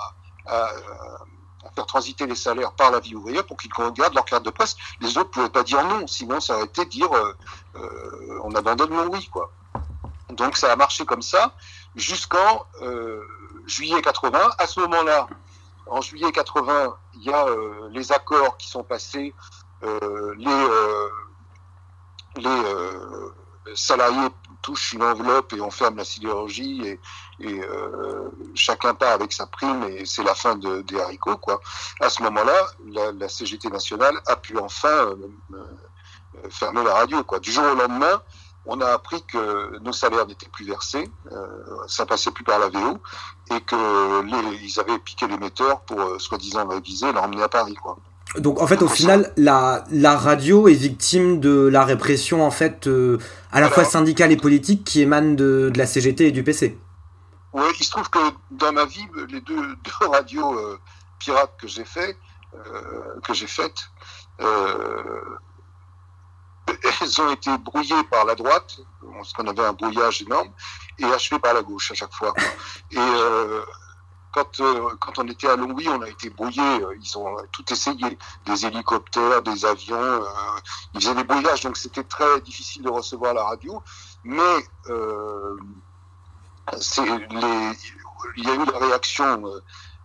faire 1.73 1.85
transiter 1.85 2.25
les 2.25 2.35
salaires 2.35 2.71
par 2.73 2.91
la 2.91 2.99
vie 2.99 3.15
ouvrière 3.15 3.45
pour 3.45 3.57
qu'ils 3.57 3.71
gardent 3.71 4.13
leur 4.13 4.25
carte 4.25 4.43
de 4.43 4.49
presse. 4.49 4.75
Les 5.01 5.17
autres 5.17 5.29
ne 5.29 5.33
pouvaient 5.33 5.49
pas 5.49 5.63
dire 5.63 5.83
non, 5.85 6.07
sinon 6.07 6.39
ça 6.39 6.55
aurait 6.55 6.65
été 6.65 6.85
dire 6.85 7.11
euh, 7.11 7.33
euh, 7.75 8.39
on 8.43 8.53
abandonne 8.55 8.91
mon 8.91 9.07
oui. 9.07 9.27
Quoi. 9.31 9.51
Donc 10.29 10.57
ça 10.57 10.71
a 10.71 10.75
marché 10.75 11.05
comme 11.05 11.21
ça 11.21 11.53
jusqu'en 11.95 12.65
euh, 12.81 13.21
juillet 13.65 14.01
80. 14.01 14.39
À 14.57 14.67
ce 14.67 14.79
moment-là, 14.81 15.27
en 15.87 16.01
juillet 16.01 16.31
80, 16.31 16.95
il 17.15 17.23
y 17.23 17.33
a 17.33 17.45
les 17.91 18.11
accords 18.11 18.57
qui 18.57 18.69
sont 18.69 18.83
passés. 18.83 19.33
Les 20.37 20.67
les 22.37 23.75
salariés 23.75 24.27
touchent 24.61 24.93
une 24.93 25.03
enveloppe 25.03 25.53
et 25.53 25.61
on 25.61 25.71
ferme 25.71 25.97
la 25.97 26.05
sidérurgie 26.05 26.97
et, 27.39 27.61
euh, 27.61 28.29
chacun 28.55 28.93
part 28.93 29.11
avec 29.11 29.31
sa 29.31 29.45
prime 29.47 29.83
et 29.83 30.05
c'est 30.05 30.23
la 30.23 30.35
fin 30.35 30.55
de, 30.55 30.81
des 30.81 30.99
haricots. 30.99 31.37
Quoi. 31.37 31.61
À 32.01 32.09
ce 32.09 32.23
moment-là, 32.23 33.13
la, 33.13 33.29
CGT 33.29 33.69
nationale 33.69 34.15
a 34.27 34.35
pu 34.35 34.57
enfin 34.57 34.89
euh, 34.89 35.15
euh, 35.53 36.49
fermer 36.49 36.83
la 36.83 36.93
radio. 36.93 37.23
Quoi. 37.23 37.39
Du 37.39 37.51
jour 37.51 37.63
au 37.63 37.75
lendemain, 37.75 38.21
on 38.65 38.81
a 38.81 38.87
appris 38.87 39.23
que 39.23 39.77
nos 39.79 39.93
salaires 39.93 40.25
n'étaient 40.25 40.49
plus 40.49 40.65
versés, 40.65 41.09
euh, 41.31 41.85
ça 41.87 42.05
passait 42.05 42.31
plus 42.31 42.43
par 42.43 42.59
la 42.59 42.69
VO, 42.69 42.97
et 43.51 43.61
que 43.61 44.55
ils 44.63 44.79
avaient 44.79 44.97
piqué 44.99 45.27
l'émetteur 45.27 45.81
pour 45.81 46.01
euh, 46.01 46.19
soi-disant 46.19 46.67
réviser 46.67 47.11
l'emmener 47.11 47.43
à 47.43 47.49
Paris. 47.49 47.75
Quoi. 47.75 47.97
Donc 48.37 48.61
en 48.61 48.67
fait 48.67 48.81
au 48.81 48.87
final 48.87 49.31
la, 49.37 49.85
la 49.91 50.17
radio 50.17 50.67
est 50.67 50.73
victime 50.73 51.39
de 51.39 51.67
la 51.67 51.85
répression 51.85 52.45
en 52.45 52.51
fait 52.51 52.87
euh, 52.87 53.17
à 53.51 53.61
la 53.61 53.69
fois 53.69 53.85
syndicale 53.85 54.31
et 54.31 54.37
politique 54.37 54.83
qui 54.83 55.01
émane 55.01 55.35
de, 55.35 55.69
de 55.71 55.77
la 55.77 55.85
CGT 55.85 56.27
et 56.27 56.31
du 56.31 56.43
PC. 56.43 56.77
Oui, 57.53 57.63
il 57.79 57.85
se 57.85 57.91
trouve 57.91 58.09
que 58.09 58.19
dans 58.51 58.73
ma 58.73 58.85
vie, 58.85 59.07
les 59.29 59.39
deux, 59.41 59.75
deux 60.01 60.07
radios 60.07 60.53
euh, 60.53 60.77
pirates 61.19 61.53
que 61.57 61.67
j'ai 61.67 61.85
fait, 61.85 62.17
euh, 62.53 63.19
que 63.25 63.33
j'ai 63.33 63.47
faites, 63.47 63.89
elles 66.67 67.21
ont 67.21 67.31
été 67.31 67.57
brouillées 67.59 68.03
par 68.11 68.25
la 68.25 68.35
droite, 68.35 68.79
parce 69.15 69.31
qu'on 69.31 69.47
avait 69.47 69.63
un 69.63 69.71
brouillage 69.71 70.23
énorme, 70.23 70.49
et 70.97 71.05
achevées 71.05 71.39
par 71.39 71.53
la 71.53 71.61
gauche 71.61 71.91
à 71.91 71.93
chaque 71.93 72.13
fois. 72.13 72.33
Et 72.91 72.97
quand, 74.35 74.59
euh, 74.59 74.89
quand 74.99 75.17
on 75.17 75.27
était 75.27 75.47
à 75.47 75.55
Longwy, 75.55 75.89
on 75.89 76.01
a 76.01 76.09
été 76.09 76.29
brouillé. 76.29 76.61
Euh, 76.61 76.95
ils 77.01 77.17
ont 77.17 77.35
tout 77.51 77.65
essayé, 77.71 78.19
des 78.45 78.65
hélicoptères, 78.65 79.41
des 79.41 79.65
avions. 79.65 80.23
ils 80.93 81.01
faisaient 81.01 81.15
des 81.15 81.23
brouillages, 81.23 81.61
donc 81.61 81.77
c'était 81.77 82.03
très 82.03 82.41
difficile 82.41 82.83
de 82.83 82.89
recevoir 82.89 83.33
la 83.33 83.43
radio. 83.45 83.81
Mais 84.23 84.57
les, 87.31 87.71
il 88.37 88.43
y 88.43 88.49
a 88.49 88.55
eu 88.55 88.65
la 88.65 88.79
réaction 88.79 89.45
euh, 89.45 89.61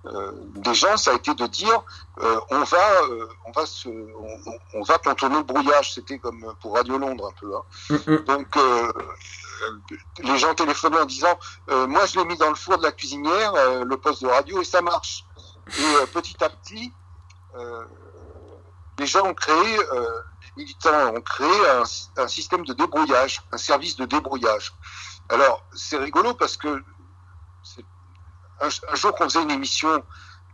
euh, 0.07 0.33
des 0.55 0.75
gens, 0.75 0.97
ça 0.97 1.11
a 1.11 1.15
été 1.15 1.35
de 1.35 1.47
dire 1.47 1.83
euh, 2.23 2.41
on 2.51 2.63
va, 2.63 3.03
on 3.45 3.53
va 3.53 3.67
se, 3.67 3.89
on, 4.75 4.83
va 4.83 4.99
contourner 4.99 5.37
le 5.37 5.43
brouillage. 5.43 5.95
C'était 5.95 6.19
comme 6.19 6.55
pour 6.61 6.75
Radio 6.75 6.97
Londres 6.97 7.31
un 7.31 7.41
peu. 7.41 7.55
Hein. 7.55 7.99
Mm. 8.07 8.25
Donc 8.25 8.57
les 10.23 10.39
gens 10.39 10.55
téléphonaient 10.55 11.01
en 11.01 11.07
disant 11.07 11.39
moi 11.69 12.07
je 12.07 12.19
l'ai 12.19 12.25
mis 12.25 12.37
dans 12.37 12.49
le 12.49 12.55
four 12.55 12.79
de 12.79 12.83
la 12.83 12.93
cuisinière, 12.93 13.53
le 13.85 13.97
poste 13.97 14.23
de 14.23 14.29
radio 14.29 14.61
et 14.61 14.65
ça 14.65 14.81
marche. 14.83 15.25
Et 15.69 16.07
petit 16.13 16.43
à 16.43 16.49
petit, 16.49 16.93
les 18.99 19.07
gens 19.07 19.25
ont 19.27 19.35
créé, 19.35 19.77
les 19.77 20.63
militants 20.65 21.15
ont 21.15 21.21
créé 21.21 21.69
un, 22.17 22.29
système 22.29 22.65
de 22.65 22.73
débrouillage, 22.73 23.43
un 23.53 23.59
service 23.59 23.97
de 23.97 24.05
débrouillage. 24.05 24.73
Alors, 25.29 25.65
c'est 25.75 25.99
rigolo 25.99 26.35
parce 26.35 26.57
que 26.57 26.83
un, 28.61 28.95
jour 28.95 29.15
qu'on 29.15 29.25
faisait 29.25 29.43
une 29.43 29.51
émission 29.51 30.05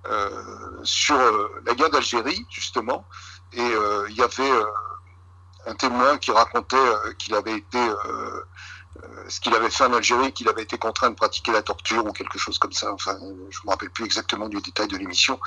euh, 0.06 0.80
sur 0.84 1.16
euh, 1.16 1.62
la 1.66 1.74
guerre 1.74 1.90
d'Algérie, 1.90 2.46
justement, 2.50 3.04
et 3.52 3.60
euh, 3.60 4.06
il 4.08 4.16
y 4.16 4.22
avait 4.22 4.50
euh, 4.50 4.64
un 5.66 5.74
témoin 5.74 6.18
qui 6.18 6.30
racontait 6.30 6.76
euh, 6.76 7.12
qu'il 7.14 7.34
avait 7.34 7.56
été 7.56 7.78
ce 9.28 9.40
qu'il 9.40 9.54
avait 9.54 9.70
fait 9.70 9.84
en 9.84 9.92
Algérie, 9.92 10.32
qu'il 10.32 10.48
avait 10.48 10.62
été 10.62 10.78
contraint 10.78 11.10
de 11.10 11.14
pratiquer 11.14 11.52
la 11.52 11.62
torture 11.62 12.04
ou 12.06 12.12
quelque 12.12 12.38
chose 12.38 12.58
comme 12.58 12.72
ça. 12.72 12.92
Enfin, 12.92 13.18
je 13.50 13.58
me 13.64 13.70
rappelle 13.70 13.90
plus 13.90 14.04
exactement 14.04 14.48
du 14.48 14.60
détail 14.60 14.88
de 14.88 14.96
l'émission, 14.96 15.38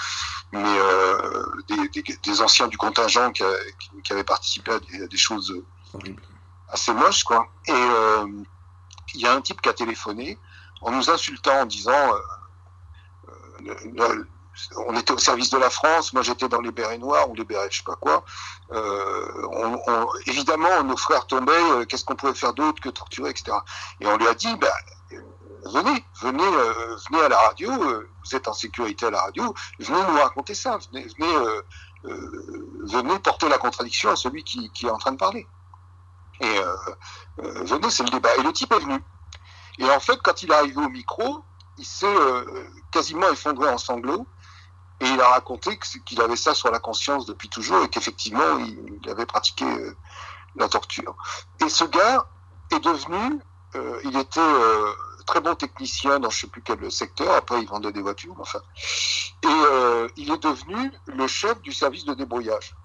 mais 0.52 0.64
euh, 0.64 1.44
des, 1.68 1.90
des, 1.90 2.18
des, 2.22 2.42
anciens 2.42 2.68
du 2.68 2.78
contingent 2.78 3.32
qui, 3.32 3.44
qui, 3.80 3.90
qui 4.04 4.14
avaient 4.14 4.24
participé 4.24 4.72
à 4.72 4.80
des, 4.80 5.04
à 5.04 5.08
des 5.08 5.18
choses 5.18 5.54
assez 6.70 6.94
moches, 6.94 7.24
quoi. 7.24 7.48
Et 7.66 7.72
euh, 7.72 8.28
il 9.14 9.22
y 9.22 9.28
a 9.28 9.34
un 9.34 9.42
type 9.42 9.62
qui 9.62 9.70
a 9.70 9.74
téléphoné 9.74 10.38
en 10.82 10.92
nous 10.92 11.10
insultant, 11.10 11.62
en 11.62 11.66
disant 11.66 11.92
euh, 11.92 13.32
euh, 14.00 14.26
on 14.88 14.96
était 14.96 15.12
au 15.12 15.18
service 15.18 15.50
de 15.50 15.58
la 15.58 15.70
France, 15.70 16.14
moi 16.14 16.22
j'étais 16.22 16.48
dans 16.48 16.62
les 16.62 16.72
bérets 16.72 16.98
noirs 16.98 17.30
ou 17.30 17.36
les 17.36 17.44
bérets 17.44 17.68
je 17.72 17.78
sais 17.78 17.84
pas 17.84 17.96
quoi. 17.96 18.24
Euh, 18.72 20.06
évidemment, 20.28 20.84
nos 20.84 20.98
frères 20.98 21.26
tombaient, 21.26 21.52
euh, 21.72 21.86
qu'est-ce 21.86 22.06
qu'on 22.06 22.16
pouvait 22.16 22.34
faire 22.34 22.54
d'autre 22.54 22.82
que 22.82 22.90
torturer, 22.90 23.32
etc. 23.32 23.58
Et 24.00 24.08
on 24.08 24.18
lui 24.18 24.28
a 24.28 24.36
dit, 24.36 24.56
bah, 24.58 24.74
venez, 25.74 26.06
venez, 26.22 26.44
euh, 26.44 26.96
venez 27.10 27.24
à 27.24 27.30
la 27.30 27.40
radio, 27.40 27.72
vous 27.72 28.36
êtes 28.36 28.48
en 28.48 28.54
sécurité 28.54 29.08
à 29.08 29.12
la 29.12 29.22
radio, 29.22 29.54
venez 29.80 30.02
nous 30.02 30.20
raconter 30.20 30.54
ça, 30.54 30.78
venez, 30.92 31.08
venez, 32.04 33.20
porter 33.20 33.50
la 33.50 33.58
contradiction 33.58 34.12
à 34.12 34.16
celui 34.16 34.44
qui, 34.44 34.72
est 34.84 34.90
en 34.90 34.98
train 34.98 35.14
de 35.14 35.18
parler. 35.18 35.48
Et 36.42 36.60
venez, 37.38 37.90
c'est 37.90 38.04
le 38.04 38.12
débat. 38.12 38.36
Et 38.38 38.44
le 38.44 38.54
type 38.54 38.72
est 38.72 38.80
venu. 38.80 39.04
Et 39.80 39.90
en 39.90 40.00
fait, 40.00 40.20
quand 40.22 40.44
il 40.44 40.52
est 40.52 40.56
arrivé 40.56 40.78
au 40.78 40.90
micro, 40.90 41.44
il 41.78 41.86
s'est 41.86 42.08
quasiment 42.92 43.30
effondré 43.32 43.70
en 43.70 43.78
sanglots. 43.78 44.26
Et 45.02 45.08
il 45.08 45.22
a 45.22 45.30
raconté 45.30 45.80
qu'il 46.06 46.22
avait 46.22 46.36
ça 46.36 46.54
sur 46.54 46.72
la 46.72 46.80
conscience 46.80 47.26
depuis 47.26 47.48
toujours 47.48 47.84
et 47.84 47.90
qu'effectivement, 47.90 48.58
il, 48.60 49.10
avait 49.10 49.26
pratiqué 49.26 49.64
euh, 49.64 49.96
la 50.56 50.68
torture. 50.68 51.16
Et 51.66 51.70
ce 51.70 51.86
gars 51.86 52.26
est 52.72 52.82
devenu, 52.82 53.40
euh, 53.76 54.02
il 54.04 54.18
était 54.18 54.42
euh, 54.42 54.92
très 55.26 55.40
bon 55.40 55.56
technicien 55.56 56.20
dans 56.20 56.30
je 56.30 56.42
sais 56.42 56.48
plus 56.48 56.62
quel 56.62 56.92
secteur, 56.92 57.34
après 57.34 57.62
il 57.62 57.68
vendait 57.68 57.94
des 57.94 58.02
voitures, 58.02 58.36
enfin. 58.40 58.60
Et 59.44 60.12
il 60.18 60.32
est 60.32 60.44
devenu 60.44 60.92
le 61.06 61.28
chef 61.28 61.62
du 61.62 61.72
service 61.72 62.04
de 62.04 62.14
débrouillage. 62.14 62.76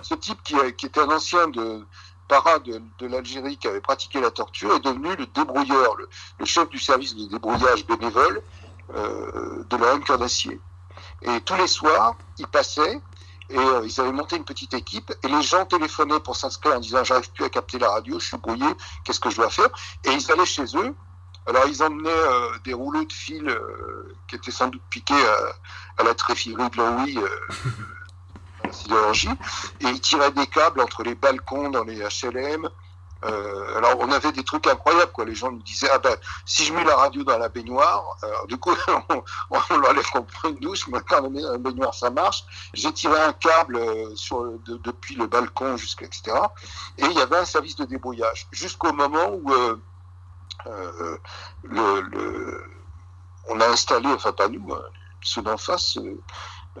Ce 0.00 0.14
type 0.14 0.42
qui, 0.42 0.56
était 0.56 1.00
un 1.00 1.10
ancien 1.10 1.48
de, 1.48 1.84
de, 2.30 2.82
de 2.98 3.06
l'Algérie 3.06 3.58
qui 3.58 3.68
avait 3.68 3.82
pratiqué 3.82 4.20
la 4.20 4.30
torture 4.30 4.74
est 4.74 4.80
devenu 4.80 5.14
le 5.16 5.26
débrouilleur, 5.26 5.96
le, 5.96 6.44
chef 6.46 6.70
du 6.70 6.78
service 6.78 7.14
de 7.14 7.26
débrouillage 7.26 7.86
bénévole 7.86 8.42
de 8.88 9.76
la 9.76 9.98
Cœur 9.98 10.18
d'Acier. 10.18 10.58
Et 11.24 11.40
tous 11.42 11.54
les 11.54 11.66
soirs, 11.66 12.16
ils 12.38 12.46
passaient 12.46 13.00
et 13.50 13.58
euh, 13.58 13.82
ils 13.84 14.00
avaient 14.00 14.12
monté 14.12 14.36
une 14.36 14.44
petite 14.44 14.72
équipe 14.74 15.12
et 15.22 15.28
les 15.28 15.42
gens 15.42 15.66
téléphonaient 15.66 16.20
pour 16.20 16.36
s'inscrire 16.36 16.76
en 16.76 16.80
disant 16.80 17.04
j'arrive 17.04 17.30
plus 17.32 17.44
à 17.44 17.50
capter 17.50 17.78
la 17.78 17.90
radio, 17.90 18.18
je 18.18 18.26
suis 18.28 18.36
brouillé, 18.38 18.66
qu'est-ce 19.04 19.20
que 19.20 19.30
je 19.30 19.36
dois 19.36 19.50
faire? 19.50 19.68
Et 20.04 20.12
ils 20.12 20.32
allaient 20.32 20.46
chez 20.46 20.64
eux. 20.74 20.94
Alors 21.46 21.64
ils 21.66 21.82
emmenaient 21.82 22.08
euh, 22.08 22.58
des 22.64 22.72
rouleaux 22.72 23.04
de 23.04 23.12
fil 23.12 23.48
euh, 23.48 24.14
qui 24.28 24.36
étaient 24.36 24.52
sans 24.52 24.68
doute 24.68 24.82
piqués 24.90 25.14
à, 25.14 26.00
à 26.02 26.04
la 26.04 26.14
tréfilerie 26.14 26.70
de 26.70 26.76
Louis 26.76 27.18
sidérurgie, 28.70 29.28
et 29.80 29.86
ils 29.86 30.00
tiraient 30.00 30.30
des 30.30 30.46
câbles 30.46 30.80
entre 30.80 31.02
les 31.02 31.14
balcons 31.14 31.68
dans 31.70 31.84
les 31.84 31.98
HLM. 31.98 32.68
Euh, 33.24 33.76
alors 33.76 33.96
on 34.00 34.10
avait 34.10 34.32
des 34.32 34.42
trucs 34.42 34.66
incroyables 34.66 35.12
quoi. 35.12 35.24
Les 35.24 35.34
gens 35.34 35.52
nous 35.52 35.62
disaient 35.62 35.90
ah 35.92 35.98
ben 35.98 36.16
si 36.44 36.64
je 36.64 36.72
mets 36.72 36.84
la 36.84 36.96
radio 36.96 37.22
dans 37.22 37.38
la 37.38 37.48
baignoire, 37.48 38.04
alors, 38.22 38.46
du 38.46 38.56
coup 38.56 38.74
on, 39.08 39.22
on 39.50 39.76
l'enlève 39.78 40.08
comme 40.10 40.26
une 40.44 40.56
douche, 40.56 40.88
mais 40.88 40.98
quand 41.08 41.22
on 41.24 41.30
met 41.30 41.42
dans 41.42 41.52
la 41.52 41.58
baignoire 41.58 41.94
ça 41.94 42.10
marche. 42.10 42.44
J'ai 42.74 42.92
tiré 42.92 43.20
un 43.20 43.32
câble 43.32 43.76
euh, 43.76 44.14
depuis 44.84 45.14
le 45.14 45.26
balcon 45.26 45.76
jusqu'à 45.76 46.06
etc. 46.06 46.36
Et 46.98 47.04
il 47.04 47.12
y 47.12 47.20
avait 47.20 47.36
un 47.36 47.44
service 47.44 47.76
de 47.76 47.84
débrouillage 47.84 48.48
jusqu'au 48.50 48.92
moment 48.92 49.30
où 49.30 49.52
euh, 49.52 49.76
euh, 50.66 51.18
le, 51.64 52.00
le, 52.02 52.64
on 53.48 53.60
a 53.60 53.66
installé, 53.66 54.08
enfin 54.08 54.32
pas 54.32 54.48
nous, 54.48 54.72
hein, 54.72 54.82
ceux 55.22 55.42
d'en 55.42 55.56
face, 55.56 55.96
euh, 55.96 56.20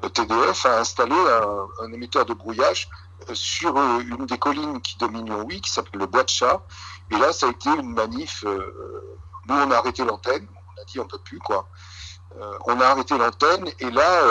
TDF 0.00 0.66
a 0.66 0.80
installé 0.80 1.14
un, 1.14 1.84
un, 1.84 1.92
émetteur 1.92 2.24
de 2.24 2.34
brouillage 2.34 2.88
euh, 3.28 3.34
sur 3.34 3.76
euh, 3.76 4.00
une 4.00 4.26
des 4.26 4.38
collines 4.38 4.80
qui 4.80 4.96
domine 4.98 5.28
Longwy, 5.28 5.60
qui 5.60 5.70
s'appelle 5.70 6.00
le 6.00 6.06
Bois 6.06 6.24
de 6.24 6.28
Chat. 6.28 6.62
Et 7.10 7.16
là, 7.16 7.32
ça 7.32 7.46
a 7.46 7.50
été 7.50 7.68
une 7.68 7.92
manif. 7.92 8.44
Euh, 8.46 9.18
nous, 9.48 9.54
on 9.54 9.70
a 9.70 9.76
arrêté 9.76 10.04
l'antenne. 10.04 10.46
On 10.68 10.80
a 10.80 10.84
dit 10.84 10.98
on 10.98 11.06
peut 11.06 11.18
plus 11.18 11.38
quoi. 11.38 11.68
Euh, 12.40 12.58
on 12.66 12.80
a 12.80 12.86
arrêté 12.86 13.18
l'antenne 13.18 13.70
et 13.78 13.90
là, 13.90 14.22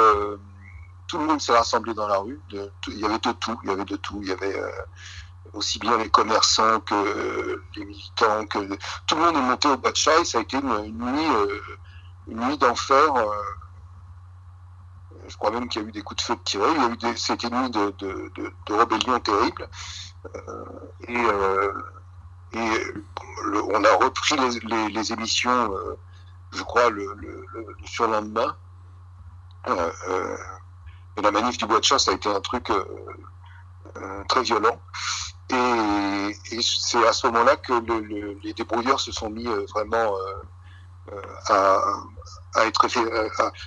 tout 1.12 1.18
le 1.18 1.26
monde 1.26 1.42
s'est 1.42 1.52
rassemblé 1.52 1.94
dans 1.94 2.08
la 2.08 2.20
rue. 2.20 2.40
Il 2.88 3.00
y 3.00 3.04
avait 3.04 3.20
de 3.20 3.32
tout. 3.34 3.60
Il 3.64 3.70
y 3.70 3.74
avait 3.74 3.84
de 3.84 3.98
tout. 3.98 4.20
Il 4.22 4.30
y 4.30 4.32
avait 4.32 4.58
euh, 4.58 4.72
aussi 5.52 5.78
bien 5.78 5.98
les 5.98 6.10
commerçants 6.10 6.80
que 6.80 6.96
euh, 6.96 7.64
les 7.76 7.84
militants, 7.84 8.46
que 8.46 8.60
tout 9.08 9.16
le 9.16 9.22
monde 9.22 9.36
est 9.36 9.42
monté 9.42 9.68
au 9.68 9.76
bas 9.76 9.92
de 9.92 9.98
Ça 9.98 10.38
a 10.38 10.42
été 10.42 10.56
une, 10.56 10.98
nuit, 10.98 11.28
une 12.30 12.40
nuit 12.40 12.58
d'enfer. 12.58 13.14
Je 15.32 15.38
crois 15.38 15.52
même 15.52 15.68
qu'il 15.70 15.82
y 15.82 15.86
a 15.86 15.88
eu 15.88 15.92
des 15.92 16.02
coups 16.02 16.22
de 16.22 16.26
feu 16.26 16.38
tirés. 16.44 16.72
Il 16.76 16.82
y 16.82 16.86
a 16.86 16.90
eu 16.90 16.98
des, 16.98 17.08
une 17.08 17.62
nuit 17.62 17.70
de, 17.72 17.92
de, 18.00 18.32
de, 18.68 18.74
rébellion 18.74 19.20
terrible. 19.20 19.68
et, 21.08 21.14
et 22.54 22.94
on 23.74 23.84
a 23.84 23.96
repris 23.96 24.36
les, 24.94 25.14
émissions, 25.14 25.72
je 26.52 26.64
crois, 26.64 26.90
le, 26.90 27.14
le, 27.16 27.46
le 27.54 27.88
surlendemain. 27.88 28.56
Euh, 29.68 29.92
euh, 30.10 30.38
la 31.22 31.32
manif 31.32 31.58
du 31.58 31.66
bois 31.66 31.80
de 31.80 31.84
chasse 31.84 32.08
a 32.08 32.14
été 32.14 32.30
un 32.30 32.42
truc 32.42 32.70
euh, 32.72 34.24
très 34.28 34.42
violent. 34.44 34.80
Et, 35.50 36.62
c'est 36.62 37.06
à 37.08 37.14
ce 37.14 37.28
moment-là 37.28 37.58
que 37.58 37.74
les 38.44 38.54
débrouilleurs 38.54 39.00
se 39.00 39.12
sont 39.12 39.30
mis 39.30 39.46
vraiment 39.74 40.16
à, 41.48 41.78
être, 42.58 42.86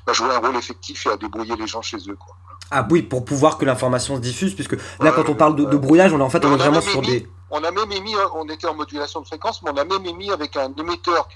à, 0.06 0.12
jouer 0.12 0.34
un 0.34 0.38
rôle 0.38 0.56
effectif 0.56 1.06
et 1.06 1.10
à 1.10 1.16
débrouiller 1.16 1.56
les 1.56 1.66
gens 1.66 1.82
chez 1.82 1.98
eux. 2.08 2.16
Quoi. 2.16 2.36
Ah 2.70 2.86
oui, 2.90 3.02
pour 3.02 3.24
pouvoir 3.24 3.58
que 3.58 3.64
l'information 3.64 4.16
se 4.16 4.20
diffuse, 4.20 4.54
puisque 4.54 4.76
là, 5.00 5.12
quand 5.12 5.28
on 5.28 5.34
parle 5.34 5.56
de, 5.56 5.76
brouillage, 5.76 6.12
on 6.12 6.18
est 6.18 6.22
en 6.22 6.30
fait 6.30 6.44
on 6.44 6.54
est 6.54 6.56
vraiment 6.56 6.80
sur 6.80 7.02
des. 7.02 7.28
On 7.50 7.62
a 7.62 7.70
même 7.70 7.92
émis, 7.92 8.14
on 8.34 8.48
était 8.48 8.66
en 8.66 8.74
modulation 8.74 9.20
de 9.20 9.26
fréquence, 9.26 9.62
mais 9.62 9.70
on 9.70 9.76
a 9.76 9.84
même 9.84 10.04
émis 10.06 10.32
avec 10.32 10.56
un 10.56 10.72
émetteur 10.74 11.28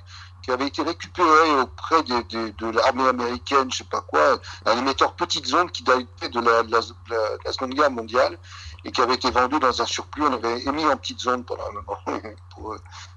qui 0.43 0.51
avait 0.51 0.67
été 0.67 0.83
récupéré 0.83 1.61
auprès 1.61 2.03
de 2.03 2.71
l'armée 2.75 3.07
américaine, 3.07 3.71
je 3.71 3.79
sais 3.79 3.85
pas 3.85 4.01
quoi, 4.01 4.39
un 4.65 4.79
émetteur 4.79 5.15
petite 5.15 5.47
zone 5.47 5.71
qui 5.71 5.83
datait 5.83 6.29
de 6.31 6.41
la, 6.41 6.63
la, 6.63 7.53
Seconde 7.53 7.75
Guerre 7.75 7.91
mondiale 7.91 8.37
et 8.85 8.91
qui 8.91 9.01
avait 9.01 9.15
été 9.15 9.31
vendu 9.31 9.59
dans 9.61 9.83
un 9.83 9.87
surplus. 9.87 10.25
On 10.25 10.33
avait 10.33 10.63
émis 10.63 10.87
en 10.87 10.97
petite 10.97 11.21
zone 11.21 11.45
pendant 11.45 11.65
un 11.65 11.75
moment 11.75 12.21
pour, 12.55 12.77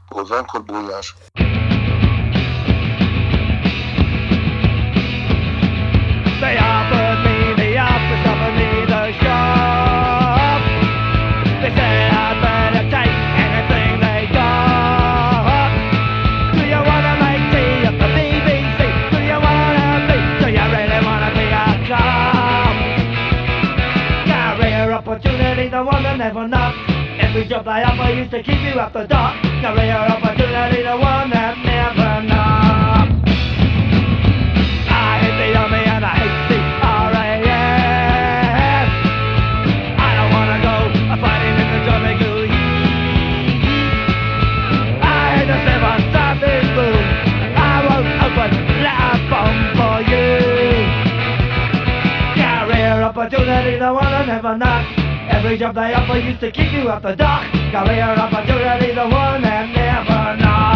pour 0.09 0.23
vaincre 0.25 0.57
le 0.57 0.63
brouillage. 0.63 1.15
They 6.41 6.57
offered 6.57 7.19
me 7.25 7.37
the 7.55 7.77
office, 7.77 8.25
offered 8.27 8.55
me 8.57 8.69
the. 8.87 9.01
They 11.61 11.71
said 11.77 12.11
I'd 12.11 12.37
better 12.41 12.85
take 12.89 13.17
anything 13.45 13.93
they 14.01 14.23
got. 14.33 15.69
Do 16.53 16.61
you 16.65 16.81
wanna 16.89 17.13
make 17.21 17.43
tea 17.53 17.85
at 17.89 17.95
the 18.01 18.09
BBC? 18.17 18.79
Do 19.13 19.19
you 19.21 19.39
wanna 19.47 19.89
be? 20.09 20.17
Do 20.41 20.47
you 20.57 20.65
really 20.75 21.01
wanna 21.05 21.31
be 21.37 21.45
a 21.45 21.67
cop? 21.89 22.75
Career 24.25 24.91
opportunity, 24.93 25.69
the 25.69 25.83
one 25.83 26.03
that 26.03 26.17
never 26.17 26.47
knocked. 26.47 26.77
Every 27.21 27.45
job 27.45 27.65
they 27.65 27.83
offer 27.83 28.13
used 28.13 28.31
to 28.31 28.43
keep 28.43 28.61
you 28.63 28.79
up 28.81 28.93
the 28.93 29.05
dock. 29.05 29.35
Career 29.61 29.93
opportunity, 30.15 30.83
the 30.83 30.97
one 30.97 31.29
that 31.31 31.57
never. 31.63 32.00
Never 54.41 54.57
knock. 54.57 54.97
Every 55.29 55.57
job 55.57 55.75
they 55.75 55.93
offer 55.93 56.17
used 56.17 56.39
to 56.39 56.51
keep 56.51 56.71
you 56.73 56.89
at 56.89 57.03
the 57.03 57.15
dock. 57.15 57.43
Career 57.71 58.15
opportunity, 58.17 58.93
the 58.93 59.07
one 59.07 59.41
that 59.43 59.69
never 59.69 60.41
knock. 60.41 60.70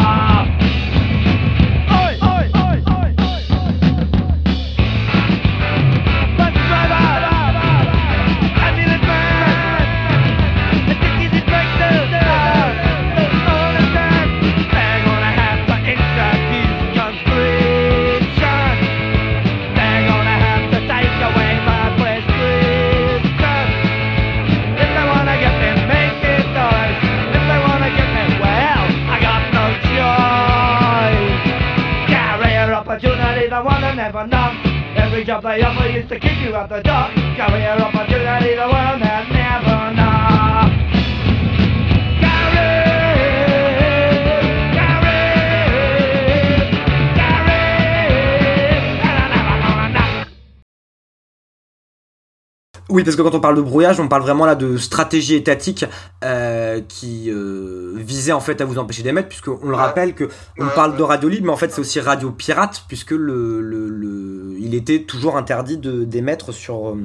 Never 34.06 34.28
knock. 34.28 34.54
Every 34.96 35.26
job 35.26 35.42
they 35.42 35.64
offer 35.64 35.90
used 35.90 36.10
to 36.10 36.20
keep 36.20 36.38
you 36.46 36.54
at 36.54 36.70
the 36.70 36.80
dock. 36.84 37.10
Career 37.10 37.74
opportunity, 37.82 38.54
the 38.54 38.70
world 38.70 39.02
has 39.02 39.28
never 39.34 39.96
knocked. 39.96 40.15
Oui, 52.90 53.04
parce 53.04 53.16
que 53.16 53.22
quand 53.24 53.34
on 53.34 53.40
parle 53.40 53.56
de 53.56 53.62
brouillage, 53.62 54.00
on 54.00 54.08
parle 54.08 54.22
vraiment 54.22 54.46
là 54.46 54.54
de 54.54 54.78
stratégie 54.78 55.36
étatique 55.36 55.86
euh, 56.24 56.82
qui 56.82 57.32
euh, 57.32 57.94
visait 57.96 58.32
en 58.32 58.40
fait 58.40 58.62
à 58.62 58.66
vous 58.66 58.78
empêcher 58.78 59.02
d'émettre, 59.02 59.28
puisqu'on 59.28 59.68
le 59.68 59.76
rappelle 59.76 60.14
que 60.14 60.30
on 60.60 60.68
parle 60.68 60.96
de 60.96 61.02
radio 61.02 61.28
libre, 61.28 61.48
mais 61.48 61.52
en 61.52 61.58
fait 61.58 61.72
c'est 61.72 61.82
aussi 61.82 62.00
radio 62.00 62.32
pirate, 62.32 62.84
puisque 62.88 63.12
le, 63.12 63.62
le, 63.62 64.56
il 64.60 64.76
était 64.76 65.04
toujours 65.04 65.38
interdit 65.38 65.78
d'émettre 65.78 66.54
sur. 66.54 66.90
Euh, 66.90 66.96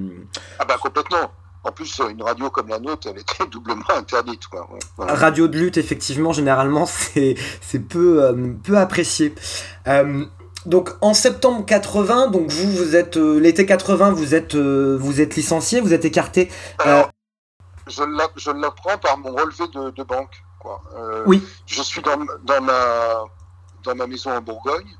ah 0.58 0.64
bah 0.66 0.76
complètement. 0.80 1.30
En 1.62 1.72
plus, 1.72 2.00
une 2.10 2.22
radio 2.22 2.48
comme 2.48 2.68
la 2.68 2.78
nôtre, 2.78 3.08
elle 3.10 3.18
était 3.18 3.46
doublement 3.50 3.84
interdite. 3.94 4.46
Quoi. 4.46 4.66
Radio 4.98 5.46
de 5.46 5.58
lutte, 5.58 5.76
effectivement, 5.76 6.32
généralement, 6.32 6.86
c'est 6.86 7.36
peu, 7.88 8.34
peu 8.62 8.76
apprécié 8.78 9.34
donc 10.66 10.90
en 11.00 11.14
septembre 11.14 11.64
80, 11.64 12.28
donc 12.28 12.50
vous 12.50 12.70
vous 12.70 12.96
êtes 12.96 13.16
euh, 13.16 13.38
l'été 13.38 13.64
80, 13.64 14.10
vous 14.10 14.34
êtes 14.34 14.54
euh, 14.54 14.96
vous 15.00 15.20
êtes 15.20 15.36
licencié, 15.36 15.80
vous 15.80 15.94
êtes 15.94 16.04
écarté. 16.04 16.50
Euh, 16.86 17.04
je 17.86 18.50
l'apprends 18.52 18.98
par 18.98 19.18
mon 19.18 19.32
relevé 19.32 19.66
de, 19.68 20.02
banque. 20.02 20.42
Quoi. 20.58 20.82
oui. 21.26 21.42
Je 21.66 21.82
suis 21.82 22.02
dans, 22.02 22.18
dans, 22.44 22.60
ma 22.60 23.24
dans 23.82 23.94
ma 23.94 24.06
maison 24.06 24.30
en 24.30 24.40
Bourgogne. 24.42 24.96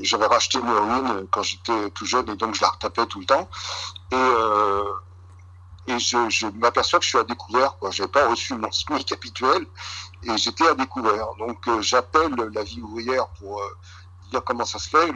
J'avais 0.00 0.26
racheté 0.26 0.58
une 0.58 0.68
ruine 0.68 1.26
quand 1.30 1.42
j'étais 1.42 1.90
tout 1.90 2.04
jeune 2.04 2.28
et 2.28 2.36
donc 2.36 2.54
je 2.54 2.62
la 2.62 2.68
retapais 2.68 3.06
tout 3.06 3.20
le 3.20 3.26
temps. 3.26 3.48
Et 4.10 4.16
et 5.88 5.98
je, 5.98 6.46
m'aperçois 6.58 7.00
que 7.00 7.04
je 7.04 7.10
suis 7.10 7.18
à 7.18 7.24
découvert. 7.24 7.76
Je 7.90 8.02
n'ai 8.02 8.08
pas 8.08 8.28
reçu 8.28 8.54
mon 8.54 8.70
SMIC 8.72 9.12
habituel 9.12 9.66
et 10.24 10.36
j'étais 10.36 10.66
à 10.66 10.74
découvert. 10.74 11.34
Donc 11.38 11.66
euh, 11.68 11.80
j'appelle 11.80 12.34
la 12.52 12.62
vie 12.62 12.80
ouvrière 12.80 13.28
pour 13.38 13.60
euh, 13.60 13.76
dire 14.30 14.42
comment 14.44 14.64
ça 14.64 14.78
se 14.78 14.88
fait. 14.88 15.12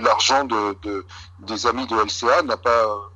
l'argent 0.00 0.44
de, 0.44 1.06
des 1.40 1.66
amis 1.66 1.86
de 1.86 1.96
LCA 1.96 2.42
n'a 2.42 2.56
pas, 2.56 3.10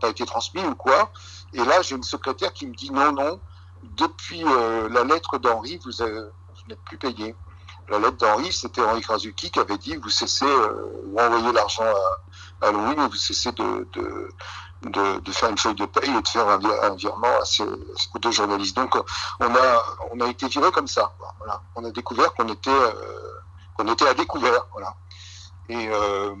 pas 0.00 0.08
été 0.08 0.24
transmis 0.24 0.64
ou 0.64 0.74
quoi. 0.74 1.10
Et 1.52 1.64
là, 1.64 1.82
j'ai 1.82 1.96
une 1.96 2.02
secrétaire 2.02 2.52
qui 2.52 2.66
me 2.66 2.74
dit 2.74 2.90
non, 2.90 3.12
non, 3.12 3.40
depuis 3.82 4.42
euh, 4.44 4.88
la 4.88 5.04
lettre 5.04 5.38
d'Henri, 5.38 5.78
vous, 5.84 6.04
n'êtes 6.68 6.82
plus 6.84 6.98
payé. 6.98 7.34
La 7.88 7.98
lettre 7.98 8.16
d'Henri, 8.16 8.52
c'était 8.52 8.80
Henri 8.80 9.02
Krasuki 9.02 9.50
qui 9.50 9.58
avait 9.58 9.78
dit 9.78 9.96
vous 9.96 10.08
cessez, 10.08 10.46
vous 10.46 11.16
envoyez 11.18 11.52
l'argent 11.52 11.84
à, 11.84 12.20
Louis, 12.70 12.94
mais 12.96 13.08
vous 13.08 13.16
cessez 13.16 13.52
de, 13.52 13.88
de, 14.90 15.32
faire 15.32 15.50
une 15.50 15.58
feuille 15.58 15.74
de 15.74 15.86
paye 15.86 16.10
et 16.10 16.22
de 16.22 16.28
faire 16.28 16.48
un, 16.48 16.94
virement 16.96 17.40
à 17.40 17.44
ces, 17.44 17.64
aux 17.64 18.18
deux 18.20 18.30
journalistes. 18.30 18.76
Donc 18.76 18.96
on 19.40 19.54
a, 19.54 19.82
on 20.12 20.20
a 20.20 20.28
été 20.28 20.48
viré 20.48 20.70
comme 20.72 20.86
ça. 20.86 21.12
Voilà. 21.38 21.62
On 21.76 21.84
a 21.84 21.90
découvert 21.90 22.32
qu'on 22.34 22.48
était, 22.48 22.70
euh, 22.70 22.92
qu'on 23.76 23.86
était 23.92 24.08
à 24.08 24.14
découvert. 24.14 24.66
Voilà. 24.72 24.94
Et, 25.68 25.88
euh, 25.88 26.34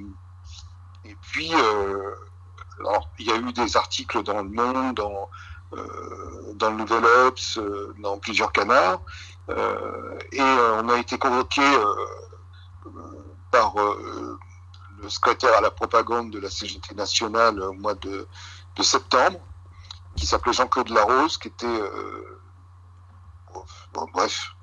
et 1.04 1.16
puis, 1.20 1.52
euh, 1.54 2.14
alors, 2.80 3.08
il 3.18 3.26
y 3.26 3.32
a 3.32 3.36
eu 3.36 3.52
des 3.52 3.76
articles 3.76 4.22
dans 4.22 4.42
Le 4.42 4.48
Monde, 4.48 4.94
dans, 4.96 5.30
dans 6.54 6.70
le 6.70 6.76
Nouvel 6.76 7.04
Obs, 7.04 7.58
dans 7.98 8.18
plusieurs 8.18 8.52
canards. 8.52 9.00
et 9.48 10.42
on 10.42 10.88
a 10.88 10.98
été 10.98 11.18
convoqué 11.18 11.62
par 13.50 13.74
le 15.02 15.08
secrétaire 15.08 15.56
à 15.56 15.60
la 15.60 15.70
propagande 15.70 16.30
de 16.30 16.38
la 16.38 16.48
CGT 16.48 16.94
nationale 16.94 17.60
au 17.60 17.72
mois 17.72 17.94
de, 17.94 18.26
septembre, 18.80 19.38
qui 20.16 20.26
s'appelait 20.26 20.52
Jean-Claude 20.52 20.88
Larose, 20.88 21.38
qui 21.38 21.48
était. 21.48 21.66
Euh, 21.66 22.38
bref, 24.14 24.54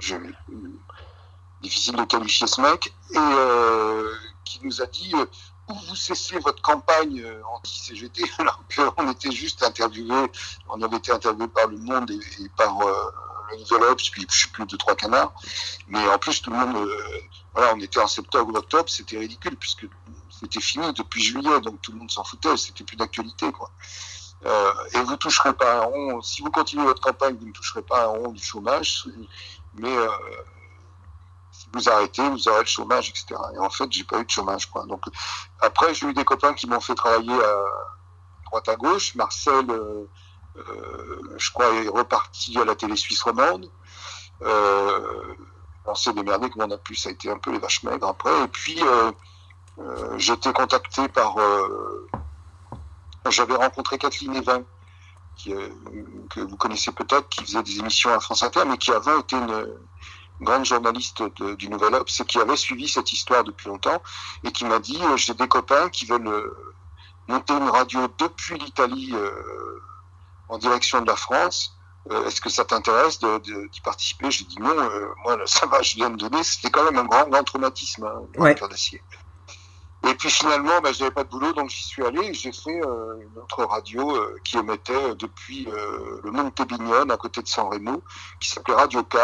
difficile 1.61 1.95
de 1.95 2.03
qualifier 2.03 2.47
ce 2.47 2.61
mec, 2.61 2.93
et 3.13 3.17
euh, 3.17 4.13
qui 4.45 4.59
nous 4.63 4.81
a 4.81 4.85
dit 4.87 5.11
euh, 5.13 5.25
où 5.69 5.73
vous 5.87 5.95
cessez 5.95 6.39
votre 6.39 6.61
campagne 6.61 7.21
euh, 7.21 7.41
anti-CGT, 7.55 8.23
alors 8.39 8.61
qu'on 8.95 9.11
était 9.11 9.31
juste 9.31 9.63
interviewé, 9.63 10.31
on 10.69 10.81
avait 10.81 10.97
été 10.97 11.11
interviewé 11.11 11.47
par 11.47 11.67
Le 11.67 11.77
Monde 11.77 12.11
et, 12.11 12.49
par 12.57 12.81
euh, 12.81 13.11
le 13.51 13.57
Nouvel 13.57 13.95
puis 13.95 14.25
je 14.29 14.41
sais 14.41 14.47
plus, 14.49 14.65
deux, 14.65 14.77
trois 14.77 14.95
canards, 14.95 15.33
mais 15.87 16.07
en 16.07 16.17
plus 16.17 16.41
tout 16.41 16.51
le 16.51 16.57
monde, 16.57 16.75
euh, 16.75 17.21
voilà, 17.53 17.73
on 17.75 17.79
était 17.79 17.99
en 17.99 18.07
septembre 18.07 18.53
ou 18.53 18.57
octobre, 18.57 18.89
c'était 18.89 19.17
ridicule, 19.17 19.55
puisque 19.55 19.87
c'était 20.39 20.61
fini 20.61 20.91
depuis 20.93 21.21
juillet, 21.21 21.59
donc 21.61 21.81
tout 21.81 21.91
le 21.91 21.97
monde 21.97 22.11
s'en 22.11 22.23
foutait, 22.23 22.55
c'était 22.55 22.83
plus 22.83 22.95
d'actualité, 22.95 23.51
quoi. 23.51 23.69
Euh, 24.45 24.73
et 24.93 25.01
vous 25.01 25.17
toucherez 25.17 25.53
pas 25.53 25.79
un 25.79 25.81
rond, 25.81 26.21
si 26.21 26.41
vous 26.41 26.51
continuez 26.51 26.85
votre 26.85 27.01
campagne, 27.01 27.35
vous 27.37 27.47
ne 27.47 27.51
toucherez 27.51 27.81
pas 27.81 28.05
un 28.05 28.07
rond 28.07 28.31
du 28.31 28.41
chômage, 28.41 29.05
mais 29.75 29.93
euh, 29.93 30.07
si 31.51 31.67
vous 31.73 31.89
arrêtez, 31.89 32.27
vous 32.29 32.47
aurez 32.47 32.61
le 32.61 32.65
chômage, 32.65 33.09
etc. 33.09 33.35
Et 33.53 33.59
en 33.59 33.69
fait, 33.69 33.91
j'ai 33.91 34.05
pas 34.05 34.19
eu 34.19 34.25
de 34.25 34.29
chômage, 34.29 34.67
quoi. 34.67 34.85
Donc, 34.85 35.03
après, 35.59 35.93
j'ai 35.93 36.07
eu 36.07 36.13
des 36.13 36.23
copains 36.23 36.53
qui 36.53 36.67
m'ont 36.67 36.79
fait 36.79 36.95
travailler 36.95 37.33
à 37.33 37.63
droite 38.45 38.69
à 38.69 38.75
gauche. 38.77 39.15
Marcel, 39.15 39.69
euh, 39.69 40.07
je 41.37 41.51
crois, 41.51 41.73
est 41.73 41.89
reparti 41.89 42.57
à 42.57 42.63
la 42.63 42.75
télé 42.75 42.95
suisse 42.95 43.21
romande. 43.23 43.69
On 44.41 45.95
s'est 45.95 46.13
démerdé 46.13 46.49
comme 46.49 46.61
on 46.61 46.71
a 46.71 46.77
pu, 46.77 46.95
ça 46.95 47.09
a 47.09 47.11
été 47.11 47.29
un 47.29 47.39
peu 47.39 47.51
les 47.51 47.59
vaches 47.59 47.83
maigres 47.83 48.07
après. 48.07 48.43
Et 48.43 48.47
puis, 48.47 48.79
euh, 49.79 50.17
j'ai 50.17 50.33
été 50.33 50.51
contacté 50.53 51.07
par. 51.09 51.37
euh, 51.37 52.07
J'avais 53.29 53.55
rencontré 53.55 53.97
Kathleen 53.97 54.35
Evin, 54.35 54.63
qui, 55.35 55.53
euh, 55.53 55.69
que 56.31 56.39
vous 56.39 56.57
connaissez 56.57 56.91
peut-être, 56.91 57.29
qui 57.29 57.43
faisait 57.45 57.61
des 57.63 57.79
émissions 57.79 58.09
à 58.11 58.19
France 58.19 58.41
Inter, 58.43 58.63
mais 58.65 58.77
qui 58.77 58.91
avant 58.91 59.19
était 59.19 59.35
une, 59.37 59.67
grande 60.41 60.63
journaliste 60.65 61.21
de- 61.21 61.55
du 61.55 61.67
Nouvel 61.69 61.93
Obs 61.95 62.17
et 62.21 62.23
qui 62.25 62.39
avait 62.39 62.55
suivi 62.55 62.87
cette 62.87 63.11
histoire 63.11 63.43
depuis 63.43 63.67
longtemps 63.67 64.01
et 64.45 64.53
qui 64.53 64.63
m'a 64.63 64.79
dit 64.79 64.97
euh, 65.03 65.17
j'ai 65.17 65.33
des 65.33 65.49
copains 65.49 65.89
qui 65.89 66.05
veulent 66.05 66.49
monter 67.27 67.53
une 67.53 67.69
radio 67.69 68.07
depuis 68.17 68.57
l'Italie 68.57 69.09
euh, 69.13 69.79
en 70.47 70.57
direction 70.57 71.01
de 71.01 71.07
la 71.07 71.17
France. 71.17 71.75
Euh, 72.09 72.25
Est-ce 72.25 72.39
que 72.39 72.49
ça 72.49 72.63
t'intéresse 72.63 73.19
de- 73.19 73.37
de- 73.39 73.67
d'y 73.67 73.81
participer? 73.81 74.31
J'ai 74.31 74.45
dit 74.45 74.55
non, 74.59 74.69
euh, 74.79 75.07
moi 75.25 75.35
là, 75.35 75.43
ça 75.45 75.65
va, 75.65 75.81
je 75.81 75.95
viens 75.95 76.09
de 76.09 76.15
donner. 76.15 76.41
C'était 76.43 76.71
quand 76.71 76.85
même 76.85 76.97
un 76.97 77.03
grand, 77.05 77.27
grand 77.27 77.43
traumatisme, 77.43 78.05
hein, 78.05 78.21
le 78.33 78.41
Ouais. 78.41 78.55
cœur 78.55 78.69
d'acier. 78.69 79.03
Et 80.07 80.15
puis 80.15 80.29
finalement, 80.29 80.79
bah, 80.81 80.93
j'avais 80.93 81.11
pas 81.11 81.25
de 81.25 81.29
boulot, 81.29 81.51
donc 81.53 81.69
j'y 81.69 81.83
suis 81.83 82.05
allé 82.05 82.27
et 82.27 82.33
j'ai 82.33 82.53
fait 82.53 82.81
euh, 82.85 83.21
une 83.21 83.37
autre 83.37 83.65
radio 83.65 84.15
euh, 84.15 84.39
qui 84.45 84.57
émettait 84.57 84.93
euh, 84.93 85.13
depuis 85.13 85.67
euh, 85.67 86.21
le 86.23 86.31
Monte 86.31 86.61
Bignone, 86.67 87.11
à 87.11 87.17
côté 87.17 87.41
de 87.41 87.47
San 87.47 87.67
Remo, 87.67 88.01
qui 88.39 88.49
s'appelait 88.49 88.75
Radio 88.75 89.03
K, 89.03 89.17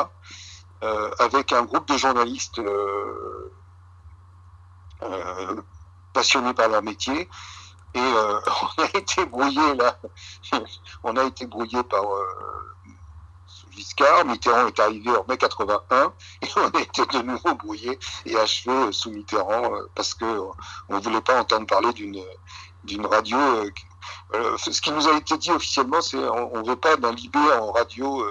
euh, 0.83 1.11
avec 1.19 1.53
un 1.53 1.63
groupe 1.63 1.87
de 1.87 1.97
journalistes 1.97 2.59
euh, 2.59 3.51
passionnés 6.11 6.53
par 6.53 6.67
leur 6.67 6.83
métier. 6.83 7.29
Et 7.93 7.99
on 8.77 8.81
a 8.81 8.97
été 8.97 9.25
brouillé 9.25 9.75
là, 9.75 9.97
on 11.03 11.15
a 11.15 11.23
été 11.23 11.45
brouillé 11.45 11.81
par 11.83 12.03
Giscard. 13.75 14.25
Mitterrand 14.25 14.67
est 14.67 14.79
arrivé 14.79 15.09
en 15.11 15.25
mai 15.27 15.37
81 15.37 16.13
et 16.41 16.47
on 16.55 16.69
été 16.79 17.05
de 17.05 17.21
nouveau 17.21 17.55
brouillé 17.55 17.99
et 18.25 18.37
achevé 18.37 18.71
euh, 18.71 18.91
sous 18.91 19.11
Mitterrand 19.11 19.73
euh, 19.73 19.89
parce 19.95 20.13
que 20.13 20.25
euh, 20.25 20.51
on 20.89 20.99
voulait 20.99 21.21
pas 21.21 21.39
entendre 21.39 21.67
parler 21.67 21.93
d'une 21.93 22.23
d'une 22.83 23.05
radio. 23.07 23.37
ce 24.57 24.81
qui 24.81 24.91
nous 24.91 25.07
a 25.07 25.17
été 25.17 25.37
dit 25.37 25.51
officiellement, 25.51 26.01
c'est 26.01 26.17
on, 26.17 26.55
on 26.55 26.61
veut 26.61 26.75
pas 26.75 26.95
d'un 26.97 27.11
Libé 27.13 27.39
en 27.59 27.71
radio. 27.71 28.23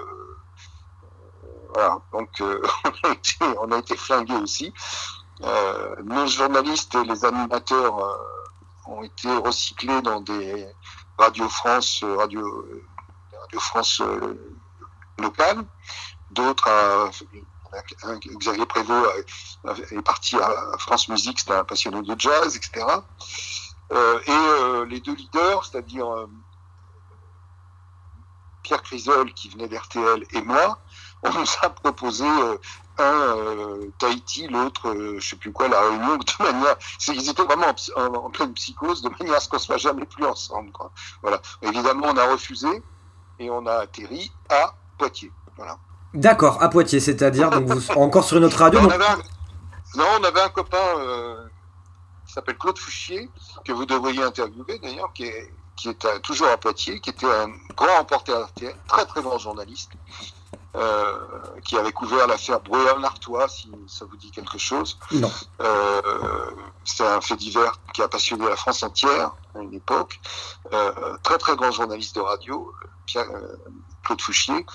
voilà, 1.73 1.99
donc 2.13 2.29
on, 3.59 3.71
a 3.73 3.77
été, 3.79 3.97
flingués 3.97 4.35
aussi. 4.35 4.73
Nos 6.05 6.27
journalistes 6.27 6.95
et 6.95 7.03
les 7.03 7.25
animateurs 7.25 8.17
ont 8.87 9.03
été 9.03 9.29
recyclés 9.35 10.01
dans 10.03 10.21
des 10.21 10.65
Radio 11.17 11.49
France, 11.49 12.01
Radio, 12.17 12.65
France 13.59 14.01
locales. 15.19 15.63
D'autres, 16.31 16.67
un- 16.69 18.19
Xavier 18.19 18.65
Prévost 18.65 19.25
a- 19.67 19.73
est 19.91 20.01
parti 20.01 20.35
à 20.37 20.77
France 20.79 21.07
Musique, 21.09 21.39
c'était 21.39 21.53
un 21.53 21.63
passionné 21.63 22.01
de 22.01 22.15
jazz, 22.19 22.55
etc. 22.55 22.85
Euh, 23.91 24.19
et 24.25 24.31
euh, 24.31 24.85
les 24.85 24.99
deux 24.99 25.13
leaders, 25.13 25.65
c'est-à-dire 25.65 26.11
euh, 26.11 26.27
Pierre 28.63 28.81
Crisol 28.81 29.31
qui 29.33 29.49
venait 29.49 29.67
d'RTL 29.67 30.25
et 30.31 30.41
moi, 30.41 30.79
on 31.23 31.31
nous 31.31 31.45
a 31.61 31.69
proposé 31.69 32.25
euh, 32.27 32.57
un 32.97 33.03
euh, 33.37 33.91
Tahiti, 33.99 34.47
l'autre, 34.47 34.89
euh, 34.89 35.19
je 35.19 35.29
sais 35.29 35.35
plus 35.35 35.51
quoi, 35.51 35.67
la 35.67 35.81
Réunion, 35.81 36.17
de 36.17 36.43
manière, 36.43 36.75
ils 37.09 37.29
étaient 37.29 37.43
vraiment 37.43 37.75
en, 37.95 38.29
pleine 38.31 38.53
psychose, 38.53 39.01
de 39.01 39.09
manière 39.09 39.35
à 39.35 39.39
ce 39.39 39.49
qu'on 39.49 39.59
soit 39.59 39.77
jamais 39.77 40.05
plus 40.05 40.25
ensemble. 40.25 40.71
Quoi. 40.71 40.91
Voilà. 41.21 41.41
Évidemment, 41.61 42.07
on 42.07 42.17
a 42.17 42.25
refusé 42.31 42.83
et 43.37 43.49
on 43.51 43.65
a 43.67 43.75
atterri 43.81 44.31
à 44.49 44.73
Poitiers. 44.97 45.31
Voilà. 45.57 45.77
D'accord, 46.13 46.61
à 46.63 46.69
Poitiers, 46.69 46.99
c'est-à-dire 46.99 47.49
donc 47.49 47.65
vous 47.65 47.91
encore 47.97 48.23
sur 48.23 48.37
une 48.37 48.45
autre 48.45 48.57
radio. 48.57 48.79
Non, 48.79 48.87
on 48.87 48.91
avait 48.91 49.05
un, 49.05 49.17
non, 49.97 50.05
on 50.19 50.23
avait 50.23 50.41
un 50.41 50.49
copain 50.49 50.77
euh, 50.99 51.45
qui 52.25 52.33
s'appelle 52.33 52.57
Claude 52.57 52.77
Fouchier, 52.77 53.29
que 53.65 53.71
vous 53.71 53.85
devriez 53.85 54.23
interviewer 54.23 54.79
d'ailleurs, 54.79 55.11
qui 55.13 55.25
est, 55.25 55.53
qui 55.75 55.89
est 55.89 56.05
à- 56.05 56.19
toujours 56.19 56.47
à 56.47 56.57
Poitiers, 56.57 56.99
qui 57.01 57.09
était 57.09 57.25
un 57.25 57.49
grand 57.75 57.99
reporter 57.99 58.33
RTL, 58.47 58.75
très 58.87 59.05
très 59.05 59.21
grand 59.21 59.37
journaliste, 59.37 59.91
euh, 60.75 61.17
qui 61.63 61.77
avait 61.77 61.91
couvert 61.91 62.27
l'affaire 62.27 62.59
Breuer-Lartois, 62.59 63.47
si 63.47 63.71
ça 63.87 64.05
vous 64.05 64.17
dit 64.17 64.31
quelque 64.31 64.57
chose. 64.57 64.97
Non. 65.11 65.31
Euh, 65.61 66.51
c'est 66.83 67.05
un 67.05 67.21
fait 67.21 67.35
divers 67.35 67.73
qui 67.93 68.01
a 68.01 68.07
passionné 68.07 68.47
la 68.47 68.55
France 68.55 68.83
entière 68.83 69.31
à 69.55 69.59
une 69.59 69.73
époque. 69.73 70.19
Euh, 70.73 71.17
très 71.23 71.37
très 71.37 71.55
grand 71.55 71.71
journaliste 71.71 72.15
de 72.15 72.21
radio, 72.21 72.73
Pierre, 73.05 73.29
euh, 73.33 73.55
Claude 74.03 74.21
Fouchier. 74.21 74.65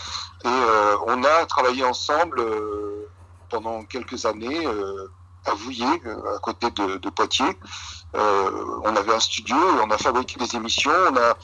Et 0.45 0.49
euh, 0.49 0.97
on 1.07 1.23
a 1.23 1.47
travaillé 1.47 1.85
ensemble 1.85 2.41
euh, 2.41 3.09
pendant 3.49 3.85
quelques 3.85 4.25
années 4.25 4.67
euh, 4.67 5.11
à 5.47 5.55
Vouillé, 5.55 5.87
à 5.87 6.39
côté 6.41 6.71
de, 6.71 6.97
de 6.97 7.11
Poitiers. 7.11 7.59
Euh, 8.17 8.81
on 8.85 8.97
avait 8.97 9.15
un 9.15 9.21
studio 9.21 9.57
et 9.57 9.81
on 9.87 9.91
a 9.91 9.99
fabriqué 9.99 10.37
des 10.39 10.57
émissions. 10.57 10.91
On 11.13 11.17
a 11.17 11.35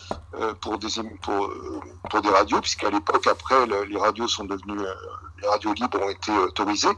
euh, 0.41 0.55
pour 0.55 0.79
des 0.79 0.89
pour, 1.23 1.45
euh, 1.45 1.81
pour 2.11 2.21
des 2.23 2.29
radios, 2.29 2.61
puisqu'à 2.61 2.91
l'époque 2.91 3.27
après 3.29 3.67
le- 3.67 3.85
les 3.85 3.99
radios 3.99 4.27
sont 4.29 4.45
devenues 4.45 4.81
euh, 4.81 4.95
les 5.41 5.49
radios 5.49 5.73
libres 5.75 6.01
ont 6.03 6.09
été 6.11 6.33
autorisées. 6.37 6.97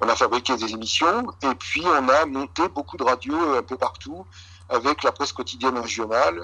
On 0.00 0.08
a 0.08 0.16
fabriqué 0.16 0.56
des 0.56 0.72
émissions 0.72 1.26
et 1.42 1.54
puis 1.54 1.84
on 1.86 2.08
a 2.08 2.26
monté 2.26 2.68
beaucoup 2.68 2.96
de 2.96 3.04
radios 3.04 3.36
euh, 3.36 3.58
un 3.58 3.62
peu 3.62 3.76
partout 3.76 4.26
avec 4.68 5.02
la 5.04 5.12
presse 5.12 5.32
quotidienne 5.32 5.78
régionale. 5.78 6.40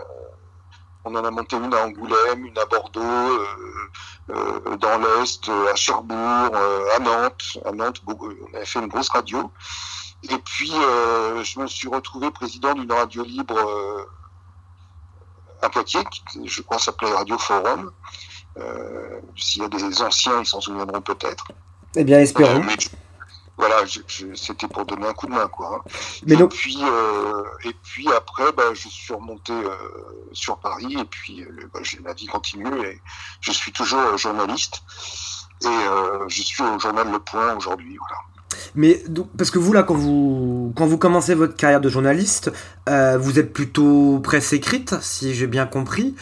On 1.05 1.15
en 1.15 1.25
a 1.25 1.31
monté 1.31 1.57
une 1.57 1.73
à 1.73 1.85
Angoulême, 1.85 2.47
une 2.47 2.59
à 2.59 2.65
Bordeaux, 2.65 3.39
dans 4.29 4.99
l'Est, 4.99 5.49
à 5.49 5.77
Cherbourg, 5.77 6.51
à 6.97 6.99
Nantes. 6.99 7.59
À 7.65 7.71
Nantes, 7.71 8.03
on 8.09 8.55
avait 8.57 8.67
fait 8.67 8.81
une 8.81 8.89
grosse 8.89 9.09
radio. 9.11 9.51
Et 10.31 10.39
puis, 10.39 10.72
euh, 10.74 11.43
je 11.45 11.59
me 11.61 11.66
suis 11.66 11.89
retrouvé 11.89 12.31
président 12.31 12.74
d'une 12.74 12.91
radio 12.93 13.22
libre 13.24 13.57
euh, 13.59 14.05
à 15.62 15.68
Poitiers, 15.68 16.05
qui, 16.33 16.47
je 16.49 16.62
crois 16.62 16.79
s'appelait 16.79 17.12
Radio 17.12 17.39
Forum. 17.39 17.93
Euh, 18.59 19.20
S'il 19.37 19.62
y 19.62 19.64
a 19.64 19.68
des 19.68 20.03
anciens, 20.03 20.41
ils 20.41 20.47
s'en 20.47 20.61
souviendront 20.61 21.01
peut-être. 21.03 21.47
Eh 21.95 22.05
bien, 22.05 22.18
espérons. 22.20 22.61
Euh, 22.61 22.64
mais 22.64 22.77
voilà, 23.59 23.85
je- 23.87 24.01
je- 24.07 24.35
c'était 24.35 24.66
pour 24.68 24.85
donner 24.87 25.07
un 25.07 25.12
coup 25.14 25.27
de 25.27 25.33
main, 25.33 25.49
quoi. 25.49 25.77
hein. 25.85 25.91
Mais 26.27 26.35
et, 26.35 26.37
donc- 26.37 26.53
puis, 26.53 26.79
euh, 26.83 27.43
et 27.64 27.72
puis 27.72 28.11
après, 28.12 28.53
bah, 28.53 28.72
je 28.74 28.89
suis 28.89 29.14
remonté 29.14 29.53
euh, 29.53 29.77
sur 30.33 30.59
Paris, 30.59 30.97
et 30.99 31.05
puis 31.05 31.47
bah, 31.72 31.81
la 32.05 32.12
vie 32.14 32.27
continue, 32.27 32.81
et 32.87 33.01
je 33.41 33.53
suis 33.53 33.72
toujours 33.72 34.16
journaliste, 34.18 34.83
et 35.62 35.66
euh, 35.68 36.24
je 36.29 36.43
suis 36.43 36.62
au 36.62 36.79
journal 36.79 37.11
Le 37.11 37.18
Point 37.18 37.57
aujourd'hui, 37.57 37.97
voilà. 37.99 38.22
Mais 38.75 39.03
parce 39.37 39.51
que 39.51 39.59
vous 39.59 39.73
là, 39.73 39.83
quand 39.83 39.95
vous 39.95 40.73
quand 40.77 40.87
vous 40.87 40.99
commencez 40.99 41.35
votre 41.35 41.57
carrière 41.57 41.81
de 41.81 41.89
journaliste, 41.89 42.53
euh, 42.89 43.19
vous 43.19 43.39
êtes 43.39 43.53
plutôt 43.53 44.21
presse 44.21 44.53
écrite, 44.53 44.95
si 45.01 45.35
j'ai 45.35 45.47
bien 45.47 45.67
compris. 45.67 46.15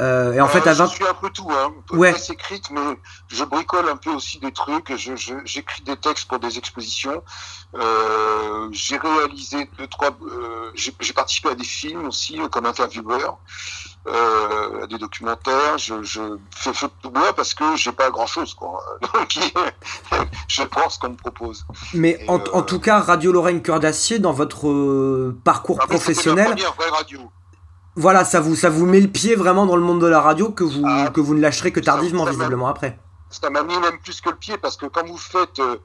Euh, 0.00 0.32
et 0.32 0.40
en 0.40 0.48
fait, 0.48 0.66
Euh, 0.66 0.70
à 0.70 0.72
20 0.74 0.86
Je 0.86 0.94
suis 0.94 1.04
un 1.06 1.12
peu 1.14 1.28
tout, 1.28 1.48
hein. 1.50 1.74
Ouais. 1.92 2.12
Presse 2.12 2.30
écrite, 2.30 2.70
mais 2.70 2.80
je 3.28 3.44
bricole 3.44 3.86
un 3.88 3.96
peu 3.96 4.08
aussi 4.10 4.38
des 4.38 4.50
trucs. 4.50 4.96
Je, 4.96 5.14
je- 5.14 5.34
j'écris 5.44 5.82
des 5.82 5.96
textes 5.96 6.26
pour 6.26 6.38
des 6.38 6.56
expositions. 6.56 7.22
Euh, 7.74 8.68
j'ai 8.72 8.96
réalisé 8.96 9.68
deux, 9.78 9.86
trois. 9.86 10.10
euh, 10.22 10.70
j'ai, 10.74 10.94
j'ai 11.00 11.12
participé 11.12 11.50
à 11.50 11.54
des 11.54 11.64
films 11.64 12.06
aussi, 12.06 12.38
comme 12.50 12.64
intervieweur, 12.66 13.38
euh, 14.06 14.82
à 14.82 14.86
des 14.86 14.98
documentaires. 14.98 15.78
Je, 15.78 16.02
je 16.02 16.20
fais 16.54 16.72
feu 16.72 16.88
de 17.04 17.08
bois 17.08 17.32
parce 17.34 17.54
que 17.54 17.76
j'ai 17.76 17.92
pas 17.92 18.10
grand 18.10 18.26
chose, 18.26 18.54
quoi. 18.54 18.82
Donc, 19.14 19.38
je 20.48 20.62
prends 20.64 20.88
ce 20.88 20.98
qu'on 20.98 21.10
me 21.10 21.16
propose. 21.16 21.64
Mais 21.94 22.24
en, 22.28 22.38
euh, 22.38 22.44
en 22.52 22.62
tout 22.62 22.80
cas, 22.80 23.00
Radio 23.00 23.32
Lorraine 23.32 23.62
Cœur 23.62 23.80
d'Acier, 23.80 24.18
dans 24.18 24.32
votre 24.32 24.68
euh, 24.68 25.38
parcours 25.44 25.78
Ah, 25.82 25.86
professionnel, 25.86 26.48
la 26.48 26.54
première 26.54 26.74
vraie 26.74 26.88
radio. 26.90 27.20
voilà, 27.96 28.24
ça 28.24 28.40
vous, 28.40 28.56
ça 28.56 28.70
vous 28.70 28.86
met 28.86 29.00
le 29.00 29.08
pied 29.08 29.34
vraiment 29.34 29.66
dans 29.66 29.76
le 29.76 29.82
monde 29.82 30.00
de 30.00 30.06
la 30.06 30.20
radio 30.20 30.50
que 30.50 30.64
vous, 30.64 30.82
Ah, 30.86 31.10
que 31.12 31.20
vous 31.20 31.34
ne 31.34 31.40
lâcherez 31.40 31.72
que 31.72 31.80
tardivement, 31.80 32.24
visiblement, 32.24 32.68
après. 32.68 32.98
ça 33.30 33.50
m'a 33.50 33.62
mis 33.62 33.78
même 33.78 33.98
plus 34.02 34.20
que 34.20 34.30
le 34.30 34.36
pied 34.36 34.56
parce 34.58 34.76
que 34.76 34.86
quand 34.86 35.06
vous 35.06 35.18
faites 35.18 35.60
euh, 35.60 35.76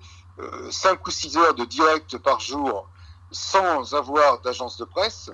5 0.71 1.05
ou 1.05 1.11
6 1.11 1.37
heures 1.37 1.53
de 1.53 1.65
direct 1.65 2.17
par 2.17 2.39
jour 2.39 2.89
sans 3.31 3.93
avoir 3.93 4.39
d'agence 4.41 4.77
de 4.77 4.85
presse, 4.85 5.29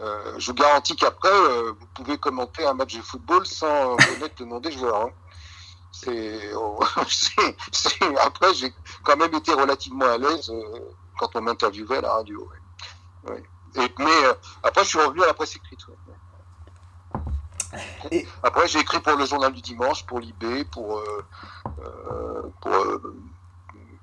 euh, 0.00 0.34
je 0.38 0.48
vous 0.48 0.54
garantis 0.54 0.96
qu'après, 0.96 1.28
euh, 1.28 1.72
vous 1.78 1.86
pouvez 1.94 2.18
commenter 2.18 2.66
un 2.66 2.74
match 2.74 2.96
de 2.96 3.02
football 3.02 3.46
sans 3.46 3.96
connaître 3.96 4.34
le 4.40 4.46
nom 4.46 4.60
des 4.60 4.72
joueurs. 4.72 5.06
Hein. 5.06 5.10
Oh, 6.56 6.80
c'est, 7.08 8.02
après, 8.20 8.52
j'ai 8.54 8.74
quand 9.04 9.16
même 9.16 9.32
été 9.34 9.52
relativement 9.52 10.06
à 10.06 10.18
l'aise 10.18 10.50
euh, 10.50 10.80
quand 11.18 11.36
on 11.36 11.42
m'interviewait 11.42 11.98
à 11.98 12.00
la 12.00 12.12
radio. 12.14 12.48
Et, 13.76 13.94
mais 13.98 14.22
après, 14.62 14.82
je 14.84 14.88
suis 14.88 14.98
revenu 14.98 15.22
à 15.22 15.26
la 15.26 15.34
presse 15.34 15.56
écrite. 15.56 15.80
Après, 18.42 18.68
j'ai 18.68 18.80
écrit 18.80 19.00
pour 19.00 19.16
le 19.16 19.24
journal 19.24 19.52
du 19.52 19.60
dimanche, 19.62 20.04
pour 20.06 20.20
l'IB, 20.20 20.68
pour, 20.70 21.02
pour 22.60 22.72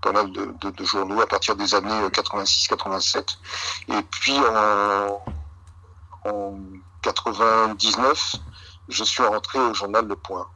pas 0.01 0.11
mal 0.11 0.31
de, 0.31 0.55
de, 0.71 0.83
journaux 0.83 1.21
à 1.21 1.27
partir 1.27 1.55
des 1.55 1.75
années 1.75 2.07
86-87. 2.07 3.37
Et 3.89 4.01
puis 4.09 4.37
en, 4.39 5.23
en 6.25 6.57
99, 7.01 8.35
je 8.89 9.03
suis 9.03 9.23
rentré 9.23 9.59
au 9.59 9.73
journal 9.73 10.07
Le 10.07 10.15
Point. 10.15 10.47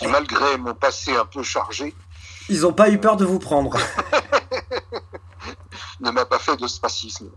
Et 0.00 0.06
malgré 0.06 0.56
mon 0.58 0.74
passé 0.74 1.14
un 1.16 1.24
peu 1.24 1.42
chargé. 1.42 1.94
Ils 2.48 2.60
n'ont 2.60 2.72
pas 2.72 2.88
eu 2.90 2.98
peur 2.98 3.16
de 3.16 3.24
vous 3.24 3.38
prendre. 3.38 3.76
ne 6.00 6.10
m'a 6.10 6.24
pas 6.24 6.38
fait 6.38 6.56
de 6.56 6.66
spacisme. 6.66 7.30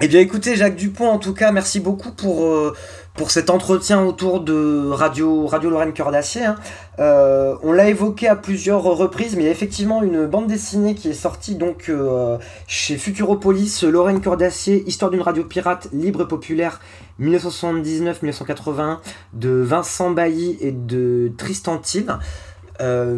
Eh 0.00 0.06
bien 0.08 0.20
écoutez 0.20 0.54
Jacques 0.54 0.76
Dupont, 0.76 1.08
en 1.08 1.18
tout 1.18 1.34
cas, 1.34 1.50
merci 1.50 1.80
beaucoup 1.80 2.12
pour, 2.12 2.46
euh, 2.46 2.76
pour 3.18 3.32
cet 3.32 3.50
entretien 3.50 4.02
autour 4.02 4.40
de 4.40 4.88
Radio, 4.90 5.46
Radio 5.46 5.70
Lorraine 5.70 5.92
Cœur 5.92 6.12
d'Acier. 6.12 6.44
Hein. 6.44 6.56
Euh, 7.00 7.56
on 7.62 7.72
l'a 7.72 7.88
évoqué 7.88 8.28
à 8.28 8.36
plusieurs 8.36 8.84
reprises, 8.84 9.34
mais 9.34 9.42
il 9.42 9.46
y 9.46 9.48
a 9.48 9.52
effectivement 9.52 10.02
une 10.02 10.26
bande 10.26 10.46
dessinée 10.46 10.94
qui 10.94 11.08
est 11.08 11.14
sortie 11.14 11.56
donc 11.56 11.88
euh, 11.88 12.38
chez 12.68 12.96
Futuropolis, 12.96 13.82
Lorraine 13.82 14.20
Cœur 14.20 14.36
d'Acier, 14.36 14.84
Histoire 14.86 15.10
d'une 15.10 15.20
radio 15.20 15.42
pirate 15.42 15.88
libre 15.92 16.22
et 16.22 16.28
populaire 16.28 16.80
1979-1981 17.20 18.98
de 19.32 19.50
Vincent 19.50 20.12
Bailly 20.12 20.56
et 20.60 20.70
de 20.70 21.32
Tristan 21.36 21.78
Thiel. 21.78 22.06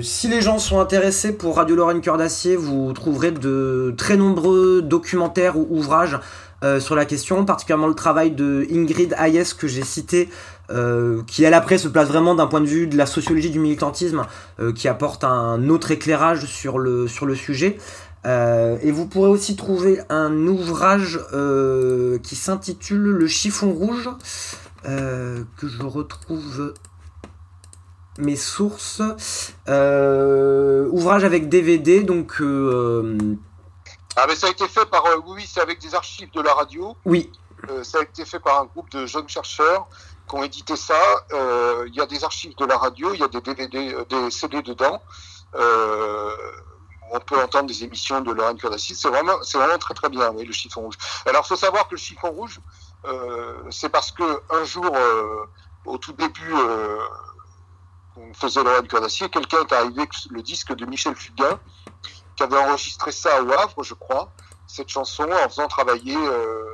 si 0.01 0.29
les 0.29 0.41
gens 0.41 0.59
sont 0.59 0.81
intéressés 0.81 1.33
pour 1.33 1.57
Radio 1.57 1.77
Lorraine 1.77 2.01
Cœur 2.01 2.17
d'Acier, 2.17 2.57
vous 2.57 2.95
trouverez 2.95 3.33
de 3.33 3.95
très 3.99 4.17
nombreux 4.17 4.81
documentaires 4.81 5.59
ou 5.59 5.67
ouvrages 5.71 6.19
euh, 6.63 6.79
sur 6.79 6.95
la 6.95 7.07
question, 7.07 7.45
particulièrement 7.47 7.87
le 7.87 7.95
travail 7.95 8.33
de 8.33 8.67
Ingrid 8.71 9.15
Hayes 9.19 9.55
que 9.59 9.67
j'ai 9.67 9.83
cité, 9.83 10.29
euh, 10.71 11.23
qui 11.27 11.43
elle 11.43 11.55
après 11.55 11.79
se 11.79 11.89
place 11.89 12.09
vraiment 12.09 12.35
d'un 12.35 12.47
point 12.47 12.61
de 12.61 12.67
vue 12.67 12.87
de 12.87 12.99
la 12.99 13.07
sociologie 13.07 13.51
du 13.51 13.59
militantisme, 13.59 14.27
euh, 14.61 14.73
qui 14.73 14.87
apporte 14.87 15.25
un 15.25 15.71
autre 15.71 15.91
éclairage 15.91 16.45
sur 16.45 16.79
le, 16.79 17.09
sur 17.09 17.25
le 17.25 17.35
sujet. 17.35 17.79
et 18.27 18.91
vous 18.93 19.07
pourrez 19.07 19.31
aussi 19.31 19.57
trouver 19.57 20.01
un 20.11 20.47
ouvrage 20.47 21.19
qui 22.23 22.37
s'intitule 22.37 23.01
Le 23.01 23.27
chiffon 23.27 23.73
rouge, 23.73 24.11
que 24.85 25.67
je 25.67 25.83
retrouve 25.83 26.75
mes 28.19 28.37
sources. 28.37 29.01
ouvrage 29.67 31.25
avec 31.25 31.49
DVD, 31.49 32.03
donc 32.03 32.43
ah, 34.17 34.27
mais 34.29 34.35
ça 34.35 34.49
a 34.49 34.51
été 34.51 34.67
fait 34.69 34.87
par. 34.87 35.07
Euh, 35.07 35.21
oui, 35.27 35.47
c'est 35.47 35.61
avec 35.61 35.79
des 35.81 35.95
archives 35.95 36.31
de 36.33 36.41
la 36.41 36.53
radio. 36.55 36.97
Oui. 37.05 37.31
Euh, 37.69 37.85
ça 37.85 37.99
a 37.99 38.03
été 38.03 38.25
fait 38.25 38.41
par 38.41 38.61
un 38.61 38.65
groupe 38.65 38.91
de 38.91 39.07
jeunes 39.07 39.29
chercheurs 39.29 39.87
qui 40.29 40.35
ont 40.35 40.43
édité 40.43 40.77
ça. 40.77 41.01
Euh, 41.33 41.85
il 41.89 41.95
y 41.95 42.01
a 42.01 42.07
des 42.07 42.25
archives 42.25 42.57
de 42.57 42.65
la 42.65 42.77
radio, 42.77 43.13
il 43.15 43.21
y 43.21 43.23
a 43.23 43.29
des 43.29 43.41
DVD, 43.41 43.97
des 44.09 44.31
CD 44.31 44.63
dedans. 44.63 45.01
on 47.13 47.19
peut 47.21 47.41
entendre 47.43 47.67
des 47.67 47.85
émissions 47.85 48.21
de 48.21 48.33
Lorraine 48.33 48.59
Cordassis. 48.59 48.95
C'est 48.95 49.09
vraiment, 49.09 49.43
c'est 49.43 49.59
vraiment 49.59 49.79
très 49.79 49.95
très 49.95 50.09
bien, 50.09 50.31
oui, 50.31 50.45
le 50.45 50.53
chiffon 50.53 50.83
rouge. 50.83 50.97
Alors, 51.27 51.43
il 51.45 51.49
faut 51.49 51.57
savoir 51.57 51.87
que 51.87 51.95
le 51.95 51.99
chiffon 51.99 52.31
rouge, 52.31 52.61
c'est 53.71 53.89
parce 53.89 54.11
que 54.13 54.43
un 54.51 54.65
jour, 54.65 54.91
au 55.85 55.99
tout 55.99 56.13
début, 56.13 56.55
on 58.17 58.35
faisait 58.35 58.63
Lorraine 58.63 58.89
Cordassier, 58.89 59.29
quelqu'un 59.29 59.61
est 59.61 59.73
arrivé 59.73 60.03
avec 60.03 60.13
le 60.31 60.43
disque 60.43 60.75
de 60.75 60.87
Michel 60.87 61.15
Fugain 61.15 61.59
qui 62.41 62.55
avait 62.55 62.65
enregistré 62.65 63.13
ça 63.13 63.43
au 63.43 63.53
Havre, 63.53 63.83
je 63.83 63.95
crois, 63.95 64.31
cette 64.67 64.89
chanson 64.89 65.25
en 65.31 65.49
faisant 65.49 65.69
travailler 65.69 66.17
euh, 66.17 66.65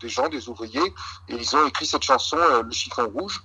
des 0.00 0.08
gens, 0.08 0.28
des 0.28 0.48
ouvriers, 0.48 0.94
et 1.28 1.34
ils 1.34 1.56
ont 1.56 1.66
écrit 1.66 1.86
cette 1.86 2.02
chanson, 2.02 2.38
euh, 2.38 2.62
Le 2.62 2.70
chiffon 2.70 3.06
rouge, 3.08 3.42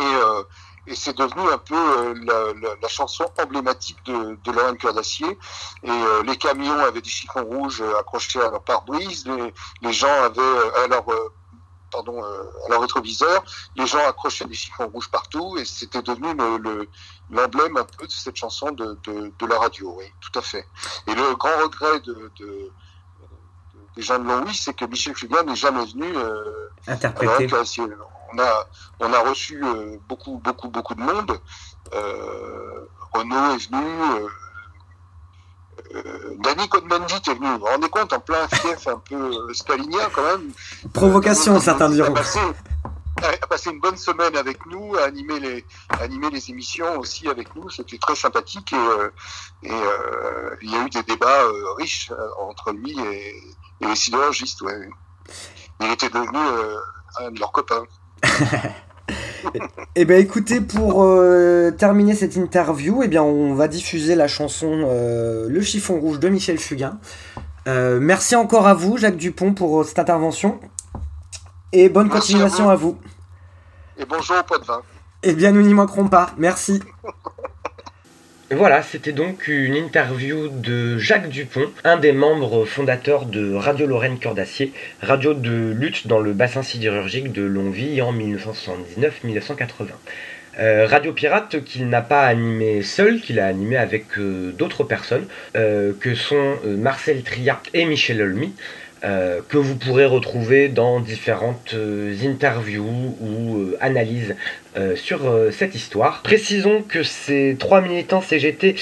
et, 0.00 0.02
euh, 0.02 0.42
et 0.88 0.96
c'est 0.96 1.16
devenu 1.16 1.42
un 1.48 1.58
peu 1.58 2.14
la, 2.24 2.76
la, 2.82 2.88
chanson 2.88 3.24
emblématique 3.40 4.04
de, 4.04 4.36
de 4.42 4.50
Lorraine 4.50 4.76
Cœur 4.76 4.94
d'Acier, 4.94 5.38
et 5.84 5.90
les 6.24 6.36
camions 6.36 6.78
avaient 6.80 7.00
des 7.00 7.08
chiffons 7.08 7.44
rouges 7.44 7.82
accrochés 8.00 8.40
à 8.40 8.50
leur 8.50 8.62
pare-brise, 8.62 9.26
les, 9.26 9.54
les, 9.80 9.92
gens 9.92 10.12
avaient 10.24 10.82
à 10.82 10.88
leur 10.88 11.06
pardon, 11.94 12.22
à 12.22 12.68
leur 12.70 12.80
rétroviseur, 12.80 13.44
les 13.76 13.86
gens 13.86 14.04
accrochaient 14.06 14.46
des 14.46 14.54
chiffons 14.54 14.88
rouges 14.88 15.10
partout 15.10 15.56
et 15.58 15.64
c'était 15.64 16.02
devenu 16.02 16.34
le, 16.36 16.88
l'emblème 17.30 17.76
un 17.76 17.84
peu 17.84 18.06
de 18.06 18.12
cette 18.12 18.36
chanson 18.36 18.72
de, 18.72 18.98
de, 19.04 19.46
la 19.46 19.58
radio, 19.58 19.94
oui, 19.98 20.06
tout 20.20 20.36
à 20.38 20.42
fait. 20.42 20.66
Et 21.06 21.14
le 21.14 21.34
grand 21.36 21.56
regret 21.62 22.00
de, 22.00 22.30
de 22.40 22.70
des 23.96 24.02
gens 24.02 24.18
de 24.18 24.24
Longwy, 24.24 24.52
c'est 24.54 24.74
que 24.74 24.84
Michel 24.86 25.14
Fugain 25.14 25.44
n'est 25.44 25.54
jamais 25.54 25.84
venu 25.84 26.16
euh, 26.16 26.68
interpréter. 26.88 27.48
on 28.32 28.38
a, 28.40 28.66
on 28.98 29.12
a 29.12 29.20
reçu 29.20 29.64
euh, 29.64 29.98
beaucoup, 30.08 30.38
beaucoup, 30.38 30.68
beaucoup 30.68 30.96
de 30.96 31.00
monde. 31.00 31.38
Euh, 31.92 32.86
Renaud 33.12 33.54
est 33.54 33.70
venu. 33.70 34.28
Euh, 35.94 36.02
euh 36.06 36.36
Danny 36.42 36.68
Cohn-Bendit 36.68 37.14
est 37.14 37.34
venu. 37.34 37.46
Vous 37.48 37.58
vous 37.58 37.66
rendez 37.66 37.88
compte, 37.88 38.12
en 38.12 38.20
plein 38.20 38.46
fief 38.48 38.86
un 38.86 38.98
peu 38.98 39.52
stalinien 39.52 40.08
quand 40.12 40.24
même. 40.24 40.52
Provocation, 40.92 41.58
certains 41.60 41.88
diront 41.88 42.14
a 43.22 43.46
passé 43.46 43.70
une 43.70 43.80
bonne 43.80 43.96
semaine 43.96 44.36
avec 44.36 44.64
nous, 44.66 44.96
à 44.96 45.04
animer 45.04 45.40
les, 45.40 46.50
émissions 46.50 46.98
aussi 46.98 47.28
avec 47.28 47.54
nous. 47.54 47.70
C'était 47.70 47.98
très 47.98 48.14
sympathique 48.14 48.72
et, 48.72 48.76
euh, 48.76 49.10
et 49.62 49.72
euh, 49.72 50.56
il 50.62 50.70
y 50.70 50.76
a 50.76 50.84
eu 50.84 50.90
des 50.90 51.02
débats 51.02 51.44
euh, 51.44 51.72
riches 51.78 52.12
entre 52.38 52.72
lui 52.72 52.98
et, 52.98 53.36
et 53.80 53.86
les 53.86 53.96
sidérurgistes. 53.96 54.62
Ouais. 54.62 54.88
Il 55.80 55.90
était 55.90 56.08
devenu 56.08 56.38
un 57.18 57.30
de 57.30 57.38
leurs 57.38 57.52
copains. 57.52 57.84
eh 59.94 60.04
bien 60.04 60.16
écoutez, 60.16 60.60
pour 60.60 61.06
terminer 61.78 62.14
cette 62.14 62.36
interview, 62.36 63.02
eh 63.02 63.08
bien 63.08 63.22
on 63.22 63.54
va 63.54 63.68
diffuser 63.68 64.14
la 64.14 64.28
chanson 64.28 64.88
Le 65.48 65.60
chiffon 65.60 66.00
rouge 66.00 66.18
de 66.18 66.28
Michel 66.28 66.58
Fugain. 66.58 66.98
merci 67.66 68.34
encore 68.36 68.66
à 68.66 68.74
vous, 68.74 68.96
Jacques 68.96 69.16
Dupont, 69.16 69.52
pour 69.52 69.84
cette 69.84 69.98
intervention. 69.98 70.58
Et 71.72 71.88
bonne 71.88 72.08
continuation 72.08 72.70
à 72.70 72.76
vous. 72.76 72.96
Et 73.98 74.04
bonjour 74.04 74.36
au 74.38 74.42
pot 74.44 74.58
de 74.58 74.64
vin. 74.64 74.82
Eh 75.24 75.32
bien, 75.32 75.52
nous 75.52 75.62
n'y 75.62 75.74
manquerons 75.74 76.08
pas. 76.08 76.30
Merci. 76.36 76.80
Voilà, 78.50 78.82
c'était 78.82 79.12
donc 79.12 79.48
une 79.48 79.74
interview 79.74 80.48
de 80.48 80.98
Jacques 80.98 81.30
Dupont, 81.30 81.70
un 81.82 81.96
des 81.96 82.12
membres 82.12 82.66
fondateurs 82.66 83.24
de 83.24 83.54
Radio 83.54 83.86
Lorraine 83.86 84.18
Cœur 84.18 84.34
d'Acier, 84.34 84.72
radio 85.00 85.32
de 85.32 85.72
lutte 85.72 86.06
dans 86.06 86.18
le 86.18 86.34
bassin 86.34 86.62
sidérurgique 86.62 87.32
de 87.32 87.42
Longwy 87.42 88.02
en 88.02 88.12
1979-1980. 88.12 89.86
Euh, 90.60 90.86
radio 90.86 91.12
Pirate 91.12 91.64
qu'il 91.64 91.88
n'a 91.88 92.02
pas 92.02 92.26
animé 92.26 92.82
seul, 92.82 93.20
qu'il 93.20 93.40
a 93.40 93.46
animé 93.46 93.78
avec 93.78 94.18
euh, 94.18 94.52
d'autres 94.52 94.84
personnes, 94.84 95.26
euh, 95.56 95.92
que 95.98 96.14
sont 96.14 96.56
Marcel 96.66 97.22
Triat 97.22 97.62
et 97.72 97.86
Michel 97.86 98.20
Olmy. 98.20 98.52
Euh, 99.04 99.40
que 99.50 99.58
vous 99.58 99.76
pourrez 99.76 100.06
retrouver 100.06 100.68
dans 100.70 100.98
différentes 100.98 101.74
euh, 101.74 102.14
interviews 102.24 103.14
ou 103.20 103.58
euh, 103.58 103.76
analyses 103.80 104.34
sur 104.96 105.20
cette 105.52 105.76
histoire. 105.76 106.20
Précisons 106.22 106.82
que 106.82 107.04
ces 107.04 107.54
trois 107.60 107.80
militants 107.80 108.20
CGT 108.20 108.74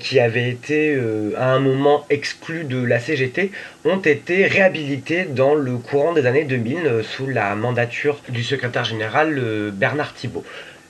qui 0.00 0.18
avaient 0.18 0.48
été 0.48 1.00
à 1.36 1.52
un 1.52 1.60
moment 1.60 2.04
exclus 2.10 2.64
de 2.64 2.82
la 2.82 2.98
CGT 2.98 3.52
ont 3.84 4.00
été 4.00 4.46
réhabilités 4.46 5.26
dans 5.26 5.54
le 5.54 5.76
courant 5.76 6.14
des 6.14 6.26
années 6.26 6.42
2000 6.42 7.02
sous 7.04 7.28
la 7.28 7.54
mandature 7.54 8.18
du 8.28 8.42
secrétaire 8.42 8.82
général 8.82 9.70
Bernard 9.72 10.14
Thibault 10.14 10.44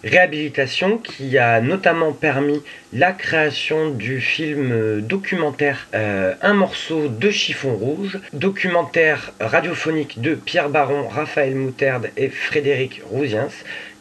réhabilitation 0.05 0.98
qui 0.98 1.38
a 1.38 1.61
notamment 1.61 2.12
permis 2.12 2.62
la 2.92 3.12
création 3.12 3.90
du 3.90 4.20
film 4.20 5.01
documentaire 5.01 5.88
euh, 5.94 6.34
Un 6.42 6.55
morceau 6.55 7.09
de 7.09 7.30
chiffon 7.30 7.74
rouge, 7.74 8.18
documentaire 8.32 9.32
radiophonique 9.40 10.20
de 10.20 10.34
Pierre 10.34 10.70
Baron, 10.70 11.09
Raphaël 11.09 11.55
Moutarde 11.55 12.11
et 12.16 12.28
Frédéric 12.28 13.03
Rousiens, 13.11 13.48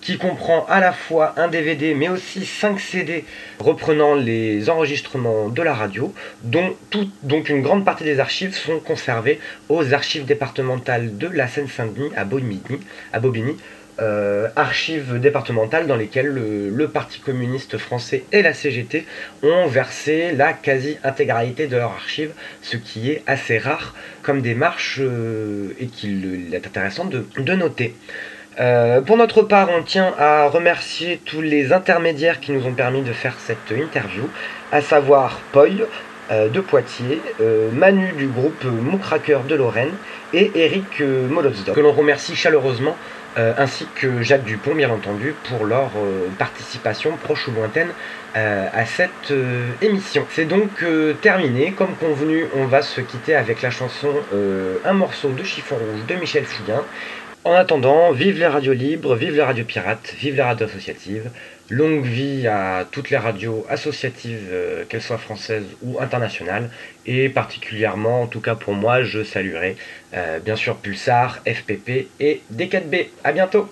qui 0.02 0.18
comprend 0.18 0.66
à 0.68 0.80
la 0.80 0.94
fois 0.94 1.34
un 1.38 1.48
DVD 1.48 1.94
mais 1.94 2.10
aussi 2.10 2.46
5 2.46 2.80
CD 2.80 3.26
reprenant 3.60 4.16
les 4.16 4.70
enregistrements 4.70 5.50
de 5.50 5.62
la 5.62 5.74
radio, 5.74 6.14
dont 6.44 6.74
une 6.94 7.62
grande 7.62 7.86
partie 7.86 8.06
des 8.06 8.20
archives 8.20 8.56
sont 8.56 8.80
conservées 8.80 9.40
aux 9.68 9.94
archives 9.94 10.26
départementales 10.26 11.18
de 11.18 11.28
la 11.28 11.48
Seine-Saint-Denis 11.48 12.12
à 12.16 12.24
Bobigny 12.24 13.58
euh, 14.02 14.48
archives 14.56 15.20
départementales 15.20 15.86
dans 15.86 15.96
lesquelles 15.96 16.28
le, 16.28 16.88
Parti 16.88 17.20
communiste 17.20 17.78
français 17.78 18.24
et 18.32 18.42
la 18.42 18.54
CGT 18.54 19.06
ont 19.44 19.68
versé 19.68 20.32
la 20.32 20.54
quasi-intégralité 20.54 21.68
de 21.68 21.78
leurs 21.78 21.92
archives, 21.92 22.32
ce 22.62 22.78
qui 22.78 23.12
est 23.12 23.22
assez 23.28 23.58
rare 23.60 23.94
comme 24.24 24.42
démarche 24.42 25.00
euh, 25.02 25.76
et 25.80 25.86
qu'il 25.86 26.54
est 26.54 26.66
intéressant 26.66 27.06
de, 27.06 27.54
noter. 27.54 27.94
Euh, 28.60 29.02
pour 29.02 29.18
notre 29.18 29.44
part, 29.44 29.70
on 29.78 29.84
tient 29.84 30.14
à 30.18 30.48
remercier 30.48 31.20
tous 31.24 31.42
les 31.42 31.74
intermédiaires 31.74 32.40
qui 32.40 32.52
nous 32.52 32.66
ont 32.66 32.74
permis 32.74 33.02
de 33.02 33.14
faire 33.14 33.36
cette 33.40 33.72
interview, 33.72 34.30
à 34.72 34.82
savoir 34.82 35.42
Paul 35.52 35.88
de 36.32 36.60
Poitiers, 36.60 37.22
Manu 37.74 38.12
du 38.16 38.28
groupe 38.28 38.64
Moucracker 38.64 39.40
de 39.48 39.56
Lorraine 39.56 39.94
et 40.32 40.52
Eric 40.54 41.02
Molozdov, 41.02 41.74
que 41.74 41.80
l'on 41.82 41.92
remercie 41.92 42.36
chaleureusement 42.36 42.96
euh, 43.38 43.54
ainsi 43.58 43.86
que 43.96 44.24
Jacques 44.24 44.44
Dupont, 44.44 44.74
bien 44.74 44.90
entendu, 44.90 45.36
pour 45.48 45.66
leur 45.66 45.92
euh, 45.98 46.28
participation 46.38 47.16
proche 47.16 47.48
ou 47.48 47.52
lointaine 47.52 47.90
euh, 48.36 48.68
à 48.74 48.86
cette 48.86 49.34
émission. 49.82 50.26
C'est 50.32 50.46
donc 50.46 50.84
terminé. 51.22 51.72
Comme 51.72 51.96
convenu, 51.96 52.46
on 52.56 52.66
va 52.66 52.82
se 52.82 53.02
quitter 53.02 53.36
avec 53.36 53.62
la 53.62 53.70
chanson 53.70 54.14
Un 54.86 54.94
morceau 54.94 55.30
de 55.30 55.44
chiffon 55.44 55.76
rouge 55.76 56.06
de 56.08 56.16
Michel 56.16 56.46
Fugain. 56.46 56.84
En 57.46 57.54
attendant, 57.54 58.12
vive 58.12 58.38
les 58.38 58.48
radios 58.48 58.74
libres, 58.74 59.16
vive 59.16 59.36
les 59.36 59.42
radios 59.42 59.64
pirates, 59.64 60.14
vive 60.20 60.36
les 60.36 60.42
radios 60.42 60.66
associatives. 60.68 61.32
Longue 61.70 62.04
vie 62.04 62.48
à 62.48 62.86
toutes 62.92 63.12
les 63.12 63.18
radios 63.18 63.66
associatives, 63.70 64.54
qu'elles 64.90 65.02
soient 65.02 65.18
françaises 65.18 65.66
ou 65.82 66.00
internationales. 66.00 66.70
Et 67.06 67.30
particulièrement, 67.30 68.24
en 68.24 68.28
tout 68.28 68.42
cas 68.42 68.56
pour 68.56 68.74
moi, 68.74 69.04
je 69.04 69.24
saluerai 69.24 69.78
bien 70.44 70.56
sûr 70.56 70.76
Pulsar, 70.78 71.40
FPP 71.46 72.08
et 72.20 72.42
D4B. 72.54 73.08
A 73.24 73.32
bientôt 73.32 73.70